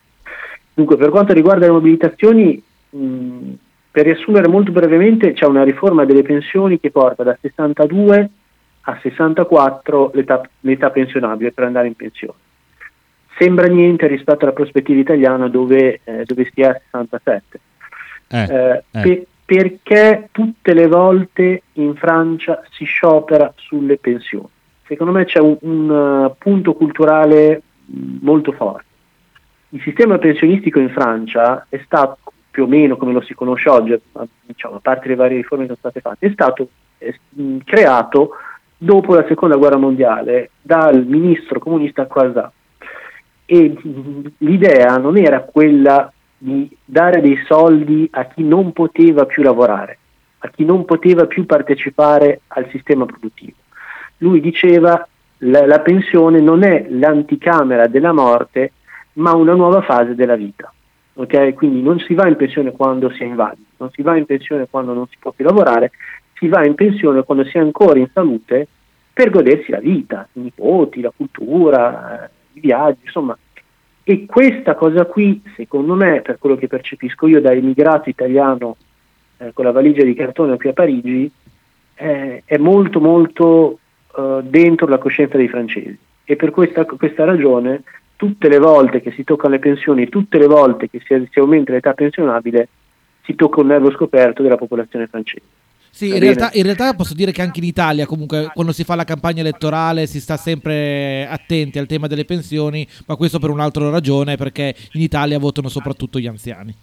Dunque 0.74 0.96
per 0.96 1.10
quanto 1.10 1.32
riguarda 1.32 1.66
le 1.66 1.72
mobilitazioni 1.72 2.62
mh, 2.90 3.52
per 3.90 4.04
riassumere 4.04 4.48
molto 4.48 4.72
brevemente, 4.72 5.34
c'è 5.34 5.44
una 5.44 5.64
riforma 5.64 6.06
delle 6.06 6.22
pensioni 6.22 6.80
che 6.80 6.90
porta 6.90 7.22
da 7.22 7.36
62 7.38 8.30
a 8.80 8.98
64 9.00 10.12
l'età, 10.14 10.40
l'età 10.60 10.90
pensionabile 10.90 11.52
per 11.52 11.64
andare 11.64 11.88
in 11.88 11.94
pensione. 11.94 12.38
Sembra 13.38 13.66
niente 13.66 14.06
rispetto 14.06 14.44
alla 14.44 14.54
prospettiva 14.54 14.98
italiana 14.98 15.48
dove, 15.48 16.00
eh, 16.04 16.24
dove 16.24 16.50
si 16.52 16.62
è 16.62 16.68
a 16.68 16.80
67. 16.90 17.60
Eh, 18.28 18.42
eh, 18.42 18.82
pe- 18.90 19.26
perché 19.44 20.28
tutte 20.32 20.72
le 20.72 20.86
volte 20.86 21.62
in 21.74 21.94
Francia 21.94 22.62
si 22.70 22.84
sciopera 22.84 23.52
sulle 23.56 23.98
pensioni? 23.98 24.48
Secondo 24.86 25.12
me 25.12 25.26
c'è 25.26 25.40
un, 25.40 25.56
un 25.60 25.90
uh, 25.90 26.34
punto 26.38 26.72
culturale 26.72 27.62
molto 27.86 28.52
forte. 28.52 28.84
Il 29.70 29.80
sistema 29.82 30.18
pensionistico 30.18 30.78
in 30.78 30.90
Francia 30.90 31.66
è 31.68 31.80
stato 31.84 32.18
più 32.50 32.64
o 32.64 32.66
meno 32.66 32.96
come 32.96 33.12
lo 33.12 33.22
si 33.22 33.34
conosce 33.34 33.70
oggi, 33.70 33.98
diciamo, 34.44 34.76
a 34.76 34.80
parte 34.80 35.08
le 35.08 35.14
varie 35.14 35.38
riforme 35.38 35.66
che 35.66 35.74
sono 35.74 35.90
state 35.90 36.00
fatte, 36.00 36.26
è 36.26 36.30
stato 36.30 36.68
è, 36.98 37.14
creato 37.64 38.32
dopo 38.76 39.14
la 39.14 39.24
seconda 39.26 39.56
guerra 39.56 39.78
mondiale 39.78 40.50
dal 40.60 41.06
ministro 41.06 41.58
comunista 41.58 42.06
Quasà. 42.06 42.52
E 43.46 43.74
l'idea 44.38 44.98
non 44.98 45.16
era 45.16 45.40
quella 45.40 46.12
di 46.36 46.68
dare 46.84 47.20
dei 47.20 47.38
soldi 47.46 48.08
a 48.12 48.24
chi 48.24 48.42
non 48.42 48.72
poteva 48.72 49.24
più 49.24 49.42
lavorare, 49.42 49.98
a 50.38 50.48
chi 50.48 50.64
non 50.64 50.84
poteva 50.84 51.26
più 51.26 51.46
partecipare 51.46 52.40
al 52.48 52.68
sistema 52.70 53.06
produttivo. 53.06 53.56
Lui 54.18 54.40
diceva 54.40 55.06
la, 55.44 55.66
la 55.66 55.80
pensione 55.80 56.40
non 56.40 56.62
è 56.62 56.86
l'anticamera 56.88 57.86
della 57.86 58.12
morte, 58.12 58.72
ma 59.14 59.34
una 59.34 59.54
nuova 59.54 59.82
fase 59.82 60.14
della 60.14 60.36
vita. 60.36 60.72
Okay? 61.14 61.52
Quindi 61.54 61.82
non 61.82 61.98
si 61.98 62.14
va 62.14 62.28
in 62.28 62.36
pensione 62.36 62.72
quando 62.72 63.10
si 63.10 63.22
è 63.22 63.26
invalidi, 63.26 63.66
non 63.78 63.90
si 63.90 64.02
va 64.02 64.16
in 64.16 64.24
pensione 64.24 64.66
quando 64.68 64.92
non 64.92 65.06
si 65.08 65.16
può 65.18 65.32
più 65.32 65.44
lavorare, 65.44 65.90
si 66.34 66.48
va 66.48 66.64
in 66.64 66.74
pensione 66.74 67.22
quando 67.22 67.44
si 67.44 67.56
è 67.56 67.60
ancora 67.60 67.98
in 67.98 68.08
salute 68.12 68.66
per 69.12 69.30
godersi 69.30 69.70
la 69.70 69.78
vita, 69.78 70.26
i 70.32 70.40
nipoti, 70.40 71.00
la 71.00 71.12
cultura, 71.14 72.30
i 72.54 72.60
viaggi, 72.60 73.00
insomma. 73.04 73.36
E 74.04 74.26
questa 74.26 74.74
cosa 74.74 75.04
qui, 75.04 75.42
secondo 75.54 75.94
me, 75.94 76.22
per 76.22 76.38
quello 76.38 76.56
che 76.56 76.66
percepisco 76.66 77.26
io 77.26 77.40
da 77.40 77.52
immigrato 77.52 78.08
italiano 78.08 78.76
eh, 79.36 79.52
con 79.52 79.64
la 79.64 79.70
valigia 79.70 80.02
di 80.02 80.14
cartone 80.14 80.56
qui 80.56 80.70
a 80.70 80.72
Parigi, 80.72 81.30
eh, 81.94 82.42
è 82.44 82.56
molto 82.56 83.00
molto 83.00 83.78
eh, 84.16 84.40
dentro 84.42 84.86
la 84.86 84.98
coscienza 84.98 85.36
dei 85.36 85.48
francesi. 85.48 85.96
E 86.24 86.36
per 86.36 86.50
questa, 86.50 86.84
questa 86.84 87.24
ragione 87.24 87.82
tutte 88.16 88.48
le 88.48 88.58
volte 88.58 89.00
che 89.00 89.10
si 89.10 89.24
toccano 89.24 89.54
le 89.54 89.58
pensioni, 89.58 90.08
tutte 90.08 90.38
le 90.38 90.46
volte 90.46 90.88
che 90.88 91.00
si, 91.04 91.28
si 91.30 91.38
aumenta 91.40 91.72
l'età 91.72 91.92
pensionabile, 91.92 92.68
si 93.24 93.34
tocca 93.34 93.60
un 93.60 93.66
nervo 93.66 93.90
scoperto 93.90 94.42
della 94.42 94.56
popolazione 94.56 95.08
francese. 95.08 95.44
Sì, 95.90 96.08
in 96.08 96.20
realtà, 96.20 96.50
in 96.54 96.62
realtà, 96.62 96.94
posso 96.94 97.12
dire 97.12 97.32
che 97.32 97.42
anche 97.42 97.58
in 97.58 97.66
Italia, 97.66 98.06
comunque, 98.06 98.48
quando 98.54 98.72
si 98.72 98.82
fa 98.82 98.94
la 98.94 99.04
campagna 99.04 99.40
elettorale 99.40 100.06
si 100.06 100.20
sta 100.20 100.38
sempre 100.38 101.26
attenti 101.28 101.78
al 101.78 101.86
tema 101.86 102.06
delle 102.06 102.24
pensioni, 102.24 102.86
ma 103.06 103.16
questo 103.16 103.38
per 103.38 103.50
un'altra 103.50 103.90
ragione, 103.90 104.36
perché 104.36 104.74
in 104.92 105.02
Italia 105.02 105.38
votano 105.38 105.68
soprattutto 105.68 106.18
gli 106.18 106.26
anziani. 106.26 106.74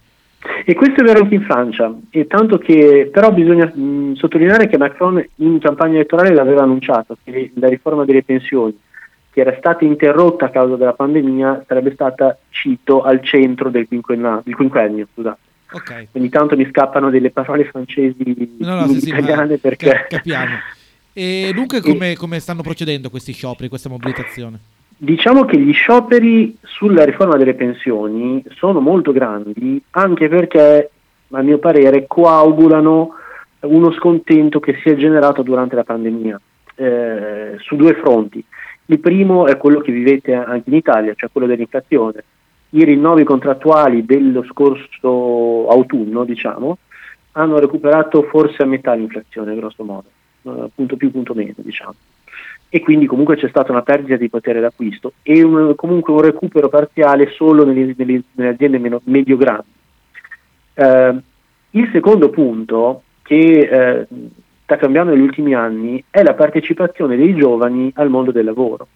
E 0.66 0.74
questo 0.74 1.02
è 1.02 1.04
vero 1.04 1.20
anche 1.20 1.36
in 1.36 1.44
Francia, 1.44 1.94
e 2.10 2.26
tanto 2.28 2.58
che 2.58 3.10
però 3.12 3.32
bisogna 3.32 3.66
mh, 3.66 4.14
sottolineare 4.14 4.68
che 4.68 4.78
Macron 4.78 5.24
in 5.36 5.60
campagna 5.60 5.96
elettorale 5.96 6.34
l'aveva 6.34 6.64
annunciato, 6.64 7.18
che 7.24 7.52
la 7.56 7.68
riforma 7.68 8.06
delle 8.06 8.24
pensioni 8.24 8.78
che 9.32 9.42
era 9.42 9.56
stata 9.58 9.86
interrotta 9.86 10.46
a 10.46 10.50
causa 10.50 10.76
della 10.76 10.94
pandemia 10.94 11.66
sarebbe 11.68 11.94
stata, 11.94 12.38
cito, 12.50 13.04
al 13.04 13.22
centro 13.24 13.70
del 13.70 13.88
quinquennio. 13.88 14.44
quinquennio 14.44 15.08
okay. 15.72 16.08
Ogni 16.12 16.30
tanto 16.30 16.56
mi 16.56 16.68
scappano 16.70 17.10
delle 17.10 17.32
parole 17.32 17.66
francesi 17.66 18.56
no, 18.60 18.76
no, 18.76 18.88
sì, 18.88 19.10
italiane 19.10 19.56
sì, 19.56 19.60
perché... 19.60 20.08
Capiamo. 20.10 20.56
E 21.14 21.52
dunque 21.54 21.82
come, 21.82 22.16
come 22.16 22.40
stanno 22.40 22.62
procedendo 22.62 23.10
questi 23.10 23.34
scioperi, 23.34 23.70
questa 23.70 23.90
mobilitazione? 23.90 24.60
Diciamo 25.02 25.46
che 25.46 25.58
gli 25.58 25.72
scioperi 25.72 26.58
sulla 26.62 27.06
riforma 27.06 27.38
delle 27.38 27.54
pensioni 27.54 28.44
sono 28.50 28.82
molto 28.82 29.14
grandi 29.14 29.82
anche 29.92 30.28
perché, 30.28 30.92
a 31.30 31.42
mio 31.42 31.58
parere, 31.58 32.06
coagulano 32.06 33.14
uno 33.62 33.92
scontento 33.94 34.60
che 34.60 34.78
si 34.84 34.90
è 34.90 34.98
generato 34.98 35.42
durante 35.42 35.76
la 35.76 35.86
pandemia 35.86 36.42
eh, 36.76 37.56
su 37.60 37.78
due 37.78 37.94
fronti. 37.94 38.44
Il 38.88 39.00
primo 39.00 39.48
è 39.48 39.56
quello 39.56 39.80
che 39.80 39.94
vivete 39.94 40.34
anche 40.34 40.70
in 40.70 40.76
Italia, 40.76 41.14
cioè 41.16 41.30
quello 41.32 41.48
dell'inflazione. 41.48 42.22
I 42.72 42.84
rinnovi 42.84 43.24
contrattuali 43.24 44.04
dello 44.04 44.44
scorso 44.44 45.70
autunno, 45.70 46.26
diciamo, 46.26 46.78
hanno 47.34 47.58
recuperato 47.58 48.24
forse 48.24 48.64
a 48.64 48.66
metà 48.66 48.96
l'inflazione, 48.96 49.56
grosso 49.56 49.86
modo, 49.86 50.10
uh, 50.42 50.70
punto 50.76 50.98
più, 50.98 51.10
punto 51.10 51.34
meno, 51.34 51.54
diciamo. 51.56 51.96
E 52.70 52.82
quindi 52.82 53.08
comunque 53.08 53.36
c'è 53.36 53.50
stata 53.50 53.72
una 53.72 53.82
perdita 53.82 54.16
di 54.16 54.30
potere 54.30 54.60
d'acquisto 54.60 55.14
e 55.24 55.42
un, 55.42 55.74
comunque 55.76 56.14
un 56.14 56.22
recupero 56.22 56.70
parziale 56.70 57.32
solo 57.32 57.66
nelle, 57.66 57.96
nelle, 57.98 58.22
nelle 58.34 58.50
aziende 58.52 58.78
meno, 58.78 59.02
medio-grandi. 59.06 59.68
Uh, 60.76 61.20
il 61.72 61.90
secondo 61.92 62.30
punto, 62.30 63.04
che 63.24 64.08
uh, 64.08 64.16
sta 64.64 64.78
cambiando 64.78 65.14
negli 65.14 65.24
ultimi 65.24 65.56
anni 65.56 66.04
è 66.12 66.22
la 66.22 66.36
partecipazione 66.36 67.18
dei 67.18 67.36
giovani 67.36 67.92
al 67.96 68.10
mondo 68.10 68.32
del 68.32 68.46
lavoro. 68.46 68.88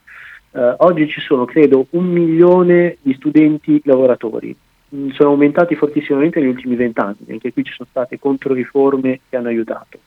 Eh, 0.52 0.76
oggi 0.78 1.08
ci 1.08 1.20
sono, 1.20 1.46
credo, 1.46 1.88
un 1.92 2.06
milione 2.06 2.98
di 3.02 3.16
studenti 3.16 3.82
lavoratori. 3.86 4.56
Mm, 4.96 5.10
sono 5.10 5.30
aumentati 5.30 5.74
fortissimamente 5.74 6.40
negli 6.40 6.50
ultimi 6.50 6.76
vent'anni, 6.76 7.26
anche 7.30 7.52
qui 7.52 7.64
ci 7.64 7.74
sono 7.74 7.88
state 7.90 8.20
controriforme 8.20 9.22
che 9.28 9.36
hanno 9.36 9.48
aiutato. 9.48 9.98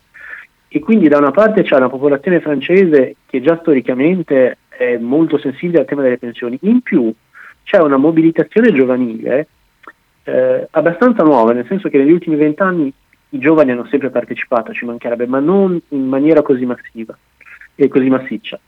E 0.77 0.81
quindi 0.81 1.09
da 1.09 1.17
una 1.17 1.31
parte 1.31 1.63
c'è 1.63 1.75
una 1.75 1.89
popolazione 1.89 2.39
francese 2.39 3.17
che 3.25 3.41
già 3.41 3.57
storicamente 3.63 4.59
è 4.69 4.99
molto 4.99 5.39
sensibile 5.39 5.79
al 5.79 5.87
tema 5.87 6.03
delle 6.03 6.19
pensioni. 6.19 6.59
In 6.65 6.83
più 6.83 7.11
c'è 7.63 7.79
una 7.79 7.97
mobilitazione 7.97 8.75
giovanile 8.75 9.49
eh, 10.25 10.69
abbastanza 10.73 11.23
nuova, 11.23 11.55
nel 11.55 11.65
senso 11.67 11.89
che 11.89 11.97
negli 11.97 12.13
ultimi 12.13 12.37
vent'anni 12.37 12.93
i 13.31 13.39
giovani 13.39 13.71
hanno 13.71 13.87
sempre 13.87 14.11
partecipato, 14.11 14.75
ci 14.75 14.85
mancherebbe, 14.85 15.27
ma 15.27 15.41
non 15.41 15.81
in 15.89 16.07
maniera 16.07 16.43
così 16.43 16.67
massiva 16.67 17.17
e 17.75 17.89
così 17.89 18.11
massiccia. 18.11 18.61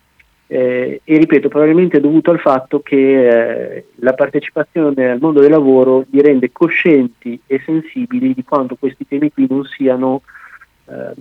Eh, 0.46 1.02
e 1.04 1.18
ripeto, 1.18 1.48
probabilmente 1.48 1.98
è 1.98 2.00
dovuto 2.00 2.30
al 2.30 2.40
fatto 2.40 2.80
che 2.80 3.74
eh, 3.76 3.84
la 3.96 4.14
partecipazione 4.14 5.10
al 5.10 5.20
mondo 5.20 5.40
del 5.40 5.50
lavoro 5.50 6.06
li 6.08 6.22
rende 6.22 6.52
coscienti 6.52 7.38
e 7.46 7.60
sensibili 7.66 8.32
di 8.32 8.44
quanto 8.44 8.76
questi 8.76 9.06
temi 9.06 9.30
qui 9.30 9.46
non 9.46 9.64
siano 9.64 10.22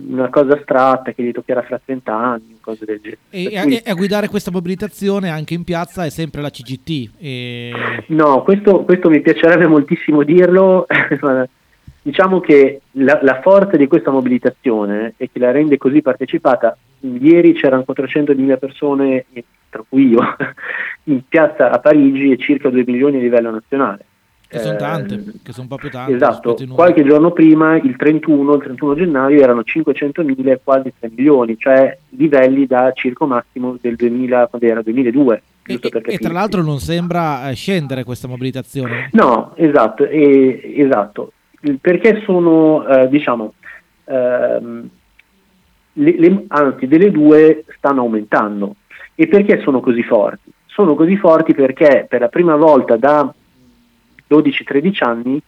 una 0.06 0.28
cosa 0.30 0.54
astratta 0.54 1.12
che 1.12 1.22
gli 1.22 1.32
toccherà 1.32 1.62
fra 1.62 1.80
30 1.84 2.14
anni, 2.14 2.58
cose 2.60 2.84
del 2.84 3.00
genere. 3.00 3.20
E, 3.30 3.82
e, 3.84 3.90
a 3.90 3.94
guidare 3.94 4.28
questa 4.28 4.50
mobilitazione 4.50 5.28
anche 5.28 5.54
in 5.54 5.64
piazza 5.64 6.04
è 6.04 6.10
sempre 6.10 6.40
la 6.40 6.50
CGT. 6.50 7.10
E... 7.18 7.72
No, 8.06 8.42
questo, 8.42 8.84
questo 8.84 9.10
mi 9.10 9.20
piacerebbe 9.20 9.66
moltissimo 9.66 10.22
dirlo. 10.22 10.86
diciamo 12.00 12.40
che 12.40 12.80
la, 12.92 13.18
la, 13.22 13.40
forza 13.42 13.76
di 13.76 13.86
questa 13.86 14.10
mobilitazione 14.10 15.12
e 15.18 15.28
che 15.30 15.38
la 15.38 15.50
rende 15.50 15.76
così 15.76 16.00
partecipata, 16.00 16.76
ieri 17.00 17.52
c'erano 17.52 17.84
400.000 17.86 18.58
persone, 18.58 19.26
tra 19.68 19.84
cui 19.86 20.08
io, 20.08 20.20
in 21.04 21.20
piazza 21.28 21.70
a 21.70 21.78
Parigi 21.78 22.32
e 22.32 22.38
circa 22.38 22.70
2 22.70 22.84
milioni 22.86 23.18
a 23.18 23.20
livello 23.20 23.50
nazionale. 23.50 24.06
Che 24.48 24.58
sono 24.60 24.76
tante, 24.76 25.14
eh, 25.14 25.32
che 25.42 25.52
sono 25.52 25.66
proprio 25.66 25.90
tante. 25.90 26.14
Esatto, 26.14 26.56
qualche 26.72 27.04
giorno 27.04 27.32
prima, 27.32 27.76
il 27.76 27.96
31, 27.96 28.54
il 28.54 28.62
31 28.62 28.94
gennaio, 28.94 29.42
erano 29.42 29.60
500.000 29.60 30.48
e 30.48 30.60
quasi 30.64 30.92
3 30.98 31.10
milioni, 31.14 31.58
cioè 31.58 31.96
livelli 32.10 32.66
da 32.66 32.90
circo 32.92 33.26
massimo 33.26 33.76
del 33.78 33.96
2000, 33.96 34.46
quando 34.46 34.66
era 34.66 34.80
2002. 34.80 35.42
E, 35.66 35.78
e, 35.82 36.16
tra 36.16 36.32
l'altro 36.32 36.62
non 36.62 36.78
sembra 36.78 37.50
eh, 37.50 37.54
scendere 37.54 38.04
questa 38.04 38.26
mobilitazione. 38.26 39.10
No, 39.12 39.52
esatto, 39.56 40.06
e, 40.06 40.74
esatto. 40.78 41.32
perché 41.78 42.22
sono, 42.24 42.88
eh, 42.88 43.08
diciamo, 43.10 43.52
ehm, 44.04 44.88
le, 45.92 46.18
le, 46.18 46.44
anzi 46.48 46.86
delle 46.86 47.10
due 47.10 47.64
stanno 47.76 48.00
aumentando. 48.00 48.76
E 49.14 49.26
perché 49.26 49.60
sono 49.60 49.80
così 49.80 50.02
forti? 50.02 50.50
Sono 50.66 50.94
così 50.94 51.16
forti 51.16 51.52
perché 51.54 52.06
per 52.08 52.20
la 52.20 52.28
prima 52.28 52.56
volta 52.56 52.96
da 52.96 53.30
12-13 54.28 55.04
anni 55.04 55.42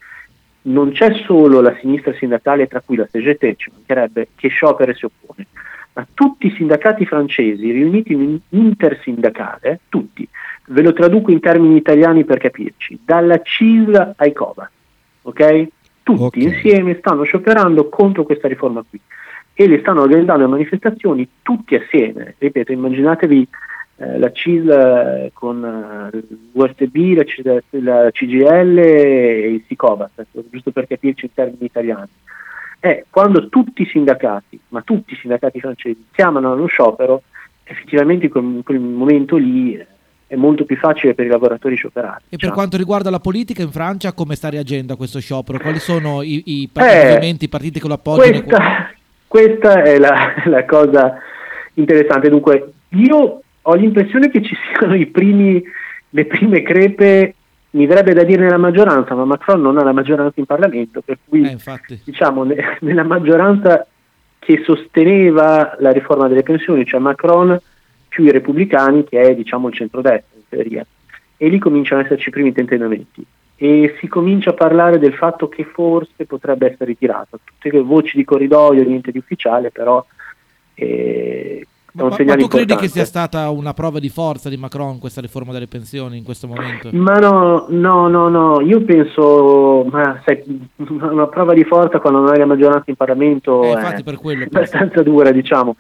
non 0.62 0.92
c'è 0.92 1.22
solo 1.24 1.60
la 1.60 1.76
sinistra 1.80 2.12
sindacale, 2.14 2.66
tra 2.66 2.82
cui 2.84 2.96
la 2.96 3.08
CGT, 3.10 3.56
ci 3.56 3.70
mancherebbe, 3.72 4.28
che 4.34 4.48
sciopera 4.48 4.92
e 4.92 4.94
si 4.94 5.06
oppone, 5.06 5.46
ma 5.94 6.06
tutti 6.12 6.48
i 6.48 6.54
sindacati 6.54 7.06
francesi 7.06 7.70
riuniti 7.70 8.12
in 8.12 8.38
intersindacale, 8.50 9.80
tutti, 9.88 10.28
ve 10.66 10.82
lo 10.82 10.92
traduco 10.92 11.30
in 11.30 11.40
termini 11.40 11.76
italiani 11.76 12.24
per 12.24 12.38
capirci, 12.38 13.00
dalla 13.04 13.40
CISL 13.40 14.14
ai 14.16 14.32
COVA, 14.32 14.70
ok? 15.22 15.68
Tutti 16.02 16.22
okay. 16.22 16.42
insieme 16.42 16.96
stanno 16.98 17.22
scioperando 17.22 17.88
contro 17.88 18.24
questa 18.24 18.48
riforma 18.48 18.84
qui 18.88 19.00
e 19.52 19.66
le 19.66 19.80
stanno 19.80 20.02
organizzando 20.02 20.48
manifestazioni 20.48 21.28
tutti 21.42 21.74
assieme, 21.74 22.34
ripeto, 22.38 22.72
immaginatevi 22.72 23.48
eh, 24.02 24.18
la 24.18 24.32
CISL 24.32 24.70
eh, 24.70 25.30
con 25.34 25.62
eh, 25.62 26.24
l'USB, 26.52 27.22
la, 27.42 27.60
la, 27.80 28.10
CGL 28.10 28.78
e 28.78 29.52
il 29.52 29.64
SICOVAS, 29.66 30.10
ecco, 30.14 30.42
giusto 30.50 30.70
per 30.70 30.86
capirci 30.86 31.26
in 31.26 31.34
termini 31.34 31.66
italiani. 31.66 32.08
È 32.78 33.04
quando 33.10 33.50
tutti 33.50 33.82
i 33.82 33.86
sindacati, 33.86 34.58
ma 34.68 34.80
tutti 34.80 35.12
i 35.12 35.16
sindacati 35.16 35.60
francesi, 35.60 36.06
chiamano 36.12 36.50
allo 36.50 36.64
sciopero, 36.64 37.24
effettivamente 37.62 38.30
in 38.32 38.62
quel, 38.64 38.80
momento 38.80 39.36
lì 39.36 39.78
è 40.26 40.34
molto 40.34 40.64
più 40.64 40.78
facile 40.78 41.12
per 41.12 41.26
i 41.26 41.28
lavoratori 41.28 41.76
scioperati. 41.76 42.22
E 42.22 42.28
per 42.30 42.38
diciamo. 42.38 42.54
quanto 42.54 42.78
riguarda 42.78 43.10
la 43.10 43.20
politica 43.20 43.60
in 43.60 43.70
Francia, 43.70 44.14
come 44.14 44.34
sta 44.34 44.48
reagendo 44.48 44.94
a 44.94 44.96
questo 44.96 45.20
sciopero? 45.20 45.58
Quali 45.58 45.78
sono 45.78 46.22
i, 46.22 46.42
i 46.46 46.70
partiti, 46.72 47.26
eh, 47.26 47.44
i 47.44 47.48
partiti 47.48 47.80
che 47.80 47.86
lo 47.86 47.94
appoggiano? 47.94 48.30
Questa, 48.30 48.90
questa 49.26 49.82
è 49.82 49.98
la, 49.98 50.32
la, 50.48 50.64
cosa 50.64 51.18
interessante. 51.74 52.30
Dunque, 52.30 52.72
io 52.90 53.42
ho 53.62 53.74
l'impressione 53.74 54.30
che 54.30 54.42
ci 54.42 54.54
siano 54.78 54.96
primi, 55.10 55.62
le 56.10 56.24
prime 56.26 56.62
crepe, 56.62 57.34
mi 57.70 57.86
verrebbe 57.86 58.14
da 58.14 58.24
dire 58.24 58.42
nella 58.42 58.58
maggioranza, 58.58 59.14
ma 59.14 59.24
Macron 59.24 59.60
non 59.60 59.78
ha 59.78 59.84
la 59.84 59.92
maggioranza 59.92 60.40
in 60.40 60.46
Parlamento, 60.46 61.02
per 61.02 61.18
cui 61.24 61.42
eh, 61.42 61.56
diciamo 62.04 62.44
ne, 62.44 62.78
nella 62.80 63.04
maggioranza 63.04 63.86
che 64.38 64.62
sosteneva 64.64 65.76
la 65.78 65.92
riforma 65.92 66.26
delle 66.26 66.42
pensioni, 66.42 66.84
cioè 66.84 66.98
Macron 66.98 67.60
più 68.08 68.24
i 68.24 68.32
repubblicani, 68.32 69.04
che 69.04 69.20
è 69.20 69.34
diciamo 69.34 69.68
il 69.68 69.74
centrodestra 69.74 70.36
in 70.36 70.42
teoria, 70.48 70.84
e 71.36 71.48
lì 71.48 71.58
cominciano 71.58 72.00
ad 72.00 72.06
esserci 72.06 72.28
i 72.28 72.32
primi 72.32 72.52
tentennamenti. 72.52 73.24
E 73.62 73.94
si 74.00 74.08
comincia 74.08 74.50
a 74.50 74.54
parlare 74.54 74.98
del 74.98 75.14
fatto 75.14 75.48
che 75.48 75.64
forse 75.64 76.24
potrebbe 76.24 76.66
essere 76.66 76.86
ritirato. 76.86 77.38
Tutte 77.44 77.70
le 77.70 77.82
voci 77.82 78.16
di 78.16 78.24
corridoio, 78.24 78.82
niente 78.82 79.12
di 79.12 79.18
ufficiale, 79.18 79.70
però 79.70 80.04
eh, 80.74 81.66
ma, 81.92 82.08
ma, 82.08 82.36
tu 82.36 82.46
credi 82.46 82.76
che 82.76 82.88
sia 82.88 83.04
stata 83.04 83.50
una 83.50 83.74
prova 83.74 83.98
di 83.98 84.08
forza 84.08 84.48
di 84.48 84.56
Macron 84.56 84.98
questa 84.98 85.20
riforma 85.20 85.52
delle 85.52 85.66
pensioni 85.66 86.18
in 86.18 86.24
questo 86.24 86.46
momento? 86.46 86.90
Ma 86.92 87.14
no, 87.18 87.66
no, 87.68 88.08
no, 88.08 88.28
no, 88.28 88.60
io 88.60 88.82
penso, 88.82 89.84
ma 89.90 90.20
sai, 90.24 90.42
una 90.88 91.26
prova 91.26 91.52
di 91.54 91.64
forza 91.64 91.98
quando 91.98 92.20
non 92.20 92.30
hai 92.30 92.38
la 92.38 92.46
maggioranza 92.46 92.84
in 92.86 92.96
Parlamento 92.96 93.62
eh, 93.62 93.96
è 93.96 94.02
per 94.02 94.16
quello, 94.16 94.44
abbastanza 94.44 95.02
dura, 95.02 95.30
diciamo. 95.30 95.76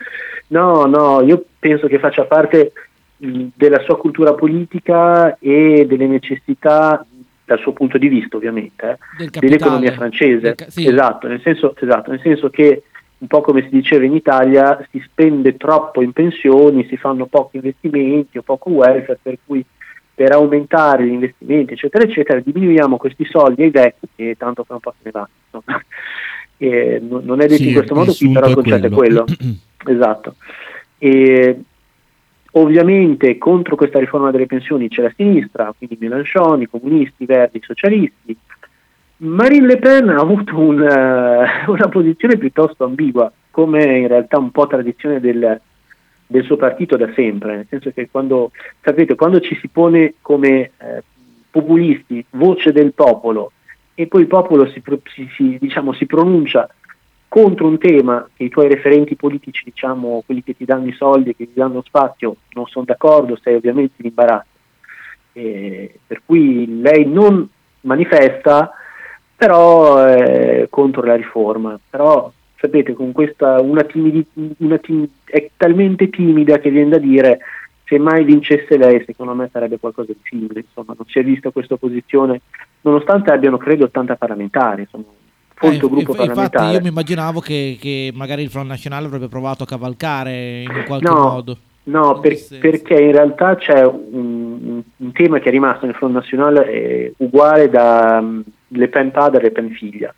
No, 0.48 0.86
no, 0.86 1.20
io 1.22 1.44
penso 1.58 1.86
che 1.86 1.98
faccia 1.98 2.24
parte 2.24 2.72
della 3.16 3.80
sua 3.84 3.98
cultura 3.98 4.34
politica 4.34 5.36
e 5.38 5.84
delle 5.86 6.06
necessità 6.06 7.04
dal 7.44 7.58
suo 7.58 7.72
punto 7.72 7.98
di 7.98 8.08
vista 8.08 8.36
ovviamente 8.36 8.98
eh, 9.18 9.28
dell'economia 9.40 9.92
francese 9.92 10.54
ca- 10.54 10.70
sì. 10.70 10.86
esatto, 10.86 11.26
nel 11.26 11.40
senso, 11.42 11.74
esatto, 11.76 12.12
nel 12.12 12.20
senso 12.20 12.48
che 12.48 12.84
un 13.20 13.26
po' 13.26 13.42
come 13.42 13.62
si 13.62 13.68
diceva 13.68 14.04
in 14.04 14.14
Italia, 14.14 14.86
si 14.90 15.02
spende 15.04 15.56
troppo 15.56 16.02
in 16.02 16.12
pensioni, 16.12 16.86
si 16.88 16.96
fanno 16.96 17.26
pochi 17.26 17.56
investimenti 17.56 18.38
o 18.38 18.42
poco 18.42 18.70
welfare, 18.70 19.18
per 19.20 19.38
cui 19.44 19.64
per 20.14 20.32
aumentare 20.32 21.06
gli 21.06 21.12
investimenti, 21.12 21.74
eccetera, 21.74 22.04
eccetera, 22.04 22.40
diminuiamo 22.40 22.96
questi 22.96 23.24
soldi 23.26 23.62
ai 23.62 23.70
vecchi 23.70 24.08
e 24.16 24.36
tanto 24.38 24.64
fra 24.64 24.74
un 24.74 24.80
po' 24.80 24.94
se 25.02 25.10
ne 25.10 25.10
vanno. 25.10 25.64
E 26.56 27.00
non 27.00 27.40
è 27.40 27.46
detto 27.46 27.62
sì, 27.62 27.68
in 27.68 27.74
questo 27.74 27.94
modo 27.94 28.12
qui, 28.12 28.30
però 28.30 28.48
il 28.48 28.54
concetto 28.54 28.86
è 28.86 28.90
quello. 28.90 29.24
esatto. 29.86 30.34
E, 30.98 31.60
ovviamente 32.52 33.38
contro 33.38 33.76
questa 33.76 33.98
riforma 33.98 34.30
delle 34.30 34.46
pensioni 34.46 34.88
c'è 34.88 35.02
la 35.02 35.12
sinistra, 35.14 35.72
quindi 35.76 35.96
Mélenchon, 36.00 36.62
i 36.62 36.68
comunisti, 36.68 37.22
i 37.22 37.26
verdi, 37.26 37.58
i 37.58 37.62
socialisti, 37.64 38.36
Marine 39.22 39.66
Le 39.66 39.76
Pen 39.76 40.08
ha 40.08 40.18
avuto 40.18 40.58
un, 40.58 40.80
uh, 40.80 41.70
una 41.70 41.88
posizione 41.90 42.38
piuttosto 42.38 42.84
ambigua, 42.84 43.30
come 43.50 43.98
in 43.98 44.08
realtà 44.08 44.38
un 44.38 44.50
po' 44.50 44.66
tradizione 44.66 45.20
del, 45.20 45.60
del, 46.26 46.44
suo 46.44 46.56
partito 46.56 46.96
da 46.96 47.12
sempre, 47.14 47.56
nel 47.56 47.66
senso 47.68 47.90
che 47.90 48.08
quando, 48.10 48.50
sapete, 48.80 49.16
quando 49.16 49.40
ci 49.40 49.56
si 49.56 49.68
pone 49.68 50.14
come 50.22 50.70
eh, 50.78 51.02
populisti, 51.50 52.24
voce 52.30 52.72
del 52.72 52.94
popolo, 52.94 53.52
e 53.94 54.06
poi 54.06 54.22
il 54.22 54.26
popolo 54.26 54.66
si, 54.70 54.82
si, 55.36 55.58
diciamo, 55.60 55.92
si, 55.92 56.06
pronuncia 56.06 56.66
contro 57.28 57.66
un 57.66 57.76
tema 57.76 58.26
che 58.34 58.44
i 58.44 58.48
tuoi 58.48 58.68
referenti 58.68 59.16
politici, 59.16 59.64
diciamo, 59.64 60.22
quelli 60.24 60.42
che 60.42 60.56
ti 60.56 60.64
danno 60.64 60.86
i 60.86 60.94
soldi, 60.94 61.36
che 61.36 61.44
ti 61.44 61.52
danno 61.54 61.82
spazio, 61.82 62.36
non 62.54 62.66
sono 62.68 62.86
d'accordo, 62.86 63.38
sei 63.42 63.56
ovviamente 63.56 63.96
in 63.98 64.06
imbarazzo. 64.06 64.48
E 65.34 65.98
per 66.06 66.22
cui 66.24 66.80
lei 66.80 67.04
non 67.06 67.46
manifesta 67.82 68.72
però 69.40 70.06
eh, 70.06 70.66
contro 70.68 71.02
la 71.02 71.16
riforma. 71.16 71.80
Però 71.88 72.30
sapete, 72.56 72.92
con 72.92 73.12
questa 73.12 73.58
una, 73.62 73.84
timidi, 73.84 74.22
una 74.58 74.76
tim, 74.76 75.08
è 75.24 75.48
talmente 75.56 76.10
timida 76.10 76.58
che 76.58 76.68
viene 76.68 76.90
da 76.90 76.98
dire 76.98 77.38
se 77.86 77.98
mai 77.98 78.22
vincesse 78.24 78.76
lei, 78.76 79.02
secondo 79.06 79.32
me 79.32 79.48
sarebbe 79.50 79.78
qualcosa 79.78 80.12
di 80.12 80.20
simile. 80.24 80.60
Insomma, 80.66 80.94
non 80.94 81.06
si 81.08 81.20
è 81.20 81.24
vista 81.24 81.48
questa 81.48 81.76
posizione, 81.76 82.42
nonostante 82.82 83.32
abbiano 83.32 83.56
credo 83.56 83.86
80 83.86 84.16
parlamentari. 84.16 84.82
Insomma, 84.82 85.06
folto 85.54 85.86
eh, 85.86 85.88
gruppo 85.88 86.00
inf- 86.00 86.16
parlamentare. 86.16 86.64
Infatti, 86.64 86.74
io 86.74 86.82
mi 86.82 86.88
immaginavo 86.88 87.40
che, 87.40 87.78
che, 87.80 88.12
magari 88.14 88.42
il 88.42 88.50
Front 88.50 88.68
Nazionale 88.68 89.06
avrebbe 89.06 89.28
provato 89.28 89.62
a 89.62 89.66
cavalcare 89.66 90.64
in 90.64 90.84
qualche 90.86 91.08
no, 91.08 91.14
modo. 91.14 91.56
No, 91.84 92.20
per, 92.20 92.36
perché 92.60 92.92
in 92.92 93.12
realtà 93.12 93.56
c'è 93.56 93.86
un, 93.86 94.82
un, 94.96 95.12
tema 95.12 95.38
che 95.38 95.48
è 95.48 95.50
rimasto 95.50 95.86
nel 95.86 95.94
Front 95.94 96.12
Nazionale 96.12 97.14
uguale 97.16 97.70
da 97.70 98.22
le 98.72 98.88
Pen 98.88 99.10
padre 99.10 99.40
e 99.40 99.42
Le 99.44 99.50
Pen 99.50 99.70
figlia, 99.70 100.14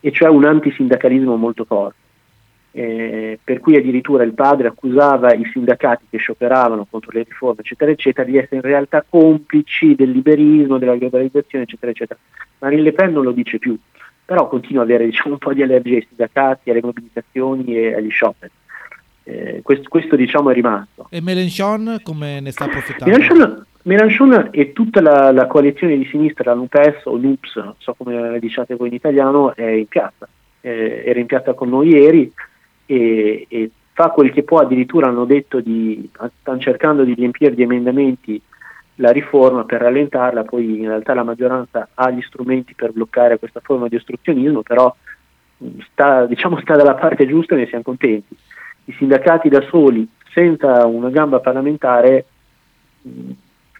e 0.00 0.12
cioè 0.12 0.28
un 0.28 0.44
antisindacalismo 0.44 1.36
molto 1.36 1.64
forte. 1.64 1.98
Eh, 2.72 3.36
per 3.42 3.58
cui 3.58 3.76
addirittura 3.76 4.22
il 4.22 4.32
padre 4.32 4.68
accusava 4.68 5.34
i 5.34 5.44
sindacati 5.52 6.04
che 6.08 6.18
scioperavano 6.18 6.86
contro 6.88 7.10
le 7.12 7.24
riforme, 7.24 7.60
eccetera, 7.60 7.90
eccetera, 7.90 8.28
di 8.28 8.36
essere 8.36 8.56
in 8.56 8.62
realtà 8.62 9.04
complici 9.08 9.96
del 9.96 10.10
liberismo, 10.10 10.78
della 10.78 10.94
globalizzazione, 10.94 11.64
eccetera, 11.64 11.90
eccetera. 11.90 12.20
Marine 12.58 12.82
Le 12.82 12.92
Pen 12.92 13.12
non 13.12 13.24
lo 13.24 13.32
dice 13.32 13.58
più, 13.58 13.76
però 14.24 14.46
continua 14.46 14.82
ad 14.82 14.88
avere 14.88 15.06
diciamo, 15.06 15.32
un 15.32 15.38
po' 15.38 15.52
di 15.52 15.62
allergie 15.62 15.96
ai 15.96 16.06
sindacati, 16.06 16.70
alle 16.70 16.82
mobilitazioni 16.82 17.76
e 17.76 17.94
agli 17.94 18.10
scioperi. 18.10 18.52
Eh, 19.24 19.60
questo, 19.62 19.88
questo, 19.88 20.14
diciamo 20.14 20.50
è 20.50 20.54
rimasto. 20.54 21.08
E 21.10 21.20
Mélenchon 21.20 22.00
come 22.02 22.40
ne 22.40 22.52
sta 22.52 22.64
approfittando? 22.64 23.16
Mélenchon, 23.16 23.66
Mélenchon 23.82 24.48
e 24.50 24.72
tutta 24.72 25.00
la, 25.00 25.32
la, 25.32 25.46
coalizione 25.46 25.96
di 25.96 26.04
sinistra, 26.04 26.52
la 26.52 26.56
NUPES 26.60 27.04
o 27.04 27.16
NUPS, 27.16 27.56
non 27.56 27.74
so 27.78 27.94
come 27.94 28.38
diciate 28.38 28.76
voi 28.76 28.88
in 28.88 28.94
italiano, 28.94 29.54
è 29.54 29.64
in 29.64 29.86
piazza. 29.86 30.28
Eh, 30.60 31.02
era 31.06 31.18
in 31.18 31.26
piazza 31.26 31.54
con 31.54 31.70
noi 31.70 31.88
ieri 31.88 32.30
e, 32.84 33.46
e, 33.48 33.70
fa 33.92 34.10
quel 34.10 34.32
che 34.32 34.42
può, 34.42 34.58
addirittura 34.58 35.08
hanno 35.08 35.24
detto 35.24 35.60
di, 35.60 36.08
stanno 36.40 36.58
cercando 36.58 37.04
di 37.04 37.14
riempire 37.14 37.54
di 37.54 37.62
emendamenti 37.62 38.40
la 38.96 39.10
riforma 39.10 39.64
per 39.64 39.80
rallentarla, 39.80 40.44
poi 40.44 40.80
in 40.80 40.88
realtà 40.88 41.14
la 41.14 41.22
maggioranza 41.22 41.88
ha 41.94 42.10
gli 42.10 42.20
strumenti 42.20 42.74
per 42.74 42.92
bloccare 42.92 43.38
questa 43.38 43.60
forma 43.60 43.88
di 43.88 43.96
ostruzionismo, 43.96 44.60
però 44.60 44.94
sta, 45.90 46.26
diciamo, 46.26 46.60
sta 46.60 46.76
dalla 46.76 46.94
parte 46.94 47.26
giusta 47.26 47.54
e 47.54 47.58
ne 47.58 47.66
siamo 47.66 47.82
contenti. 47.82 48.36
I 48.84 48.92
sindacati 48.92 49.48
da 49.48 49.62
soli, 49.62 50.06
senza 50.32 50.84
una 50.84 51.08
gamba 51.08 51.40
parlamentare, 51.40 52.26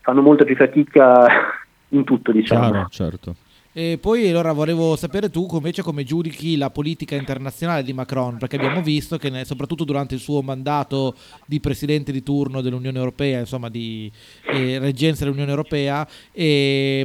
fanno 0.00 0.22
molta 0.22 0.44
più 0.44 0.56
fatica 0.56 1.26
in 1.88 2.04
tutto, 2.04 2.32
diciamo. 2.32 2.70
Chiaro, 2.70 2.88
certo. 2.90 3.34
E 3.72 3.98
poi 4.00 4.28
allora 4.28 4.50
volevo 4.52 4.96
sapere 4.96 5.30
tu 5.30 5.46
invece 5.52 5.82
come 5.82 6.02
giudichi 6.02 6.56
la 6.56 6.70
politica 6.70 7.14
internazionale 7.14 7.84
di 7.84 7.92
Macron, 7.92 8.36
perché 8.36 8.56
abbiamo 8.56 8.82
visto 8.82 9.16
che 9.16 9.30
ne, 9.30 9.44
soprattutto 9.44 9.84
durante 9.84 10.16
il 10.16 10.20
suo 10.20 10.42
mandato 10.42 11.14
di 11.46 11.60
presidente 11.60 12.10
di 12.10 12.24
turno 12.24 12.62
dell'Unione 12.62 12.98
Europea, 12.98 13.38
insomma 13.38 13.68
di 13.68 14.10
eh, 14.52 14.80
reggenza 14.80 15.22
dell'Unione 15.22 15.50
Europea, 15.50 16.04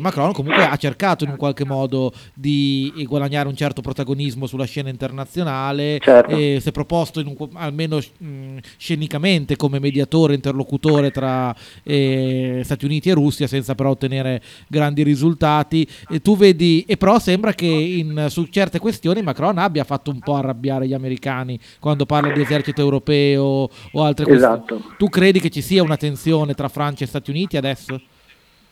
Macron 0.02 0.34
comunque 0.34 0.66
ha 0.66 0.76
cercato 0.78 1.24
in 1.24 1.30
un 1.30 1.38
qualche 1.38 1.66
modo 1.66 2.12
di 2.34 2.92
guadagnare 3.08 3.48
un 3.48 3.56
certo 3.56 3.82
protagonismo 3.82 4.48
sulla 4.48 4.66
scena 4.66 4.90
internazionale, 4.90 6.00
certo. 6.02 6.36
si 6.36 6.68
è 6.68 6.72
proposto 6.72 7.20
un, 7.20 7.48
almeno 7.54 7.98
mh, 7.98 8.58
scenicamente 8.78 9.56
come 9.56 9.78
mediatore, 9.78 10.34
interlocutore 10.34 11.12
tra 11.12 11.56
eh, 11.84 12.62
Stati 12.64 12.86
Uniti 12.86 13.12
e 13.12 13.14
Russia, 13.14 13.46
senza 13.46 13.76
però 13.76 13.92
ottenere 13.92 14.42
grandi 14.68 15.04
risultati. 15.04 15.88
E 16.10 16.22
tu 16.22 16.36
vedi 16.36 16.54
vedi, 16.66 16.86
e 16.88 16.98
però 16.98 17.20
sembra 17.20 17.54
che 17.54 17.66
in, 17.66 18.26
su 18.30 18.46
certe 18.46 18.80
questioni 18.80 19.22
Macron 19.22 19.58
abbia 19.58 19.84
fatto 19.84 20.12
un 20.12 20.20
po' 20.20 20.36
arrabbiare 20.36 20.88
gli 20.88 20.94
americani 20.94 21.60
quando 21.80 22.06
parla 22.06 22.34
di 22.34 22.42
esercito 22.42 22.82
europeo 22.82 23.70
o 23.92 24.04
altre 24.04 24.32
esatto. 24.32 24.76
questioni. 24.76 24.96
Tu 24.98 25.10
credi 25.10 25.40
che 25.40 25.50
ci 25.50 25.62
sia 25.62 25.84
una 25.84 25.98
tensione 25.98 26.54
tra 26.54 26.68
Francia 26.68 27.04
e 27.04 27.08
Stati 27.08 27.30
Uniti 27.30 27.58
adesso? 27.58 28.02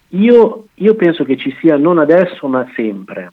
Io, 0.10 0.68
io 0.74 0.96
penso 0.96 1.24
che 1.24 1.38
ci 1.38 1.56
sia 1.60 1.78
non 1.78 2.00
adesso 2.00 2.48
ma 2.48 2.68
sempre. 2.76 3.32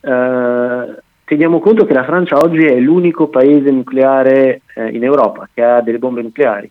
Uh, 0.00 0.96
teniamo 1.24 1.60
conto 1.60 1.86
che 1.86 1.94
la 1.94 2.04
Francia 2.04 2.36
oggi 2.36 2.64
è 2.64 2.78
l'unico 2.78 3.28
paese 3.28 3.70
nucleare 3.70 4.60
eh, 4.74 4.88
in 4.88 5.02
Europa 5.02 5.48
che 5.52 5.62
ha 5.62 5.80
delle 5.80 5.98
bombe 5.98 6.22
nucleari. 6.22 6.70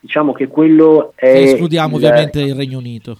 Diciamo 0.00 0.32
che 0.32 0.48
quello 0.48 1.12
è... 1.14 1.28
E 1.28 1.42
escludiamo 1.44 1.96
il, 1.96 2.04
ovviamente 2.04 2.40
il 2.40 2.56
Regno 2.56 2.78
Unito 2.78 3.16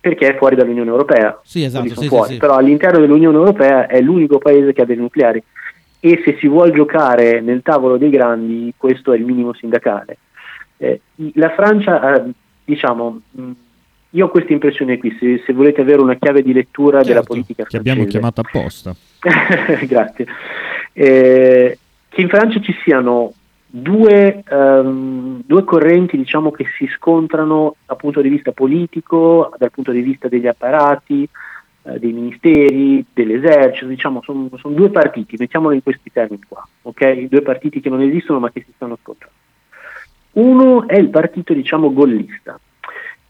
perché 0.00 0.28
è 0.28 0.36
fuori 0.36 0.56
dall'Unione 0.56 0.90
Europea. 0.90 1.38
Sì, 1.42 1.64
esatto, 1.64 2.00
sì, 2.00 2.08
fuori. 2.08 2.34
Sì, 2.34 2.38
Però 2.38 2.54
all'interno 2.54 3.00
dell'Unione 3.00 3.36
Europea 3.36 3.86
è 3.86 4.00
l'unico 4.00 4.38
paese 4.38 4.72
che 4.72 4.82
ha 4.82 4.86
dei 4.86 4.96
nucleari 4.96 5.42
e 6.00 6.22
se 6.24 6.36
si 6.38 6.46
vuole 6.46 6.72
giocare 6.72 7.40
nel 7.40 7.62
tavolo 7.62 7.96
dei 7.96 8.10
grandi 8.10 8.72
questo 8.76 9.12
è 9.12 9.16
il 9.16 9.24
minimo 9.24 9.52
sindacale. 9.54 10.18
Eh, 10.76 11.00
la 11.34 11.50
Francia, 11.50 12.16
eh, 12.16 12.30
diciamo, 12.64 13.20
io 14.10 14.26
ho 14.26 14.28
questa 14.28 14.52
impressione 14.52 14.98
qui, 14.98 15.16
se, 15.18 15.42
se, 15.44 15.52
volete 15.52 15.80
avere 15.80 16.00
una 16.00 16.16
chiave 16.16 16.42
di 16.42 16.52
lettura 16.52 16.98
certo, 16.98 17.08
della 17.08 17.22
politica 17.22 17.64
francese. 17.64 17.82
Che 17.82 17.90
abbiamo 17.90 18.08
chiamato 18.08 18.40
apposta. 18.42 18.94
Grazie. 19.86 20.26
Eh, 20.92 21.78
che 22.08 22.20
in 22.20 22.28
Francia 22.28 22.60
ci 22.60 22.74
siano 22.84 23.32
due, 23.80 24.42
um, 24.48 25.42
due, 25.44 25.64
correnti 25.64 26.16
diciamo, 26.16 26.50
che 26.50 26.64
si 26.78 26.86
scontrano 26.86 27.76
dal 27.84 27.96
punto 27.96 28.22
di 28.22 28.28
vista 28.28 28.52
politico, 28.52 29.52
dal 29.58 29.70
punto 29.70 29.92
di 29.92 30.00
vista 30.00 30.28
degli 30.28 30.46
apparati, 30.46 31.28
eh, 31.82 31.98
dei 31.98 32.12
ministeri, 32.12 33.04
dell'esercito, 33.12 33.86
diciamo, 33.86 34.22
sono 34.22 34.48
son 34.56 34.74
due 34.74 34.88
partiti, 34.88 35.36
mettiamolo 35.38 35.74
in 35.74 35.82
questi 35.82 36.10
termini 36.10 36.42
qua, 36.48 36.66
okay? 36.82 37.28
due 37.28 37.42
partiti 37.42 37.80
che 37.80 37.90
non 37.90 38.00
esistono 38.00 38.38
ma 38.38 38.50
che 38.50 38.62
si 38.64 38.72
stanno 38.74 38.96
scontrando. 39.02 39.36
Uno 40.32 40.88
è 40.88 40.96
il 40.96 41.10
partito 41.10 41.52
diciamo, 41.52 41.92
gollista, 41.92 42.58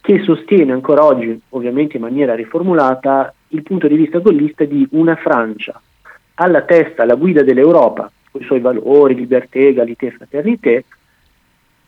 che 0.00 0.22
sostiene 0.22 0.72
ancora 0.72 1.04
oggi, 1.04 1.40
ovviamente 1.50 1.96
in 1.96 2.02
maniera 2.02 2.34
riformulata, 2.34 3.34
il 3.48 3.62
punto 3.62 3.88
di 3.88 3.96
vista 3.96 4.18
gollista 4.18 4.64
di 4.64 4.86
una 4.92 5.16
Francia 5.16 5.80
alla 6.34 6.62
testa, 6.62 7.02
alla 7.02 7.14
guida 7.14 7.42
dell'Europa, 7.42 8.10
con 8.36 8.42
i 8.42 8.44
suoi 8.44 8.60
valori, 8.60 9.14
libertà, 9.14 9.58
egalité, 9.58 10.10
fraternité, 10.10 10.84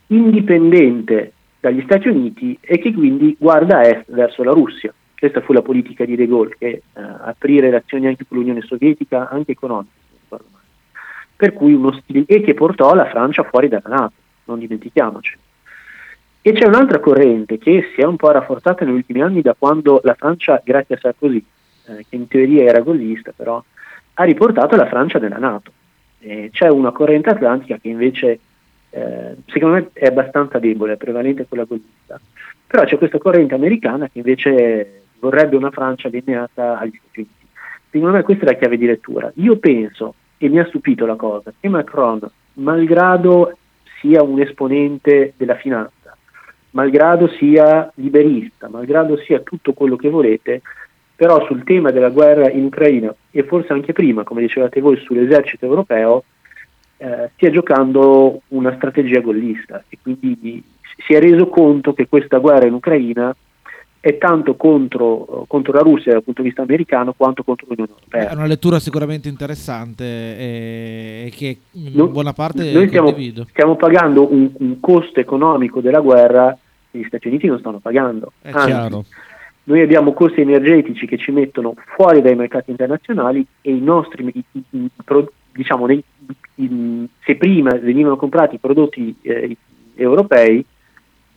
indipendente 0.09 1.33
dagli 1.61 1.83
Stati 1.83 2.09
Uniti 2.09 2.57
e 2.61 2.79
che 2.79 2.93
quindi 2.93 3.37
guarda 3.39 3.79
a 3.79 3.87
est 3.87 4.05
verso 4.11 4.43
la 4.43 4.53
Russia. 4.53 4.93
Questa 5.17 5.41
fu 5.41 5.53
la 5.53 5.63
politica 5.63 6.05
di 6.05 6.17
De 6.17 6.27
Gaulle, 6.27 6.55
che 6.59 6.69
eh, 6.69 6.83
aprì 6.95 7.61
relazioni 7.61 8.07
anche 8.07 8.25
con 8.27 8.39
l'Unione 8.39 8.63
Sovietica, 8.63 9.29
anche 9.29 9.53
economiche, 9.53 9.97
per 11.35 11.53
cui 11.53 11.73
uno 11.73 11.93
stile 11.93 12.25
e 12.27 12.41
che 12.41 12.55
portò 12.55 12.95
la 12.95 13.07
Francia 13.07 13.43
fuori 13.43 13.69
dalla 13.69 13.89
Nato, 13.89 14.15
non 14.45 14.59
dimentichiamoci. 14.59 15.37
E 16.41 16.53
c'è 16.53 16.67
un'altra 16.67 17.01
corrente 17.01 17.59
che 17.59 17.91
si 17.95 18.01
è 18.01 18.05
un 18.05 18.17
po' 18.17 18.31
rafforzata 18.31 18.85
negli 18.85 18.95
ultimi 18.95 19.21
anni 19.21 19.43
da 19.43 19.55
quando 19.59 20.01
la 20.05 20.15
Francia, 20.15 20.63
grazie 20.65 20.95
a 20.95 20.99
Sarkozy, 20.99 21.45
eh, 21.87 22.07
che 22.09 22.17
in 22.17 22.29
teoria 22.29 22.65
era 22.65 22.81
gollista, 22.81 23.33
però 23.35 23.63
ha 24.15 24.25
riportato 24.25 24.77
la 24.77 24.87
Francia 24.87 25.19
nella 25.19 25.39
Nato. 25.39 25.73
Eh, 26.21 26.51
c'è 26.53 26.69
una 26.69 26.91
corrente 26.91 27.31
atlantica 27.31 27.77
che 27.77 27.89
invece 27.89 28.41
eh, 28.91 29.37
secondo 29.47 29.77
me 29.77 29.91
è 29.93 30.07
abbastanza 30.07 30.59
debole, 30.59 30.95
è 30.95 30.97
prevalente 30.97 31.47
quella 31.47 31.65
gollista, 31.65 32.21
però 32.67 32.85
c'è 32.85 32.99
questa 32.99 33.19
corrente 33.19 33.55
americana 33.55 34.09
che 34.09 34.19
invece 34.19 35.03
vorrebbe 35.19 35.57
una 35.57 35.71
Francia 35.71 36.09
allineata 36.09 36.79
agli 36.79 36.99
Stati 37.01 37.21
Uniti. 37.21 37.47
Secondo 37.91 38.17
me 38.17 38.23
questa 38.23 38.45
è 38.45 38.49
la 38.53 38.59
chiave 38.59 38.77
di 38.77 38.87
lettura. 38.87 39.31
Io 39.37 39.57
penso, 39.59 40.15
e 40.39 40.49
mi 40.49 40.59
ha 40.59 40.67
stupito 40.67 41.07
la 41.07 41.17
cosa, 41.17 41.53
che 41.59 41.69
Macron, 41.69 42.21
malgrado 42.55 43.57
sia 44.01 44.23
un 44.23 44.41
esponente 44.41 45.35
della 45.37 45.57
finanza, 45.57 46.17
malgrado 46.71 47.29
sia 47.29 47.91
liberista, 47.95 48.69
malgrado 48.69 49.17
sia 49.19 49.41
tutto 49.41 49.73
quello 49.73 49.97
che 49.97 50.09
volete, 50.09 50.63
però 51.19 51.45
sul 51.47 51.65
tema 51.65 51.91
della 51.91 52.11
guerra 52.11 52.49
in 52.49 52.67
Ucraina 52.67 53.13
e 53.33 53.43
forse 53.43 53.73
anche 53.73 53.93
prima, 53.93 54.23
come 54.23 54.41
dicevate 54.41 54.81
voi, 54.81 54.97
sull'esercito 54.99 55.67
europeo, 55.67 56.23
eh, 56.97 57.31
stia 57.35 57.51
giocando 57.51 58.43
una 58.51 58.73
strategia 58.77 59.19
gollista 59.19 59.83
e 59.89 59.99
quindi 60.01 60.39
di, 60.41 60.63
si 61.05 61.15
è 61.15 61.19
reso 61.19 61.49
conto 61.49 61.93
che 61.93 62.07
questa 62.07 62.39
guerra 62.39 62.67
in 62.67 62.75
Ucraina 62.75 63.35
è 63.99 64.17
tanto 64.17 64.55
contro, 64.55 65.45
contro, 65.49 65.73
la 65.73 65.81
Russia 65.81 66.13
dal 66.13 66.23
punto 66.23 66.43
di 66.43 66.47
vista 66.47 66.63
americano 66.63 67.15
quanto 67.15 67.43
contro 67.43 67.67
l'Unione 67.69 67.91
Europea. 67.91 68.31
È 68.31 68.35
una 68.35 68.47
lettura 68.47 68.79
sicuramente 68.79 69.29
interessante 69.29 70.05
e 70.05 71.33
che 71.35 71.59
in 71.73 71.95
no, 71.95 72.07
buona 72.07 72.33
parte 72.33 72.71
noi 72.71 72.87
stiamo, 72.87 73.13
stiamo 73.49 73.75
pagando 73.75 74.33
un, 74.33 74.53
un, 74.57 74.79
costo 74.79 75.19
economico 75.19 75.81
della 75.81 75.99
guerra 75.99 76.57
che 76.93 76.99
gli 76.99 77.05
Stati 77.09 77.27
Uniti 77.27 77.49
non 77.49 77.59
stanno 77.59 77.81
pagando. 77.81 78.35
È 78.41 78.51
Anzi, 78.53 78.67
chiaro 78.67 79.05
noi 79.69 79.83
abbiamo 79.83 80.15
costi 80.15 80.41
energetici 80.41 81.07
che 81.07 81.19
ci 81.19 81.31
mettono 81.31 81.75
fuori 81.95 82.23
dai 82.23 82.35
mercati 82.35 82.71
internazionali 82.71 83.47
e 83.61 83.71
i 83.71 83.81
nostri, 83.81 84.33
diciamo, 85.53 85.87
se 85.87 87.37
prima 87.37 87.75
venivano 87.75 88.17
comprati 88.17 88.55
i 88.55 88.59
prodotti 88.59 89.15
eh, 89.21 89.57
europei, 89.95 90.65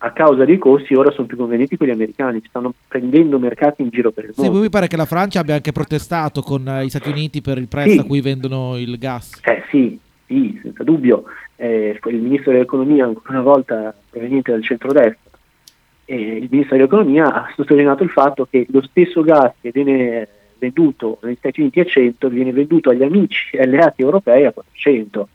a 0.04 0.12
causa 0.14 0.46
dei 0.46 0.58
costi 0.58 0.96
ora 0.96 1.12
sono 1.12 1.28
più 1.28 1.38
convenienti 1.38 1.76
quelli 1.76 1.92
americani, 1.92 2.42
stanno 2.48 2.74
prendendo 2.88 3.38
mercati 3.38 3.82
in 3.82 3.90
giro 3.90 4.12
per 4.12 4.24
il 4.24 4.34
mondo. 4.36 4.54
Sì, 4.54 4.60
mi 4.62 4.70
pare 4.70 4.88
che 4.88 4.96
la 4.96 5.06
Francia 5.06 5.42
abbia 5.42 5.56
anche 5.56 5.74
protestato 5.74 6.42
con 6.42 6.68
eh, 6.68 6.86
gli 6.86 6.90
Stati 6.90 7.10
Uniti 7.10 7.42
per 7.42 7.58
il 7.58 7.68
prezzo 7.68 7.92
sì. 7.92 7.98
a 8.00 8.04
cui 8.06 8.22
vendono 8.22 8.78
il 8.78 8.98
gas. 8.98 9.42
Eh 9.44 9.64
sì, 9.70 10.00
sì 10.26 10.58
senza 10.64 10.84
dubbio. 10.84 11.26
Eh, 11.58 12.00
il 12.04 12.22
ministro 12.22 12.54
dell'economia, 12.54 13.06
ancora 13.06 13.34
una 13.34 13.42
volta 13.42 13.94
proveniente 14.10 14.52
dal 14.52 14.64
centro-destra, 14.64 15.12
eh, 15.12 15.31
il 16.16 16.47
ministro 16.49 16.78
dell'economia 16.78 17.34
ha 17.34 17.53
sottolineato 17.55 18.03
il 18.03 18.09
fatto 18.09 18.47
che 18.49 18.66
lo 18.70 18.82
stesso 18.82 19.22
gas 19.22 19.53
che 19.62 19.72
viene 19.72 20.28
venduto 20.57 21.18
negli 21.24 21.36
Stati 21.38 21.62
Uniti 21.62 21.80
a 21.80 21.86
100 21.86 22.30
viene 22.30 22.51
venduto 22.51 22.91
agli 22.91 23.01
amici 23.01 23.55
e 23.55 23.62
alleati 23.62 24.01
europei 24.01 24.45
a 24.45 24.51
400. 24.51 25.28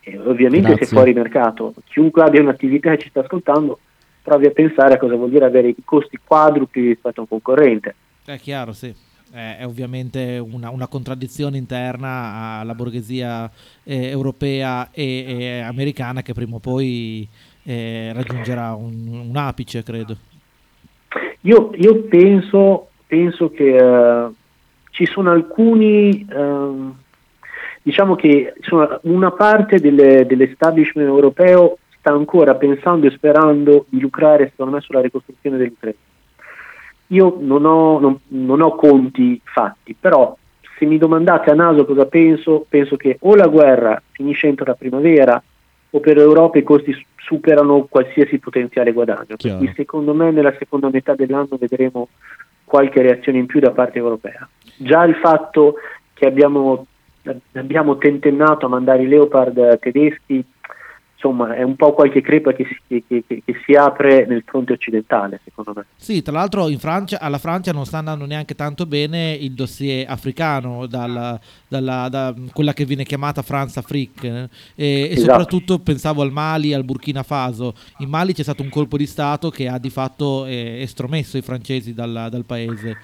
E 0.00 0.18
ovviamente 0.18 0.68
Grazie. 0.68 0.86
se 0.86 0.94
fuori 0.94 1.12
mercato, 1.12 1.74
chiunque 1.86 2.22
abbia 2.22 2.40
un'attività 2.40 2.92
e 2.92 2.98
ci 2.98 3.08
sta 3.08 3.20
ascoltando, 3.20 3.78
provi 4.22 4.46
a 4.46 4.50
pensare 4.50 4.94
a 4.94 4.98
cosa 4.98 5.16
vuol 5.16 5.30
dire 5.30 5.44
avere 5.44 5.68
i 5.68 5.76
costi 5.84 6.18
quadrupli 6.22 6.88
rispetto 6.88 7.20
a 7.20 7.22
un 7.22 7.28
concorrente. 7.28 7.94
È 8.24 8.38
chiaro, 8.38 8.72
sì. 8.72 8.94
È, 9.30 9.62
ovviamente 9.64 10.38
una, 10.38 10.70
una, 10.70 10.86
contraddizione 10.86 11.58
interna 11.58 12.58
alla 12.60 12.74
borghesia 12.74 13.50
eh, 13.84 14.08
europea 14.08 14.90
e, 14.90 15.24
e 15.26 15.60
americana 15.60 16.22
che 16.22 16.32
prima 16.32 16.56
o 16.56 16.60
poi 16.60 17.28
eh, 17.68 18.12
raggiungerà 18.14 18.72
un, 18.72 19.26
un, 19.28 19.36
apice, 19.36 19.82
credo. 19.82 20.16
Io, 21.42 21.70
io 21.74 22.02
penso, 22.04 22.88
penso, 23.06 23.50
che 23.50 23.76
uh, 23.76 24.34
ci 24.90 25.04
sono 25.04 25.30
alcuni, 25.30 26.26
uh, 26.32 26.94
diciamo 27.82 28.16
che 28.16 28.54
insomma, 28.56 28.98
una 29.02 29.32
parte 29.32 29.80
delle- 29.80 30.24
dell'establishment 30.24 31.08
europeo 31.08 31.76
sta 31.98 32.10
ancora 32.10 32.54
pensando 32.54 33.06
e 33.06 33.10
sperando 33.10 33.84
di 33.90 34.00
lucrare 34.00 34.48
secondo 34.48 34.76
me 34.76 34.80
sulla 34.80 35.02
ricostruzione 35.02 35.58
dell'Ucraina. 35.58 35.98
Io 37.08 37.36
non 37.38 37.66
ho, 37.66 37.98
non- 37.98 38.18
non 38.28 38.62
ho 38.62 38.74
conti 38.76 39.38
fatti, 39.44 39.94
però 39.98 40.34
se 40.78 40.86
mi 40.86 40.96
domandate 40.96 41.50
a 41.50 41.54
naso 41.54 41.84
cosa 41.84 42.06
penso, 42.06 42.64
penso 42.66 42.96
che 42.96 43.18
o 43.20 43.34
la 43.34 43.46
guerra 43.46 44.00
finisce 44.12 44.46
entro 44.46 44.64
la 44.64 44.74
primavera 44.74 45.42
o 45.90 46.00
per 46.00 46.16
l'Europa 46.16 46.58
i 46.58 46.62
costi 46.62 46.92
su- 46.92 47.02
superano 47.28 47.86
qualsiasi 47.88 48.38
potenziale 48.38 48.92
guadagno. 48.92 49.36
Chiaro. 49.36 49.58
cui 49.58 49.72
secondo 49.74 50.14
me 50.14 50.30
nella 50.30 50.54
seconda 50.58 50.88
metà 50.90 51.14
dell'anno 51.14 51.58
vedremo 51.58 52.08
qualche 52.64 53.02
reazione 53.02 53.38
in 53.38 53.46
più 53.46 53.60
da 53.60 53.70
parte 53.70 53.98
europea. 53.98 54.48
Già 54.76 55.04
il 55.04 55.14
fatto 55.16 55.74
che 56.14 56.26
abbiamo, 56.26 56.86
abbiamo 57.52 57.98
tentennato 57.98 58.66
a 58.66 58.70
mandare 58.70 59.02
i 59.02 59.08
Leopard 59.08 59.78
tedeschi, 59.78 60.44
insomma, 61.20 61.56
è 61.56 61.62
un 61.62 61.74
po' 61.74 61.92
qualche 61.94 62.20
crepa 62.20 62.52
che 62.52 62.64
si, 62.64 63.02
che- 63.08 63.24
che- 63.26 63.42
che 63.44 63.54
si 63.66 63.72
apre 63.74 64.24
nel 64.26 64.44
fronte 64.46 64.72
occidentale, 64.72 65.40
secondo 65.42 65.72
me. 65.74 65.86
Sì, 65.96 66.22
tra 66.22 66.32
l'altro 66.32 66.68
in 66.68 66.78
Francia, 66.78 67.18
alla 67.18 67.38
Francia 67.38 67.72
non 67.72 67.84
sta 67.84 67.98
andando 67.98 68.24
neanche 68.24 68.54
tanto 68.54 68.86
bene 68.86 69.32
il 69.32 69.52
dossier 69.52 70.08
africano, 70.08 70.86
dalla, 70.86 71.38
dalla- 71.66 72.08
da 72.08 72.32
quella 72.52 72.72
che 72.72 72.84
viene 72.84 73.02
chiamata 73.02 73.42
France 73.42 73.78
Afrique, 73.80 74.48
eh, 74.76 74.84
e, 74.84 75.00
e 75.00 75.12
Esatto. 75.12 75.20
soprattutto 75.30 75.78
pensavo 75.80 76.22
al 76.22 76.30
Mali, 76.30 76.72
al 76.72 76.84
Burkina 76.84 77.24
Faso. 77.24 77.74
In 77.98 78.08
Mali 78.08 78.32
c'è 78.32 78.42
stato 78.44 78.62
un 78.62 78.68
colpo 78.68 78.96
di 78.96 79.06
Stato 79.06 79.50
che 79.50 79.66
ha 79.66 79.78
di 79.78 79.90
fatto 79.90 80.46
eh, 80.46 80.80
estromesso 80.82 81.36
i 81.36 81.42
francesi 81.42 81.92
dal, 81.94 82.28
dal 82.30 82.44
paese. 82.44 82.96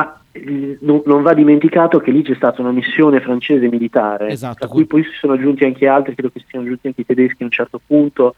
Ma 0.00 0.22
eh, 0.32 0.78
non, 0.80 1.22
va 1.22 1.34
dimenticato 1.34 1.98
che 1.98 2.10
lì 2.10 2.22
c'è 2.22 2.34
stata 2.34 2.62
una 2.62 2.72
missione 2.72 3.20
francese 3.20 3.68
militare, 3.68 4.28
Esatto, 4.28 4.64
a 4.64 4.68
cui 4.68 4.86
poi 4.86 5.02
si 5.04 5.10
sono 5.18 5.34
aggiunti 5.34 5.64
anche 5.64 5.86
altri, 5.86 6.14
credo 6.14 6.30
che 6.32 6.42
siano 6.48 6.64
aggiunti 6.64 6.86
anche 6.86 7.00
i 7.02 7.06
tedeschi 7.06 7.42
a 7.42 7.46
un 7.46 7.50
certo 7.50 7.80
punto, 7.84 8.34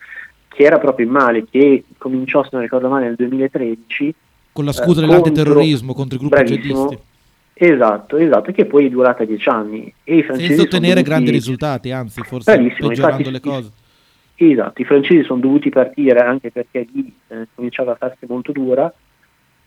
che 0.49 0.65
era 0.65 0.79
proprio 0.79 1.07
in 1.07 1.13
Mali, 1.13 1.47
che 1.49 1.85
cominciò, 1.99 2.43
se 2.43 2.51
non 2.53 2.63
ricordo 2.63 2.89
male, 2.89 3.07
nel 3.07 3.15
2013. 3.17 4.15
Con 4.53 4.65
la 4.65 4.71
eh, 4.71 4.75
scusa 4.75 4.87
contro- 4.87 5.07
dell'antiterrorismo 5.07 5.95
contro 5.95 6.17
i 6.17 6.19
gruppi 6.19 6.43
jihadisti. 6.43 6.99
Esatto, 7.55 8.17
esatto, 8.17 8.53
che 8.53 8.65
poi 8.65 8.87
è 8.87 8.89
durata 8.89 9.25
dieci 9.25 9.49
anni. 9.49 9.93
E 10.03 10.17
i 10.17 10.23
francesi 10.23 10.49
Senza 10.49 10.63
ottenere 10.63 11.03
grandi 11.03 11.31
risultati, 11.31 11.91
anzi, 11.93 12.23
forse 12.23 12.57
peggiorando 12.57 12.93
infatti- 12.93 13.31
le 13.31 13.41
cose. 13.41 13.71
Esatto, 14.35 14.81
i 14.81 14.85
francesi 14.85 15.23
sono 15.25 15.41
dovuti 15.41 15.69
partire 15.69 16.21
anche 16.21 16.51
perché 16.51 16.87
lì 16.93 17.13
eh, 17.29 17.47
cominciava 17.55 17.93
a 17.93 17.97
farsi 17.97 18.27
molto 18.27 18.51
dura 18.51 18.93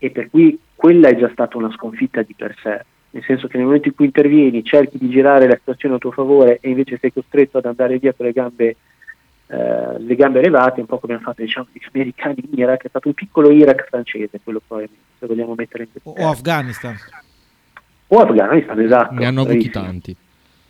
e 0.06 0.12
per 0.12 0.30
cui 0.30 0.58
quella 0.76 1.10
è 1.10 1.16
già 1.18 1.30
stata 1.32 1.58
una 1.58 1.72
sconfitta 1.72 2.22
di 2.22 2.36
per 2.38 2.56
sé, 2.62 2.86
nel 3.10 3.24
senso 3.24 3.48
che 3.48 3.58
nel 3.58 3.66
momento 3.66 3.88
in 3.88 3.96
cui 3.96 4.06
intervieni 4.06 4.64
cerchi 4.64 4.98
di 5.00 5.10
girare 5.10 5.48
la 5.48 5.56
situazione 5.58 5.96
a 5.96 5.98
tuo 5.98 6.12
favore 6.12 6.60
e 6.62 6.70
invece 6.70 6.98
sei 7.00 7.12
costretto 7.12 7.58
ad 7.58 7.66
andare 7.66 7.98
via 7.98 8.14
con 8.14 8.26
le 8.28 8.32
gambe, 8.32 8.76
eh, 9.48 10.00
le 10.00 10.16
gambe 10.16 10.40
elevate, 10.40 10.80
un 10.82 10.86
po' 10.86 11.00
come 11.00 11.14
hanno 11.14 11.24
fatto 11.24 11.42
diciamo, 11.42 11.68
gli 11.72 11.80
americani 11.92 12.44
in 12.52 12.60
Iraq, 12.60 12.84
è 12.84 12.90
stato 12.90 13.08
un 13.08 13.16
piccolo 13.16 13.50
Iraq 13.52 13.88
francese, 13.88 14.40
quello 14.44 14.62
poi 14.66 14.88
se 15.18 15.26
vogliamo 15.26 15.56
mettere 15.56 15.84
in 15.92 16.00
O, 16.04 16.12
o 16.16 16.30
Afghanistan. 16.30 16.96
o 18.08 18.20
Afghanistan, 18.20 18.80
esatto. 18.80 19.14
Ne 19.16 19.26
hanno 19.26 19.42
avuti 19.42 19.70
tanti. 19.72 20.16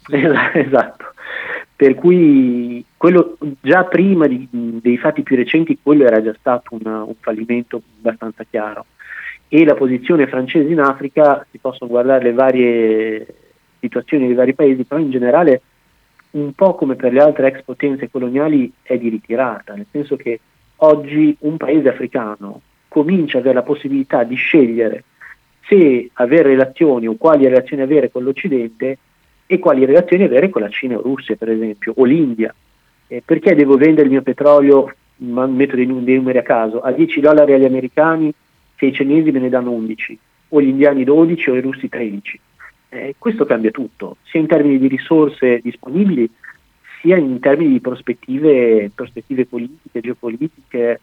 Esa- 0.07 0.53
Esatto, 0.53 1.05
per 1.75 1.95
cui 1.95 2.85
quello 2.95 3.37
già 3.59 3.83
prima 3.83 4.27
di- 4.27 4.47
dei 4.49 4.97
fatti 4.97 5.23
più 5.23 5.35
recenti 5.35 5.77
quello 5.81 6.05
era 6.05 6.21
già 6.23 6.33
stato 6.39 6.75
una- 6.79 7.03
un 7.03 7.15
fallimento 7.19 7.81
abbastanza 7.97 8.45
chiaro 8.49 8.85
e 9.47 9.63
la 9.63 9.75
posizione 9.75 10.27
francese 10.27 10.71
in 10.71 10.79
Africa 10.79 11.45
si 11.51 11.57
possono 11.59 11.89
guardare 11.89 12.23
le 12.23 12.33
varie 12.33 13.25
situazioni 13.79 14.25
dei 14.25 14.35
vari 14.35 14.53
paesi, 14.53 14.83
però 14.83 14.99
in 14.99 15.11
generale 15.11 15.61
un 16.31 16.53
po' 16.53 16.75
come 16.75 16.95
per 16.95 17.13
le 17.13 17.21
altre 17.21 17.47
ex 17.47 17.63
potenze 17.63 18.09
coloniali 18.09 18.71
è 18.81 18.97
di 18.97 19.09
ritirata, 19.09 19.73
nel 19.73 19.85
senso 19.89 20.15
che 20.15 20.39
oggi 20.77 21.35
un 21.41 21.57
paese 21.57 21.89
africano 21.89 22.61
comincia 22.87 23.37
ad 23.37 23.43
avere 23.43 23.59
la 23.59 23.65
possibilità 23.65 24.23
di 24.23 24.35
scegliere 24.35 25.03
se 25.67 26.09
avere 26.13 26.49
relazioni 26.49 27.07
o 27.07 27.15
quali 27.15 27.45
relazioni 27.45 27.81
avere 27.81 28.11
con 28.11 28.23
l'Occidente 28.23 28.97
e 29.45 29.59
quali 29.59 29.85
relazioni 29.85 30.23
avere 30.23 30.49
con 30.49 30.61
la 30.61 30.69
Cina 30.69 30.97
o 30.97 31.01
Russia, 31.01 31.35
per 31.35 31.49
esempio, 31.49 31.93
o 31.95 32.03
l'India. 32.03 32.53
Eh, 33.07 33.21
perché 33.23 33.55
devo 33.55 33.77
vendere 33.77 34.03
il 34.03 34.11
mio 34.11 34.21
petrolio, 34.21 34.93
metto 35.17 35.75
dei 35.75 35.85
numeri 35.85 36.37
a 36.37 36.43
caso, 36.43 36.81
a 36.81 36.91
10 36.91 37.19
dollari 37.19 37.53
agli 37.53 37.65
americani 37.65 38.33
se 38.77 38.85
i 38.85 38.93
cinesi 38.93 39.31
me 39.31 39.39
ne 39.39 39.49
danno 39.49 39.71
11, 39.71 40.17
o 40.49 40.61
gli 40.61 40.67
indiani 40.67 41.03
12 41.03 41.49
o 41.49 41.55
i 41.55 41.61
russi 41.61 41.89
13. 41.89 42.39
Eh, 42.89 43.15
questo 43.17 43.45
cambia 43.45 43.71
tutto, 43.71 44.17
sia 44.23 44.39
in 44.39 44.47
termini 44.47 44.77
di 44.77 44.87
risorse 44.87 45.59
disponibili, 45.61 46.29
sia 47.01 47.17
in 47.17 47.39
termini 47.39 47.73
di 47.73 47.79
prospettive, 47.79 48.91
prospettive 48.93 49.45
politiche, 49.45 49.99
geopolitiche, 49.99 51.01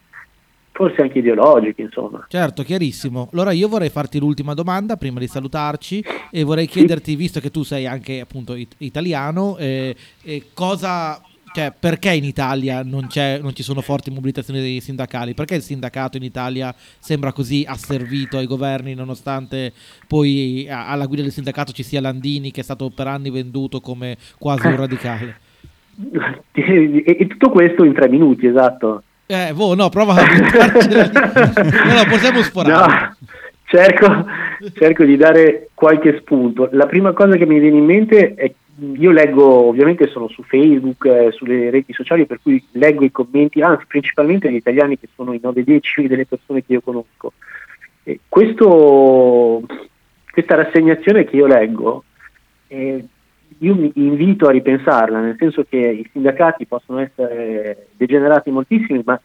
forse 0.72 1.02
anche 1.02 1.18
ideologiche, 1.18 1.82
insomma. 1.82 2.24
Certo, 2.28 2.62
chiarissimo. 2.62 3.28
Allora 3.32 3.52
io 3.52 3.68
vorrei 3.68 3.90
farti 3.90 4.18
l'ultima 4.18 4.54
domanda 4.54 4.96
prima 4.96 5.20
di 5.20 5.26
salutarci 5.26 6.02
e 6.30 6.44
vorrei 6.44 6.66
chiederti, 6.66 7.14
visto 7.14 7.40
che 7.40 7.50
tu 7.50 7.62
sei 7.62 7.86
anche 7.86 8.20
appunto 8.20 8.54
it- 8.54 8.74
italiano, 8.78 9.58
eh, 9.58 9.94
eh, 10.22 10.44
cosa, 10.54 11.20
cioè, 11.52 11.72
perché 11.78 12.12
in 12.12 12.24
Italia 12.24 12.82
non, 12.82 13.06
c'è, 13.06 13.38
non 13.40 13.54
ci 13.54 13.62
sono 13.62 13.80
forti 13.80 14.10
mobilitazioni 14.10 14.60
dei 14.60 14.80
sindacali? 14.80 15.34
Perché 15.34 15.54
il 15.54 15.62
sindacato 15.62 16.16
in 16.16 16.22
Italia 16.22 16.74
sembra 16.98 17.32
così 17.32 17.64
asservito 17.66 18.38
ai 18.38 18.46
governi 18.46 18.94
nonostante 18.94 19.72
poi 20.06 20.66
alla 20.70 21.06
guida 21.06 21.22
del 21.22 21.32
sindacato 21.32 21.72
ci 21.72 21.82
sia 21.82 22.00
Landini 22.00 22.50
che 22.50 22.60
è 22.60 22.64
stato 22.64 22.90
per 22.90 23.06
anni 23.06 23.30
venduto 23.30 23.80
come 23.80 24.16
quasi 24.38 24.66
un 24.66 24.76
radicale? 24.76 25.36
E, 26.52 27.04
e 27.06 27.26
tutto 27.26 27.50
questo 27.50 27.84
in 27.84 27.92
tre 27.92 28.08
minuti, 28.08 28.46
esatto. 28.46 29.02
Eh, 29.26 29.52
boh, 29.54 29.74
no, 29.74 29.88
prova 29.88 30.14
a 30.14 30.26
buttarcela 30.26 31.04
lì. 31.04 31.10
No, 31.88 31.94
no, 31.94 32.04
possiamo 32.08 32.42
sforare. 32.42 32.92
No, 32.92 33.16
cerco, 33.72 34.26
cerco 34.74 35.04
di 35.04 35.16
dare 35.16 35.68
qualche 35.72 36.18
spunto. 36.18 36.68
La 36.72 36.86
prima 36.86 37.12
cosa 37.12 37.36
che 37.36 37.46
mi 37.46 37.58
viene 37.58 37.78
in 37.78 37.84
mente 37.84 38.34
è 38.34 38.52
io 38.74 39.10
leggo, 39.10 39.66
ovviamente 39.66 40.08
sono 40.08 40.28
su 40.28 40.42
Facebook, 40.42 41.04
eh, 41.04 41.30
sulle 41.32 41.70
reti 41.70 41.92
sociali, 41.92 42.26
per 42.26 42.40
cui 42.42 42.62
leggo 42.72 43.04
i 43.04 43.10
commenti, 43.10 43.60
anzi 43.60 43.84
principalmente 43.86 44.50
gli 44.50 44.56
italiani 44.56 44.98
che 44.98 45.08
sono 45.14 45.32
i 45.32 45.40
9 45.42 45.62
decimi 45.62 46.08
delle 46.08 46.26
persone 46.26 46.64
che 46.64 46.72
io 46.72 46.80
conosco. 46.80 47.32
E 48.02 48.20
questo, 48.28 49.62
questa 50.30 50.54
rassegnazione 50.54 51.24
che 51.24 51.36
io 51.36 51.46
leggo, 51.46 52.04
eh, 52.68 53.04
io 53.58 53.74
mi 53.74 53.92
invito 53.94 54.48
a 54.48 54.50
ripensarla, 54.50 55.20
nel 55.20 55.36
senso 55.38 55.64
che 55.68 55.76
i 55.76 56.08
sindacati 56.10 56.66
possono 56.66 56.98
essere 56.98 57.88
degenerati 57.96 58.50
moltissimi, 58.50 59.02
ma 59.04 59.20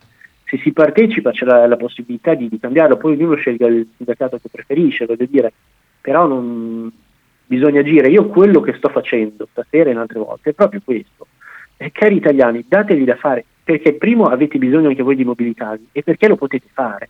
se 0.47 0.57
si 0.59 0.71
partecipa 0.71 1.31
c'è 1.31 1.45
la, 1.45 1.67
la 1.67 1.75
possibilità 1.75 2.33
di, 2.33 2.47
di 2.47 2.59
cambiarlo, 2.59 2.97
poi 2.97 3.13
ognuno 3.13 3.35
scelga 3.35 3.67
il 3.67 3.85
sindacato 3.97 4.39
che 4.41 4.47
preferisce, 4.49 5.05
voglio 5.05 5.25
dire, 5.29 5.51
però 5.99 6.25
non 6.25 6.89
bisogna 7.45 7.81
agire. 7.81 8.09
Io 8.09 8.27
quello 8.27 8.61
che 8.61 8.73
sto 8.73 8.87
facendo 8.89 9.47
stasera 9.51 9.89
e 9.89 9.91
in 9.91 9.97
altre 9.99 10.19
volte 10.19 10.51
è 10.51 10.53
proprio 10.53 10.81
questo. 10.83 11.27
Eh, 11.75 11.91
cari 11.91 12.15
italiani, 12.15 12.63
datevi 12.67 13.03
da 13.03 13.15
fare, 13.15 13.43
perché 13.63 13.93
primo 13.93 14.25
avete 14.25 14.57
bisogno 14.57 14.87
anche 14.87 15.03
voi 15.03 15.15
di 15.15 15.25
mobilitarvi 15.25 15.89
e 15.91 16.01
perché 16.01 16.29
lo 16.29 16.37
potete 16.37 16.67
fare. 16.71 17.09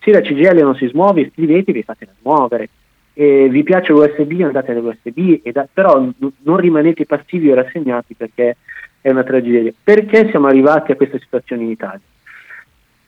Se 0.00 0.10
la 0.10 0.22
CGL 0.22 0.62
non 0.62 0.74
si 0.74 0.86
smuove, 0.86 1.22
iscrivetevi 1.22 1.80
e 1.80 1.82
fatela 1.82 2.12
smuovere. 2.20 2.68
Eh, 3.12 3.48
vi 3.50 3.64
piace 3.64 3.92
l'USB, 3.92 4.40
andate 4.42 4.72
all'USB, 4.72 5.50
da- 5.50 5.68
però 5.70 6.00
n- 6.00 6.14
non 6.42 6.56
rimanete 6.56 7.04
passivi 7.04 7.50
o 7.50 7.54
rassegnati 7.54 8.14
perché 8.14 8.56
è 9.00 9.10
una 9.10 9.24
tragedia. 9.24 9.72
Perché 9.82 10.30
siamo 10.30 10.46
arrivati 10.46 10.92
a 10.92 10.96
questa 10.96 11.18
situazione 11.18 11.64
in 11.64 11.70
Italia? 11.70 12.00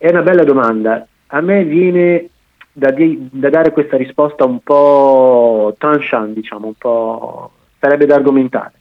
È 0.01 0.09
una 0.09 0.22
bella 0.22 0.44
domanda. 0.44 1.07
A 1.26 1.42
me 1.42 1.62
viene 1.62 2.30
da, 2.72 2.90
di- 2.90 3.28
da 3.30 3.51
dare 3.51 3.70
questa 3.70 3.98
risposta 3.98 4.46
un 4.46 4.61
po' 4.61 5.74
tranchant, 5.76 6.32
diciamo, 6.32 6.68
un 6.68 6.72
po' 6.72 7.51
sarebbe 7.78 8.07
da 8.07 8.14
argomentare. 8.14 8.72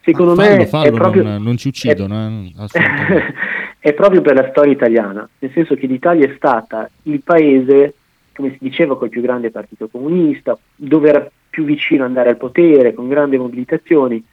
Secondo 0.00 0.34
fallo, 0.34 0.56
me 0.56 0.66
fallo, 0.66 0.86
è 0.86 0.90
proprio, 0.92 1.22
non, 1.22 1.42
non 1.42 1.58
ci 1.58 1.68
uccidono, 1.68 2.14
eh, 2.14 2.52
assolutamente. 2.56 3.34
è 3.78 3.92
proprio 3.92 4.22
per 4.22 4.36
la 4.36 4.48
storia 4.48 4.72
italiana, 4.72 5.28
nel 5.38 5.50
senso 5.52 5.74
che 5.74 5.86
l'Italia 5.86 6.26
è 6.26 6.32
stata 6.34 6.88
il 7.02 7.20
paese, 7.22 7.92
come 8.34 8.52
si 8.52 8.58
diceva, 8.60 8.96
col 8.96 9.10
più 9.10 9.20
grande 9.20 9.50
partito 9.50 9.88
comunista, 9.88 10.56
dove 10.76 11.10
era 11.10 11.30
più 11.50 11.64
vicino 11.64 12.06
andare 12.06 12.30
al 12.30 12.38
potere, 12.38 12.94
con 12.94 13.06
grandi 13.06 13.36
mobilitazioni, 13.36 14.24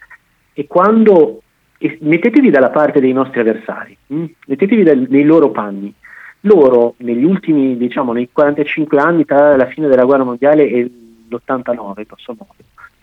e 0.54 0.66
quando 0.66 1.42
e 1.78 1.98
mettetevi 2.00 2.50
dalla 2.50 2.70
parte 2.70 3.02
dei 3.02 3.12
nostri 3.12 3.42
avversari, 3.42 3.98
mh? 4.08 4.26
mettetevi 4.48 4.84
dal- 4.84 5.08
nei 5.10 5.24
loro 5.24 5.50
panni. 5.50 5.94
Loro 6.42 6.96
negli 6.98 7.24
ultimi, 7.24 7.78
diciamo, 7.78 8.14
nei 8.14 8.30
45 8.32 9.00
anni 9.00 9.26
tra 9.26 9.56
la 9.56 9.68
fine 9.68 9.88
della 9.88 10.06
guerra 10.06 10.24
mondiale 10.24 10.68
e 10.68 10.84
l'89, 11.28 12.06
grosso 12.08 12.36
modo, 12.38 12.56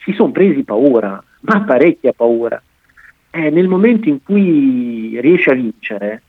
si 0.02 0.12
sono 0.12 0.32
presi 0.32 0.62
paura, 0.64 1.22
ma 1.40 1.62
parecchia 1.62 2.12
paura. 2.12 2.60
Eh, 3.30 3.50
nel 3.50 3.68
momento 3.68 4.08
in 4.08 4.22
cui 4.22 5.18
riesci 5.20 5.50
a 5.50 5.54
vincere, 5.54 6.22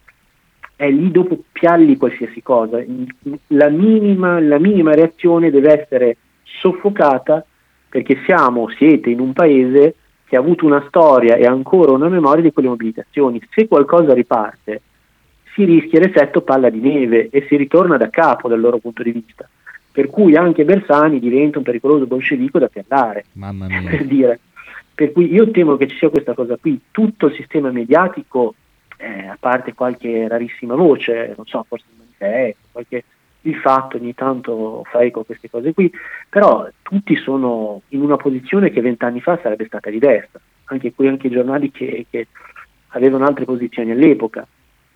è 0.75 0.89
lì 0.89 1.11
dopo 1.11 1.39
pialli 1.51 1.97
qualsiasi 1.97 2.41
cosa. 2.41 2.81
La 3.47 3.69
minima, 3.69 4.39
la 4.39 4.59
minima 4.59 4.93
reazione 4.93 5.49
deve 5.51 5.81
essere 5.81 6.17
soffocata 6.43 7.43
perché 7.89 8.21
siamo, 8.25 8.69
siete 8.69 9.09
in 9.09 9.19
un 9.19 9.33
paese 9.33 9.95
che 10.25 10.35
ha 10.35 10.39
avuto 10.39 10.65
una 10.65 10.85
storia 10.87 11.35
e 11.35 11.45
ancora 11.45 11.91
una 11.91 12.07
memoria 12.07 12.43
di 12.43 12.53
quelle 12.53 12.69
mobilitazioni. 12.69 13.41
Se 13.49 13.67
qualcosa 13.67 14.13
riparte, 14.13 14.81
si 15.53 15.63
rischia 15.63 15.99
l'effetto 15.99 16.41
palla 16.41 16.69
di 16.69 16.79
neve 16.79 17.29
e 17.29 17.45
si 17.47 17.55
ritorna 17.55 17.97
da 17.97 18.09
capo 18.09 18.47
dal 18.47 18.59
loro 18.59 18.77
punto 18.77 19.03
di 19.03 19.11
vista. 19.11 19.47
Per 19.91 20.07
cui 20.07 20.35
anche 20.35 20.65
Bersani 20.65 21.19
diventa 21.19 21.57
un 21.57 21.63
pericoloso 21.63 22.05
bolscevico 22.05 22.59
da 22.59 22.67
piallare. 22.67 23.25
Mamma 23.33 23.67
mia. 23.69 23.89
Per 23.89 24.05
dire. 24.05 24.39
Per 24.93 25.11
cui 25.11 25.31
io 25.31 25.49
temo 25.51 25.77
che 25.77 25.87
ci 25.87 25.97
sia 25.97 26.09
questa 26.09 26.33
cosa 26.33 26.57
qui. 26.57 26.79
Tutto 26.91 27.27
il 27.27 27.35
sistema 27.35 27.71
mediatico, 27.71 28.55
eh, 28.97 29.27
a 29.27 29.37
parte 29.39 29.73
qualche 29.73 30.27
rarissima 30.27 30.75
voce, 30.75 31.33
non 31.35 31.45
so, 31.45 31.65
forse 31.67 31.85
il 31.89 31.97
manifesto, 31.97 32.67
qualche 32.71 33.03
il 33.41 33.55
fatto 33.55 33.97
ogni 33.97 34.13
tanto 34.13 34.83
fa 34.89 35.01
eco 35.01 35.21
a 35.21 35.25
queste 35.25 35.49
cose 35.49 35.73
qui, 35.73 35.91
però 36.27 36.67
tutti 36.81 37.15
sono 37.15 37.81
in 37.89 38.01
una 38.01 38.17
posizione 38.17 38.69
che 38.69 38.81
vent'anni 38.81 39.21
fa 39.21 39.39
sarebbe 39.41 39.65
stata 39.65 39.89
di 39.89 39.99
destra, 39.99 40.39
anche 40.65 40.93
qui 40.93 41.07
anche 41.07 41.27
i 41.27 41.31
giornali 41.31 41.71
che, 41.71 42.05
che 42.09 42.27
avevano 42.89 43.25
altre 43.25 43.45
posizioni 43.45 43.91
all'epoca. 43.91 44.45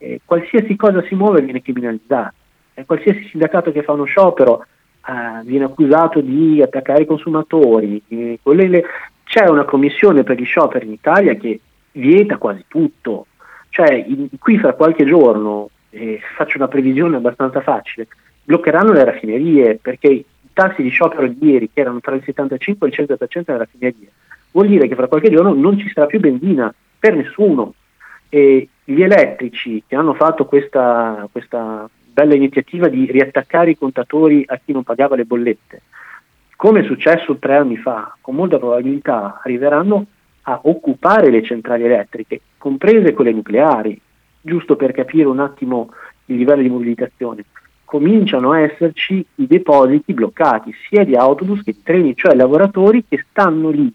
Eh, 0.03 0.19
qualsiasi 0.25 0.75
cosa 0.75 1.01
si 1.03 1.15
muove 1.15 1.41
viene 1.41 1.61
criminalizzata, 1.61 2.33
eh, 2.73 2.85
qualsiasi 2.85 3.25
sindacato 3.29 3.71
che 3.71 3.83
fa 3.83 3.93
uno 3.93 4.03
sciopero 4.03 4.65
eh, 5.07 5.45
viene 5.45 5.63
accusato 5.63 6.19
di 6.19 6.61
attaccare 6.61 7.03
i 7.03 7.05
consumatori, 7.05 8.01
le... 8.09 8.83
c'è 9.23 9.47
una 9.47 9.63
commissione 9.63 10.23
per 10.23 10.37
gli 10.37 10.43
scioperi 10.43 10.87
in 10.87 10.91
Italia 10.91 11.35
che 11.35 11.57
vieta 11.93 12.35
quasi 12.35 12.65
tutto, 12.67 13.27
cioè 13.69 13.93
in, 13.93 14.27
qui 14.37 14.57
fra 14.57 14.73
qualche 14.73 15.05
giorno, 15.05 15.69
faccio 16.35 16.57
una 16.57 16.67
previsione 16.67 17.15
abbastanza 17.15 17.61
facile, 17.61 18.09
bloccheranno 18.43 18.91
le 18.91 19.05
raffinerie 19.05 19.79
perché 19.81 20.07
i 20.07 20.25
tassi 20.51 20.81
di 20.81 20.89
sciopero 20.89 21.27
di 21.27 21.37
ieri, 21.49 21.69
che 21.71 21.79
erano 21.79 22.01
tra 22.01 22.13
il 22.15 22.23
75 22.25 22.89
e 22.89 22.91
il 22.91 23.07
100% 23.07 23.43
delle 23.45 23.57
raffinerie, 23.57 24.11
vuol 24.51 24.67
dire 24.67 24.89
che 24.89 24.95
fra 24.95 25.07
qualche 25.07 25.29
giorno 25.29 25.53
non 25.53 25.79
ci 25.79 25.89
sarà 25.93 26.07
più 26.07 26.19
benzina 26.19 26.73
per 26.99 27.15
nessuno. 27.15 27.73
E 28.35 28.67
gli 28.83 29.03
elettrici 29.03 29.83
che 29.85 29.95
hanno 29.95 30.15
fatto 30.15 30.45
questa, 30.45 31.29
questa 31.31 31.87
bella 32.11 32.33
iniziativa 32.33 32.87
di 32.87 33.05
riattaccare 33.11 33.69
i 33.69 33.77
contatori 33.77 34.43
a 34.47 34.57
chi 34.57 34.71
non 34.71 34.81
pagava 34.81 35.15
le 35.15 35.25
bollette, 35.25 35.81
come 36.55 36.79
è 36.79 36.83
successo 36.83 37.35
tre 37.35 37.57
anni 37.57 37.77
fa, 37.77 38.17
con 38.21 38.33
molta 38.33 38.57
probabilità 38.57 39.39
arriveranno 39.43 40.07
a 40.41 40.61
occupare 40.63 41.29
le 41.29 41.43
centrali 41.43 41.83
elettriche, 41.83 42.41
comprese 42.57 43.13
quelle 43.13 43.33
nucleari, 43.33 44.01
giusto 44.41 44.75
per 44.75 44.93
capire 44.93 45.27
un 45.27 45.39
attimo 45.39 45.91
il 46.25 46.37
livello 46.37 46.63
di 46.63 46.69
mobilitazione. 46.69 47.45
Cominciano 47.85 48.53
a 48.53 48.61
esserci 48.61 49.23
i 49.35 49.45
depositi 49.45 50.11
bloccati 50.11 50.73
sia 50.89 51.03
di 51.03 51.13
autobus 51.13 51.61
che 51.61 51.73
di 51.73 51.83
treni, 51.83 52.15
cioè 52.15 52.33
lavoratori 52.33 53.05
che 53.07 53.23
stanno 53.29 53.69
lì 53.69 53.93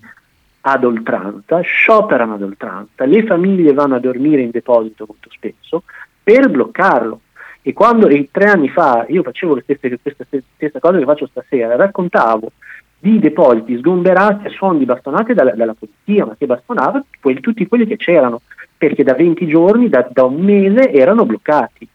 ad 0.61 0.85
oltranza, 0.85 1.61
scioperano 1.61 2.35
ad 2.35 2.43
oltranza, 2.43 3.05
le 3.05 3.25
famiglie 3.25 3.73
vanno 3.73 3.95
a 3.95 4.01
dormire 4.01 4.43
in 4.43 4.51
deposito 4.51 5.05
molto 5.07 5.31
spesso 5.31 5.85
per 6.23 6.51
bloccarlo. 6.51 7.21
E 7.63 7.73
quando 7.73 8.09
e 8.09 8.29
tre 8.31 8.49
anni 8.51 8.69
fa 8.69 9.05
io 9.09 9.23
facevo 9.23 9.61
stesse, 9.61 9.99
questa 10.01 10.25
stessa 10.55 10.79
cosa 10.79 10.99
che 10.99 11.05
faccio 11.05 11.27
stasera, 11.27 11.77
raccontavo 11.77 12.53
di 13.01 13.19
depositi 13.19 13.77
sgomberati 13.77 14.47
a 14.47 14.51
suon 14.51 14.79
di 14.79 14.85
bastonate 14.85 15.35
dalla, 15.35 15.53
dalla 15.53 15.75
polizia, 15.75 16.27
ma 16.27 16.35
che 16.37 16.47
bastonava 16.47 17.05
quelli, 17.21 17.41
tutti 17.41 17.67
quelli 17.67 17.87
che 17.87 17.97
c'erano, 17.97 18.41
perché 18.77 19.05
da 19.05 19.15
20 19.15 19.47
giorni, 19.47 19.89
da, 19.89 20.09
da 20.11 20.25
un 20.25 20.41
mese 20.41 20.91
erano 20.93 21.25
bloccati. 21.25 21.89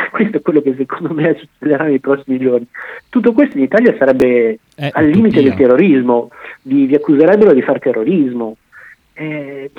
Questo 0.10 0.36
è 0.38 0.40
quello 0.42 0.60
che 0.62 0.74
secondo 0.76 1.12
me 1.14 1.36
succederà 1.38 1.84
nei 1.84 2.00
prossimi 2.00 2.38
giorni. 2.38 2.66
Tutto 3.08 3.32
questo 3.32 3.56
in 3.56 3.64
Italia 3.64 3.94
sarebbe 3.98 4.58
È 4.74 4.90
al 4.92 5.06
limite 5.06 5.38
utopia. 5.40 5.42
del 5.42 5.54
terrorismo, 5.56 6.30
vi, 6.62 6.86
vi 6.86 6.94
accuserebbero 6.94 7.52
di 7.52 7.62
fare 7.62 7.78
terrorismo. 7.78 8.56
Eh, 9.14 9.70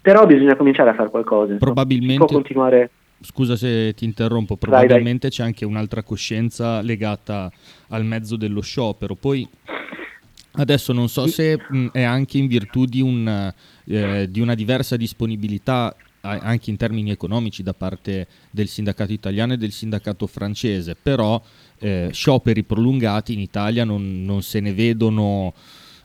però 0.00 0.26
bisogna 0.26 0.56
cominciare 0.56 0.90
a 0.90 0.94
fare 0.94 1.10
qualcosa. 1.10 1.52
insomma. 1.52 1.58
Probabilmente- 1.72 2.12
Si 2.12 2.18
può 2.18 2.36
continuare. 2.36 2.90
Scusa 3.22 3.54
se 3.54 3.92
ti 3.94 4.06
interrompo, 4.06 4.56
Vai, 4.58 4.70
vai. 4.70 4.80
probabilmente 4.86 5.28
c'è 5.28 5.42
anche 5.42 5.66
un'altra 5.66 6.02
coscienza 6.02 6.80
legata 6.80 7.50
al 7.88 8.04
mezzo 8.06 8.36
dello 8.36 8.62
sciopero. 8.62 9.14
Poi 9.14 9.46
adesso 10.52 10.92
non 10.94 11.08
so 11.08 11.26
se 11.26 11.58
mh, 11.68 11.86
è 11.92 12.02
anche 12.02 12.38
in 12.38 12.46
virtù 12.46 12.86
di, 12.86 13.00
un, 13.02 13.52
eh, 13.86 14.26
di 14.30 14.40
una 14.40 14.54
diversa 14.54 14.96
disponibilità 14.96 15.94
anche 16.22 16.70
in 16.70 16.76
termini 16.76 17.10
economici 17.10 17.62
da 17.62 17.74
parte 17.74 18.26
del 18.50 18.68
sindacato 18.68 19.12
italiano 19.12 19.54
e 19.54 19.56
del 19.56 19.72
sindacato 19.72 20.26
francese, 20.26 20.94
però 20.94 21.42
eh, 21.78 22.10
scioperi 22.12 22.62
prolungati 22.62 23.32
in 23.32 23.40
Italia 23.40 23.84
non, 23.84 24.24
non 24.24 24.42
se 24.42 24.60
ne 24.60 24.74
vedono 24.74 25.54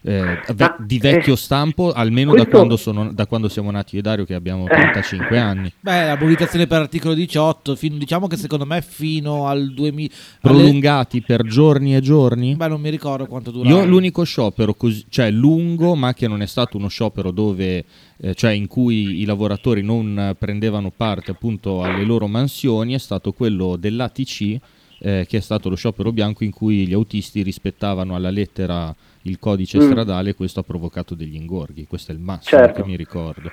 eh, 0.07 0.39
ve- 0.53 0.75
di 0.79 0.99
vecchio 0.99 1.33
eh, 1.33 1.37
stampo, 1.37 1.91
almeno 1.91 2.31
da, 2.31 2.37
questo- 2.41 2.55
quando 2.55 2.77
sono- 2.77 3.11
da 3.11 3.25
quando 3.25 3.49
siamo 3.49 3.71
nati 3.71 3.95
io 3.95 4.01
e 4.01 4.03
Dario 4.03 4.23
che 4.25 4.35
abbiamo 4.35 4.65
35 4.65 5.39
anni. 5.39 5.71
Beh, 5.79 6.05
la 6.05 6.15
mobilitazione 6.17 6.67
per 6.67 6.81
articolo 6.81 7.15
18, 7.15 7.75
fin- 7.75 7.97
diciamo 7.97 8.27
che 8.27 8.37
secondo 8.37 8.65
me 8.65 8.81
fino 8.83 9.47
al 9.47 9.73
2000... 9.73 10.13
alle- 10.41 10.53
prolungati 10.55 11.21
per 11.21 11.43
giorni 11.43 11.95
e 11.95 12.01
giorni. 12.01 12.55
Beh, 12.55 12.67
non 12.67 12.81
mi 12.81 12.89
ricordo 12.89 13.25
quanto 13.25 13.49
dura. 13.49 13.67
Io 13.67 13.83
l'unico 13.85 14.23
sciopero, 14.23 14.75
così, 14.75 15.05
cioè 15.09 15.31
lungo, 15.31 15.95
ma 15.95 16.13
che 16.13 16.27
non 16.27 16.41
è 16.41 16.45
stato 16.45 16.77
uno 16.77 16.87
sciopero 16.87 17.31
dove, 17.31 17.83
eh, 18.17 18.35
cioè 18.35 18.51
in 18.51 18.67
cui 18.67 19.21
i 19.21 19.25
lavoratori 19.25 19.81
non 19.81 20.35
prendevano 20.37 20.91
parte 20.95 21.31
appunto 21.31 21.81
alle 21.83 22.03
loro 22.05 22.27
mansioni, 22.27 22.93
è 22.93 22.99
stato 22.99 23.31
quello 23.31 23.75
dell'ATC, 23.75 24.57
eh, 24.99 25.25
che 25.27 25.37
è 25.37 25.41
stato 25.41 25.69
lo 25.69 25.75
sciopero 25.75 26.11
bianco 26.11 26.43
in 26.43 26.51
cui 26.51 26.85
gli 26.87 26.93
autisti 26.93 27.41
rispettavano 27.41 28.15
alla 28.15 28.29
lettera 28.29 28.95
il 29.25 29.39
codice 29.39 29.77
Mm. 29.77 29.81
stradale 29.89 30.33
questo 30.35 30.59
ha 30.59 30.63
provocato 30.63 31.15
degli 31.15 31.35
ingorghi. 31.35 31.85
Questo 31.87 32.11
è 32.11 32.15
il 32.15 32.21
massimo 32.21 32.61
Certo. 32.61 32.81
che 32.81 32.87
mi 32.87 32.95
ricordo. 32.95 33.51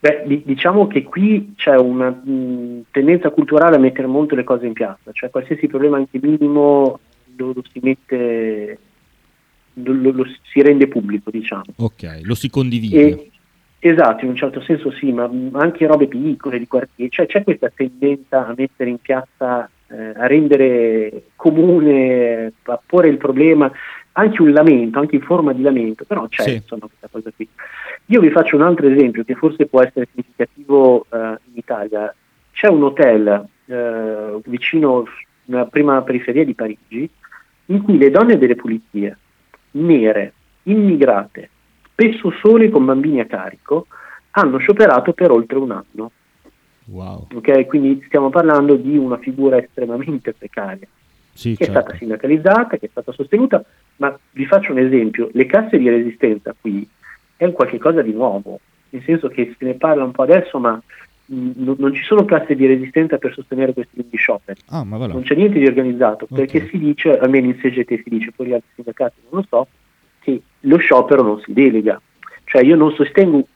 Beh, 0.00 0.22
di- 0.26 0.42
diciamo 0.44 0.86
che 0.86 1.02
qui 1.02 1.54
c'è 1.56 1.76
una 1.76 2.10
mh, 2.10 2.84
tendenza 2.92 3.30
culturale 3.30 3.76
a 3.76 3.80
mettere 3.80 4.06
molto 4.06 4.34
le 4.36 4.44
cose 4.44 4.66
in 4.66 4.72
piazza, 4.72 5.10
cioè 5.12 5.30
qualsiasi 5.30 5.66
problema 5.66 5.96
anche 5.96 6.20
minimo 6.22 7.00
lo, 7.36 7.52
lo 7.52 7.64
si 7.72 7.80
mette, 7.82 8.78
lo, 9.74 9.92
lo- 9.92 10.26
si 10.52 10.62
rende 10.62 10.86
pubblico, 10.86 11.30
diciamo. 11.30 11.64
Ok, 11.78 12.20
lo 12.22 12.34
si 12.36 12.48
condivide. 12.48 12.96
E, 13.00 13.30
esatto, 13.80 14.24
in 14.24 14.30
un 14.30 14.36
certo 14.36 14.60
senso 14.60 14.92
sì, 14.92 15.10
ma 15.10 15.26
mh, 15.26 15.50
anche 15.54 15.86
robe 15.86 16.06
piccole 16.06 16.58
di 16.58 16.66
quartiere, 16.68 17.10
cioè 17.10 17.26
c'è 17.26 17.42
questa 17.42 17.70
tendenza 17.74 18.46
a 18.46 18.54
mettere 18.56 18.90
in 18.90 18.98
piazza, 18.98 19.68
eh, 19.88 19.96
a 20.14 20.26
rendere 20.28 21.24
comune, 21.34 22.52
a 22.62 22.80
porre 22.86 23.08
il 23.08 23.16
problema, 23.16 23.70
anche 24.18 24.42
un 24.42 24.52
lamento, 24.52 24.98
anche 24.98 25.14
in 25.16 25.22
forma 25.22 25.52
di 25.52 25.62
lamento, 25.62 26.04
però 26.04 26.26
c'è 26.26 26.42
Sì. 26.42 26.54
insomma 26.54 26.86
questa 26.86 27.08
cosa 27.10 27.30
qui. 27.34 27.48
Io 28.06 28.20
vi 28.20 28.30
faccio 28.30 28.56
un 28.56 28.62
altro 28.62 28.88
esempio 28.88 29.22
che 29.22 29.34
forse 29.34 29.66
può 29.66 29.80
essere 29.82 30.08
significativo 30.10 31.06
eh, 31.10 31.16
in 31.18 31.52
Italia. 31.54 32.12
C'è 32.52 32.66
un 32.68 32.82
hotel 32.82 33.46
eh, 33.66 34.40
vicino 34.44 35.04
nella 35.44 35.66
prima 35.66 36.02
periferia 36.02 36.44
di 36.44 36.54
Parigi 36.54 37.08
in 37.66 37.82
cui 37.82 37.96
le 37.96 38.10
donne 38.10 38.38
delle 38.38 38.56
pulizie, 38.56 39.16
nere, 39.72 40.32
immigrate, 40.64 41.50
spesso 41.92 42.30
sole 42.42 42.70
con 42.70 42.84
bambini 42.84 43.20
a 43.20 43.26
carico, 43.26 43.86
hanno 44.32 44.58
scioperato 44.58 45.12
per 45.12 45.30
oltre 45.30 45.58
un 45.58 45.70
anno. 45.70 46.10
Wow. 46.86 47.26
ok? 47.34 47.66
Quindi 47.66 48.02
stiamo 48.06 48.30
parlando 48.30 48.74
di 48.76 48.96
una 48.96 49.18
figura 49.18 49.58
estremamente 49.58 50.32
precaria 50.32 50.88
Sì, 51.38 51.54
che 51.54 51.62
è 51.62 51.66
certo. 51.66 51.80
stata 51.82 51.96
sindacalizzata, 51.98 52.76
che 52.78 52.86
è 52.86 52.88
stata 52.90 53.12
sostenuta, 53.12 53.64
ma 53.98 54.18
vi 54.32 54.44
faccio 54.44 54.72
un 54.72 54.78
esempio, 54.80 55.28
le 55.32 55.46
casse 55.46 55.78
di 55.78 55.88
resistenza 55.88 56.52
qui 56.60 56.84
è 57.36 57.44
un 57.44 57.52
qualche 57.52 57.78
cosa 57.78 58.02
di 58.02 58.12
nuovo, 58.12 58.58
nel 58.90 59.02
senso 59.04 59.28
che 59.28 59.54
se 59.56 59.64
ne 59.64 59.74
parla 59.74 60.02
un 60.02 60.10
po' 60.10 60.22
adesso, 60.24 60.58
ma 60.58 60.72
mh, 60.72 61.50
non- 61.54 61.76
non 61.78 61.94
ci 61.94 62.02
sono 62.02 62.24
casse 62.24 62.56
di 62.56 62.66
resistenza 62.66 63.18
per 63.18 63.34
sostenere 63.34 63.72
questi 63.72 63.94
lunghi 63.98 64.16
scioperi, 64.16 64.60
Ah, 64.70 64.82
ma 64.82 64.96
va 64.96 65.06
là. 65.06 65.12
non 65.12 65.22
c'è 65.22 65.36
niente 65.36 65.60
di 65.60 65.66
organizzato, 65.66 66.26
Ok. 66.28 66.34
perché 66.34 66.66
si 66.66 66.76
dice, 66.76 67.16
almeno 67.16 67.46
in 67.46 67.56
CGT 67.56 68.02
si 68.02 68.08
dice, 68.10 68.32
poi 68.34 68.48
gli 68.48 68.52
altri 68.54 68.70
sindacati 68.74 69.20
non 69.30 69.40
lo 69.42 69.46
so, 69.48 69.68
che 70.18 70.42
lo 70.62 70.76
sciopero 70.78 71.22
non 71.22 71.40
si 71.42 71.52
delega, 71.52 72.00
cioè 72.46 72.64
io 72.64 72.74
non 72.74 72.90
sostengo 72.94 73.46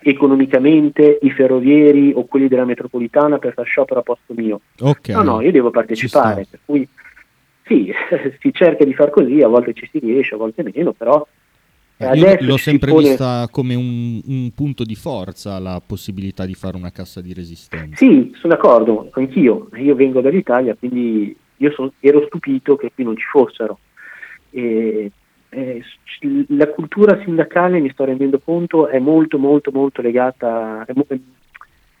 economicamente 0.00 1.18
i 1.22 1.30
ferrovieri 1.30 2.12
o 2.14 2.24
quelli 2.24 2.48
della 2.48 2.64
metropolitana 2.64 3.38
per 3.38 3.52
far 3.52 3.66
sciopero 3.66 4.00
a 4.00 4.02
posto 4.02 4.32
mio, 4.34 4.60
Ok. 4.80 5.08
No, 5.10 5.22
no, 5.22 5.40
io 5.40 5.52
devo 5.52 5.70
partecipare, 5.70 6.46
per 6.50 6.60
cui 6.64 6.88
sì, 7.68 7.92
si 8.40 8.52
cerca 8.52 8.84
di 8.84 8.94
far 8.94 9.10
così, 9.10 9.40
a 9.42 9.46
volte 9.48 9.72
ci 9.74 9.88
si 9.92 9.98
riesce, 10.00 10.34
a 10.34 10.38
volte 10.38 10.64
meno, 10.74 10.92
però 10.92 11.24
Eh, 12.00 12.16
Io 12.16 12.36
l'ho 12.40 12.56
sempre 12.56 12.90
pone- 12.92 13.08
vista 13.08 13.48
come 13.50 13.74
un, 13.74 14.20
un 14.24 14.50
punto 14.54 14.84
di 14.84 14.94
forza 14.94 15.58
la 15.58 15.80
possibilità 15.84 16.46
di 16.46 16.54
fare 16.54 16.76
una 16.76 16.92
cassa 16.92 17.20
di 17.20 17.32
resistenza. 17.32 17.96
Sì, 17.96 18.32
sono 18.38 18.54
d'accordo, 18.54 19.08
anch'io, 19.12 19.68
io 19.76 19.94
vengo 19.96 20.20
dall'Italia, 20.20 20.76
quindi 20.76 21.36
io 21.56 21.70
so- 21.72 21.92
ero 22.00 22.24
stupito 22.26 22.76
che 22.76 22.92
qui 22.94 23.02
non 23.04 23.16
ci 23.16 23.24
fossero. 23.24 23.78
E, 24.50 25.10
eh, 25.50 25.82
s- 25.82 26.46
la 26.50 26.68
cultura 26.68 27.20
sindacale, 27.24 27.80
mi 27.80 27.90
sto 27.90 28.04
rendendo 28.04 28.38
conto, 28.38 28.86
è 28.86 29.00
molto 29.00 29.38
molto 29.38 29.70
molto 29.72 30.00
legata, 30.00 30.86
mo- 30.94 31.06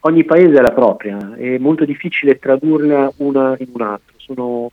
ogni 0.02 0.24
paese 0.24 0.58
ha 0.58 0.62
la 0.62 0.72
propria, 0.72 1.34
è 1.34 1.58
molto 1.58 1.84
difficile 1.84 2.38
tradurla 2.38 3.12
una 3.16 3.56
in 3.58 3.68
un 3.72 3.82
altro. 3.82 4.14
Sono, 4.18 4.70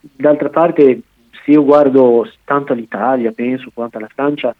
d'altra 0.00 0.48
parte, 0.50 1.00
se 1.44 1.50
io 1.50 1.64
guardo 1.64 2.28
tanto 2.44 2.72
all'Italia, 2.72 3.32
penso, 3.32 3.70
quanto 3.72 3.98
alla 3.98 4.08
Francia, 4.12 4.54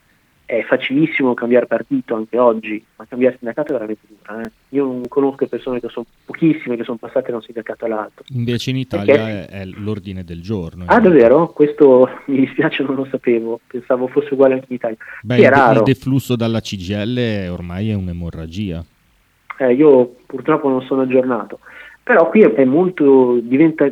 è 0.49 0.65
facilissimo 0.67 1.35
cambiare 1.35 1.67
partito 1.67 2.15
anche 2.15 2.39
oggi, 2.39 2.83
ma 2.97 3.05
cambiare 3.07 3.37
sindacato 3.37 3.69
è 3.69 3.73
veramente 3.73 4.07
dura. 4.09 4.41
Eh? 4.41 4.51
Io 4.71 4.85
non 4.85 5.03
conosco 5.07 5.47
persone 5.47 5.79
che 5.79 5.91
sono 5.91 6.07
pochissime 6.25 6.75
che 6.77 6.85
sono 6.85 6.97
passate 6.97 7.31
da 7.31 7.37
un 7.37 7.43
sindacato 7.43 7.85
all'altro. 7.85 8.25
Invece 8.29 8.71
in 8.71 8.79
Italia 8.79 9.29
è, 9.29 9.47
è 9.47 9.65
l'ordine 9.67 10.25
del 10.25 10.41
giorno. 10.41 10.85
Ah, 10.87 11.01
davvero? 11.01 11.49
Questo 11.49 12.09
mi 12.29 12.39
dispiace, 12.41 12.83
non 12.83 12.95
lo 12.95 13.07
sapevo. 13.11 13.61
Pensavo 13.67 14.07
fosse 14.07 14.33
uguale 14.33 14.55
anche 14.55 14.67
in 14.71 14.77
Italia. 14.77 14.97
Beh, 15.23 15.37
Sì, 15.37 15.43
è 15.43 15.51
raro. 15.51 15.79
il 15.81 15.85
deflusso 15.85 16.35
dalla 16.35 16.61
CGL 16.61 17.51
ormai 17.51 17.91
è 17.91 17.95
un'emorragia. 17.95 18.83
Eh, 19.59 19.75
io 19.75 20.15
purtroppo 20.25 20.71
non 20.71 20.81
sono 20.81 21.03
aggiornato. 21.03 21.59
Però 22.09 22.31
qui 22.31 22.41
è, 22.41 22.65
molto, 22.65 23.39
diventa, 23.39 23.87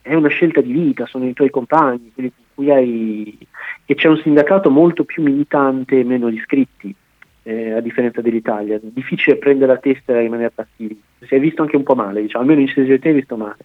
è 0.00 0.14
una 0.14 0.28
scelta 0.28 0.60
di 0.60 0.70
vita, 0.70 1.04
sono 1.04 1.26
i 1.26 1.32
tuoi 1.32 1.50
compagni, 1.50 2.12
quelli 2.14 2.32
con 2.32 2.44
cui 2.54 2.70
hai, 2.70 3.36
e 3.84 3.94
c'è 3.96 4.06
un 4.06 4.18
sindacato 4.18 4.70
molto 4.70 5.02
più 5.02 5.24
militante 5.24 5.98
e 5.98 6.04
meno 6.04 6.28
iscritti, 6.28 6.94
eh, 7.42 7.72
a 7.72 7.80
differenza 7.80 8.20
dell'Italia. 8.20 8.78
Difficile 8.80 9.38
prendere 9.38 9.72
la 9.72 9.78
testa 9.78 10.12
e 10.12 10.20
rimanere 10.20 10.52
passivi. 10.54 11.02
Si 11.18 11.34
è 11.34 11.40
visto 11.40 11.62
anche 11.62 11.74
un 11.74 11.82
po' 11.82 11.96
male, 11.96 12.22
diciamo, 12.22 12.44
almeno 12.44 12.60
in 12.60 12.68
CGT 12.68 13.04
è 13.04 13.14
visto 13.14 13.36
male. 13.36 13.64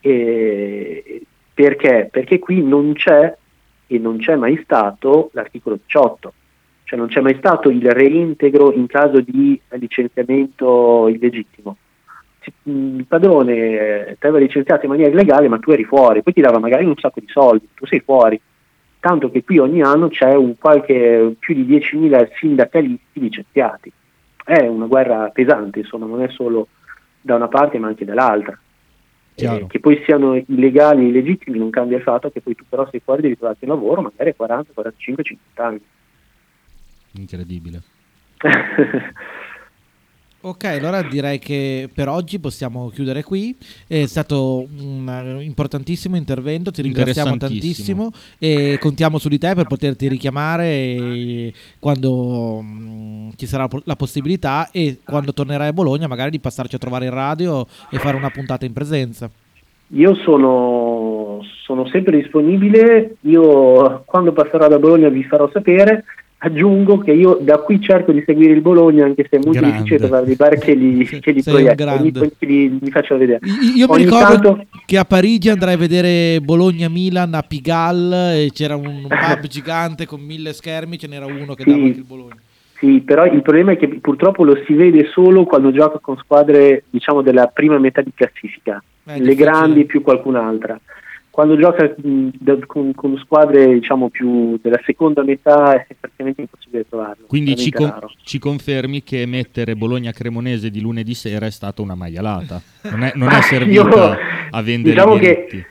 E- 0.00 1.22
perché? 1.54 2.08
Perché 2.10 2.40
qui 2.40 2.60
non 2.60 2.92
c'è 2.94 3.36
e 3.86 3.98
non 4.00 4.18
c'è 4.18 4.34
mai 4.34 4.60
stato 4.64 5.30
l'articolo 5.34 5.78
18, 5.80 6.32
cioè 6.82 6.98
non 6.98 7.06
c'è 7.06 7.20
mai 7.20 7.36
stato 7.36 7.70
il 7.70 7.88
reintegro 7.88 8.72
in 8.72 8.88
caso 8.88 9.20
di 9.20 9.60
licenziamento 9.68 11.06
illegittimo. 11.06 11.76
Il 12.64 13.04
padrone 13.06 13.54
eh, 13.54 14.16
ti 14.18 14.26
aveva 14.26 14.38
licenziato 14.38 14.84
in 14.84 14.90
maniera 14.90 15.10
illegale, 15.10 15.48
ma 15.48 15.58
tu 15.58 15.70
eri 15.70 15.84
fuori, 15.84 16.22
poi 16.22 16.32
ti 16.32 16.40
dava 16.40 16.58
magari 16.58 16.84
un 16.84 16.96
sacco 16.96 17.20
di 17.20 17.28
soldi, 17.28 17.68
tu 17.74 17.86
sei 17.86 18.00
fuori. 18.00 18.40
Tanto 18.98 19.30
che 19.30 19.42
qui 19.42 19.58
ogni 19.58 19.82
anno 19.82 20.08
c'è 20.08 20.34
un 20.34 20.56
qualche, 20.58 21.34
più 21.38 21.54
di 21.54 21.66
10.000 21.66 22.28
sindacalisti 22.36 23.20
licenziati. 23.20 23.92
È 24.44 24.66
una 24.66 24.86
guerra 24.86 25.28
pesante, 25.30 25.80
insomma, 25.80 26.06
non 26.06 26.22
è 26.22 26.28
solo 26.28 26.68
da 27.20 27.36
una 27.36 27.48
parte 27.48 27.78
ma 27.78 27.88
anche 27.88 28.04
dall'altra. 28.04 28.58
Eh, 29.34 29.66
che 29.66 29.80
poi 29.80 30.02
siano 30.04 30.36
illegali 30.36 31.08
illegittimi 31.08 31.58
non 31.58 31.70
cambia 31.70 31.96
il 31.96 32.02
fatto 32.02 32.30
che 32.30 32.42
poi 32.42 32.54
tu 32.54 32.64
però 32.68 32.86
sei 32.90 33.00
fuori 33.00 33.22
devi 33.22 33.38
trovarti 33.38 33.64
un 33.64 33.70
lavoro 33.70 34.02
magari 34.02 34.28
a 34.28 34.34
40, 34.34 34.72
45, 34.74 35.24
50 35.24 35.66
anni. 35.66 35.80
Incredibile. 37.12 37.82
Ok, 40.44 40.64
allora 40.64 41.02
direi 41.02 41.38
che 41.38 41.88
per 41.94 42.08
oggi 42.08 42.40
possiamo 42.40 42.88
chiudere 42.88 43.22
qui. 43.22 43.56
È 43.86 44.06
stato 44.06 44.66
un 44.76 45.38
importantissimo 45.40 46.16
intervento, 46.16 46.72
ti 46.72 46.82
ringraziamo 46.82 47.36
tantissimo 47.36 48.10
e 48.40 48.76
contiamo 48.80 49.18
su 49.18 49.28
di 49.28 49.38
te 49.38 49.54
per 49.54 49.66
poterti 49.66 50.08
richiamare 50.08 51.52
quando 51.78 52.60
mm, 52.60 53.30
ci 53.36 53.46
sarà 53.46 53.68
la 53.84 53.94
possibilità 53.94 54.70
e 54.72 54.98
quando 55.04 55.32
tornerai 55.32 55.68
a 55.68 55.72
Bologna 55.72 56.08
magari 56.08 56.30
di 56.30 56.40
passarci 56.40 56.74
a 56.74 56.78
trovare 56.78 57.04
in 57.04 57.14
radio 57.14 57.64
e 57.88 57.98
fare 57.98 58.16
una 58.16 58.30
puntata 58.30 58.66
in 58.66 58.72
presenza. 58.72 59.30
Io 59.94 60.16
sono, 60.24 61.38
sono 61.64 61.86
sempre 61.86 62.16
disponibile, 62.16 63.14
io 63.20 64.02
quando 64.06 64.32
passerò 64.32 64.66
da 64.66 64.80
Bologna 64.80 65.08
vi 65.08 65.22
farò 65.22 65.48
sapere. 65.52 66.02
Aggiungo 66.44 66.98
che 66.98 67.12
io 67.12 67.38
da 67.40 67.58
qui 67.58 67.80
cerco 67.80 68.10
di 68.10 68.20
seguire 68.26 68.52
il 68.52 68.62
Bologna, 68.62 69.04
anche 69.04 69.22
se 69.30 69.36
è 69.36 69.40
molto 69.44 69.60
Grande. 69.60 69.76
difficile 69.76 69.98
trovare 70.00 70.26
dei 70.26 70.34
bar 70.34 70.58
che 70.58 70.74
li, 70.74 71.04
che 71.20 71.30
li 71.30 71.40
proiettano, 71.40 71.92
ogni 72.00 72.12
li, 72.40 72.78
li 72.80 72.90
faccio 72.90 73.16
vedere. 73.16 73.38
Io 73.76 73.86
mi 73.86 73.92
Ogni 73.94 74.04
ricordo 74.04 74.26
tanto- 74.54 74.64
che 74.84 74.98
a 74.98 75.04
Parigi 75.04 75.50
andrai 75.50 75.74
a 75.74 75.76
vedere 75.76 76.40
Bologna-Milan 76.40 77.34
a 77.34 77.42
Pigalle 77.42 78.42
e 78.46 78.50
c'era 78.52 78.74
un 78.74 79.06
pub 79.06 79.46
gigante 79.46 80.04
con 80.04 80.20
mille 80.20 80.52
schermi, 80.52 80.98
ce 80.98 81.06
n'era 81.06 81.26
uno 81.26 81.54
che 81.54 81.62
Sì. 81.62 81.70
dava 81.70 81.82
anche 81.84 81.98
il 81.98 82.04
Bologna. 82.04 82.36
Sì, 82.80 83.00
però 83.02 83.24
il 83.26 83.42
problema 83.42 83.70
è 83.70 83.76
che 83.76 83.86
purtroppo 84.00 84.42
lo 84.42 84.58
si 84.66 84.72
vede 84.74 85.06
solo 85.12 85.44
quando 85.44 85.70
gioca 85.70 86.00
con 86.00 86.16
squadre, 86.16 86.82
diciamo, 86.90 87.22
della 87.22 87.46
prima 87.46 87.78
metà 87.78 88.00
di 88.02 88.10
classifica, 88.12 88.82
È 89.04 89.16
le 89.20 89.34
grandi 89.36 89.84
più 89.84 90.02
qualcun'altra. 90.02 90.76
Quando 91.32 91.56
gioca 91.56 91.94
da- 91.96 92.58
con, 92.66 92.92
con 92.94 93.16
squadre, 93.16 93.72
diciamo, 93.72 94.10
più 94.10 94.58
della 94.60 94.78
seconda 94.84 95.22
metà 95.24 95.72
è 95.86 95.94
praticamente 95.98 96.42
impossibile 96.42 96.84
trovarlo. 96.86 97.24
Quindi 97.26 97.56
ci, 97.56 97.70
con- 97.70 97.90
ci 98.22 98.38
confermi 98.38 99.02
che 99.02 99.24
mettere 99.24 99.74
Bologna-Cremonese 99.74 100.70
di 100.70 100.82
lunedì 100.82 101.14
sera 101.14 101.46
è 101.46 101.50
stata 101.50 101.80
una 101.80 101.94
maialata. 101.94 102.60
Non 102.82 103.02
è, 103.02 103.12
non 103.14 103.30
è 103.30 103.40
servita 103.48 103.88
io- 103.88 104.16
a 104.50 104.60
vendere 104.62 104.94
diciamo 104.94 105.16
i 105.16 105.64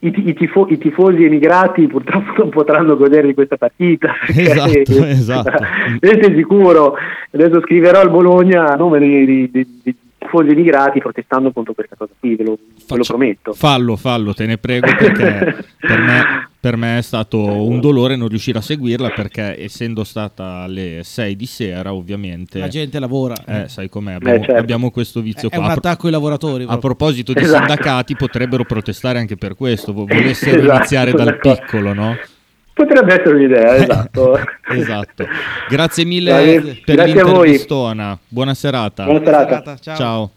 i, 0.00 0.12
i 0.28 0.34
tifo- 0.34 0.68
i 0.70 0.78
tifosi 0.78 1.24
emigrati 1.24 1.88
purtroppo 1.88 2.32
non 2.36 2.50
potranno 2.50 2.96
godere 2.96 3.26
di 3.26 3.34
questa 3.34 3.56
partita. 3.56 4.12
Esatto, 4.32 4.92
esatto. 5.04 5.64
Questo 5.98 6.26
è 6.30 6.34
sicuro. 6.36 6.94
Adesso 7.32 7.60
scriverò 7.62 7.98
al 8.02 8.10
Bologna 8.10 8.68
a 8.68 8.76
nome 8.76 9.00
dei, 9.00 9.50
dei- 9.50 9.50
dei- 9.82 9.96
dei 10.28 10.44
tifosi 10.44 10.50
emigrati 10.50 10.98
protestando 11.00 11.50
contro 11.52 11.72
questa 11.74 11.96
cosa 11.96 12.12
qui, 12.18 12.36
ve 12.36 12.44
lo, 12.44 12.58
ve 12.88 12.96
lo 12.96 13.04
prometto. 13.04 13.52
Fallo, 13.52 13.96
fallo, 13.96 14.34
te 14.34 14.46
ne 14.46 14.58
prego 14.58 14.86
perché 14.86 15.64
per 15.80 15.98
me, 16.00 16.48
per 16.60 16.76
me 16.76 16.98
è 16.98 17.02
stato 17.02 17.38
un 17.40 17.80
dolore 17.80 18.16
non 18.16 18.28
riuscire 18.28 18.58
a 18.58 18.60
seguirla 18.60 19.10
perché 19.10 19.62
essendo 19.62 20.04
stata 20.04 20.62
alle 20.62 21.00
6 21.02 21.36
di 21.36 21.46
sera 21.46 21.92
ovviamente... 21.92 22.58
La 22.58 22.68
gente 22.68 22.98
lavora. 22.98 23.34
Eh, 23.46 23.68
sai 23.68 23.88
com'è, 23.88 24.14
abbiamo, 24.14 24.44
certo. 24.44 24.60
abbiamo 24.60 24.90
questo 24.90 25.20
vizio 25.20 25.48
È 25.48 25.54
qua. 25.54 25.58
un 25.60 25.64
A 25.64 25.68
pro- 25.68 25.78
attacco 25.78 26.06
ai 26.06 26.12
lavoratori. 26.12 26.62
A 26.64 26.66
proprio. 26.66 26.94
proposito 26.94 27.32
di 27.32 27.40
Esatto. 27.42 27.66
sindacati, 27.66 28.16
potrebbero 28.16 28.64
protestare 28.64 29.18
anche 29.18 29.36
per 29.36 29.54
questo, 29.54 29.92
vo- 29.92 30.04
volessero 30.06 30.58
Esatto, 30.60 30.76
iniziare 30.76 31.12
dal 31.12 31.38
piccolo, 31.38 31.92
no? 31.92 32.16
Potrebbe 32.78 33.12
essere 33.14 33.34
un'idea, 33.34 33.74
esatto. 33.74 34.38
Esatto. 34.70 35.26
Grazie 35.68 36.04
mille 36.04 36.30
Dai, 36.30 36.82
per 36.84 36.94
grazie 36.94 37.20
a 37.20 37.24
voi. 37.24 37.66
Buona 38.28 38.54
serata. 38.54 39.04
Buona 39.04 39.24
serata. 39.24 39.76
Ciao. 39.78 39.96
Ciao. 39.96 40.30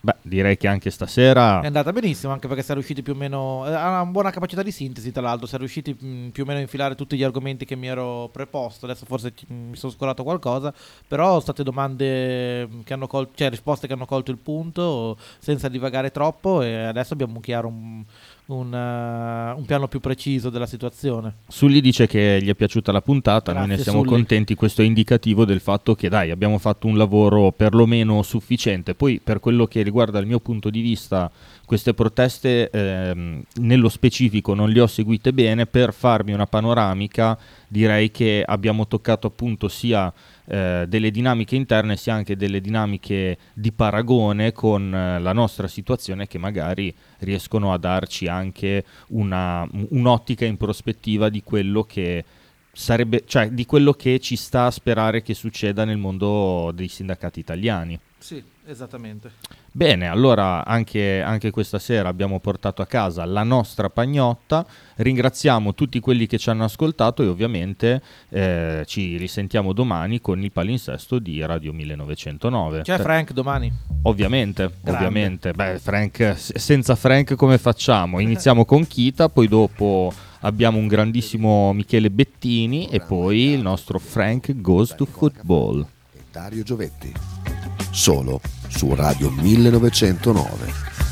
Beh, 0.00 0.14
direi 0.22 0.56
che 0.56 0.68
anche 0.68 0.90
stasera 0.90 1.60
È 1.60 1.66
andata 1.66 1.92
benissimo 1.92 2.32
anche 2.32 2.46
perché 2.46 2.62
siamo 2.62 2.78
riusciti 2.80 3.02
più 3.02 3.12
o 3.14 3.16
meno. 3.16 3.64
eh, 3.66 3.74
Ha 3.74 3.88
una 3.88 4.06
buona 4.06 4.30
capacità 4.30 4.62
di 4.62 4.70
sintesi, 4.70 5.12
tra 5.12 5.22
l'altro. 5.22 5.46
Siamo 5.46 5.64
riusciti 5.64 5.92
mh, 5.92 6.28
più 6.30 6.42
o 6.44 6.46
meno 6.46 6.58
a 6.58 6.62
infilare 6.62 6.94
tutti 6.94 7.16
gli 7.16 7.22
argomenti 7.24 7.64
che 7.64 7.76
mi 7.76 7.86
ero 7.88 8.28
preposto. 8.32 8.86
Adesso 8.86 9.04
forse 9.06 9.32
ci- 9.36 9.46
mi 9.48 9.76
sono 9.76 9.92
scorato 9.92 10.22
qualcosa. 10.24 10.72
Però 11.06 11.26
sono 11.28 11.40
state 11.40 11.62
domande 11.62 12.68
che 12.84 12.92
hanno 12.92 13.06
colto, 13.06 13.32
cioè 13.34 13.50
risposte 13.50 13.86
che 13.86 13.92
hanno 13.92 14.06
colto 14.06 14.30
il 14.30 14.38
punto 14.38 15.16
senza 15.38 15.68
divagare 15.68 16.10
troppo. 16.10 16.62
E 16.62 16.74
adesso 16.74 17.12
abbiamo 17.12 17.34
un 17.34 17.40
chiaro 17.40 17.68
un, 17.68 18.02
un, 18.48 18.72
eh, 18.72 19.52
un 19.56 19.64
piano 19.64 19.88
più 19.88 20.00
preciso 20.00 20.50
della 20.50 20.66
situazione. 20.66 21.34
Sully 21.48 21.80
dice 21.80 22.06
che 22.06 22.38
gli 22.42 22.48
è 22.48 22.54
piaciuta 22.54 22.92
la 22.92 23.02
puntata, 23.02 23.52
noi 23.52 23.62
ne 23.62 23.66
Grazie, 23.68 23.84
siamo 23.84 24.00
Sully. 24.00 24.10
contenti, 24.10 24.54
questo 24.54 24.82
è 24.82 24.84
indicativo 24.84 25.44
del 25.44 25.60
fatto 25.60 25.94
che 25.94 26.08
dai, 26.08 26.30
abbiamo 26.30 26.58
fatto 26.58 26.86
un 26.86 26.96
lavoro 26.96 27.52
perlomeno 27.52 28.22
sufficiente. 28.22 28.94
Poi 28.94 29.20
per 29.22 29.40
quello 29.40 29.66
che 29.66 29.82
riguarda 29.82 30.18
il 30.18 30.26
mio 30.26 30.40
punto 30.40 30.70
di 30.70 30.80
vista, 30.80 31.30
queste 31.64 31.92
proteste 31.92 32.70
ehm, 32.70 33.42
nello 33.56 33.88
specifico 33.88 34.54
non 34.54 34.70
le 34.70 34.80
ho 34.80 34.86
seguite 34.86 35.32
bene, 35.32 35.66
per 35.66 35.92
farmi 35.92 36.32
una 36.32 36.46
panoramica 36.46 37.38
direi 37.68 38.10
che 38.10 38.42
abbiamo 38.44 38.86
toccato 38.86 39.26
appunto 39.26 39.68
sia 39.68 40.12
eh, 40.48 40.86
delle 40.88 41.10
dinamiche 41.10 41.56
interne 41.56 41.96
sia 41.96 42.14
anche 42.14 42.34
delle 42.34 42.60
dinamiche 42.60 43.36
di 43.52 43.70
paragone 43.70 44.52
con 44.52 44.94
eh, 44.94 45.20
la 45.20 45.32
nostra 45.32 45.68
situazione 45.68 46.26
che 46.26 46.38
magari 46.38 46.94
riescono 47.18 47.72
a 47.72 47.78
darci 47.78 48.26
anche 48.26 48.84
una- 49.08 49.68
un'ottica 49.90 50.46
in 50.46 50.56
prospettiva 50.56 51.28
di 51.28 51.42
quello 51.42 51.82
che 51.82 52.24
sarebbe, 52.72 53.24
cioè 53.26 53.50
di 53.50 53.66
quello 53.66 53.92
che 53.92 54.18
ci 54.20 54.36
sta 54.36 54.66
a 54.66 54.70
sperare 54.70 55.20
che 55.20 55.34
succeda 55.34 55.84
nel 55.84 55.98
mondo 55.98 56.70
dei 56.74 56.88
sindacati 56.88 57.40
italiani. 57.40 57.98
Sì, 58.18 58.42
esattamente. 58.66 59.30
Bene, 59.70 60.08
allora 60.08 60.64
anche, 60.64 61.22
anche 61.22 61.50
questa 61.50 61.78
sera 61.78 62.08
abbiamo 62.08 62.40
portato 62.40 62.82
a 62.82 62.86
casa 62.86 63.24
la 63.24 63.44
nostra 63.44 63.88
pagnotta. 63.88 64.66
Ringraziamo 64.96 65.72
tutti 65.74 66.00
quelli 66.00 66.26
che 66.26 66.36
ci 66.36 66.50
hanno 66.50 66.64
ascoltato 66.64 67.22
e 67.22 67.28
ovviamente 67.28 68.02
eh, 68.30 68.82
ci 68.86 69.16
risentiamo 69.16 69.72
domani 69.72 70.20
con 70.20 70.42
il 70.42 70.50
palinsesto 70.50 71.20
di 71.20 71.44
Radio 71.46 71.72
1909. 71.72 72.82
C'è 72.82 72.98
Frank 72.98 73.32
domani. 73.32 73.72
Ovviamente, 74.02 74.64
Grande. 74.80 74.90
ovviamente. 74.90 75.52
Beh, 75.52 75.78
Frank, 75.78 76.34
senza 76.36 76.96
Frank 76.96 77.36
come 77.36 77.56
facciamo? 77.56 78.18
Iniziamo 78.20 78.64
con 78.64 78.84
Kita, 78.84 79.28
poi 79.28 79.46
dopo 79.46 80.12
abbiamo 80.40 80.78
un 80.78 80.88
grandissimo 80.88 81.72
Michele 81.72 82.10
Bettini 82.10 82.88
e 82.88 83.00
poi 83.00 83.52
il 83.52 83.62
nostro 83.62 84.00
Frank 84.00 84.60
Goes 84.60 84.94
to 84.96 85.04
Football. 85.04 85.86
Dario 86.32 86.62
Giovetti. 86.64 87.67
Solo 87.90 88.40
su 88.68 88.94
Radio 88.94 89.30
1909. 89.30 91.07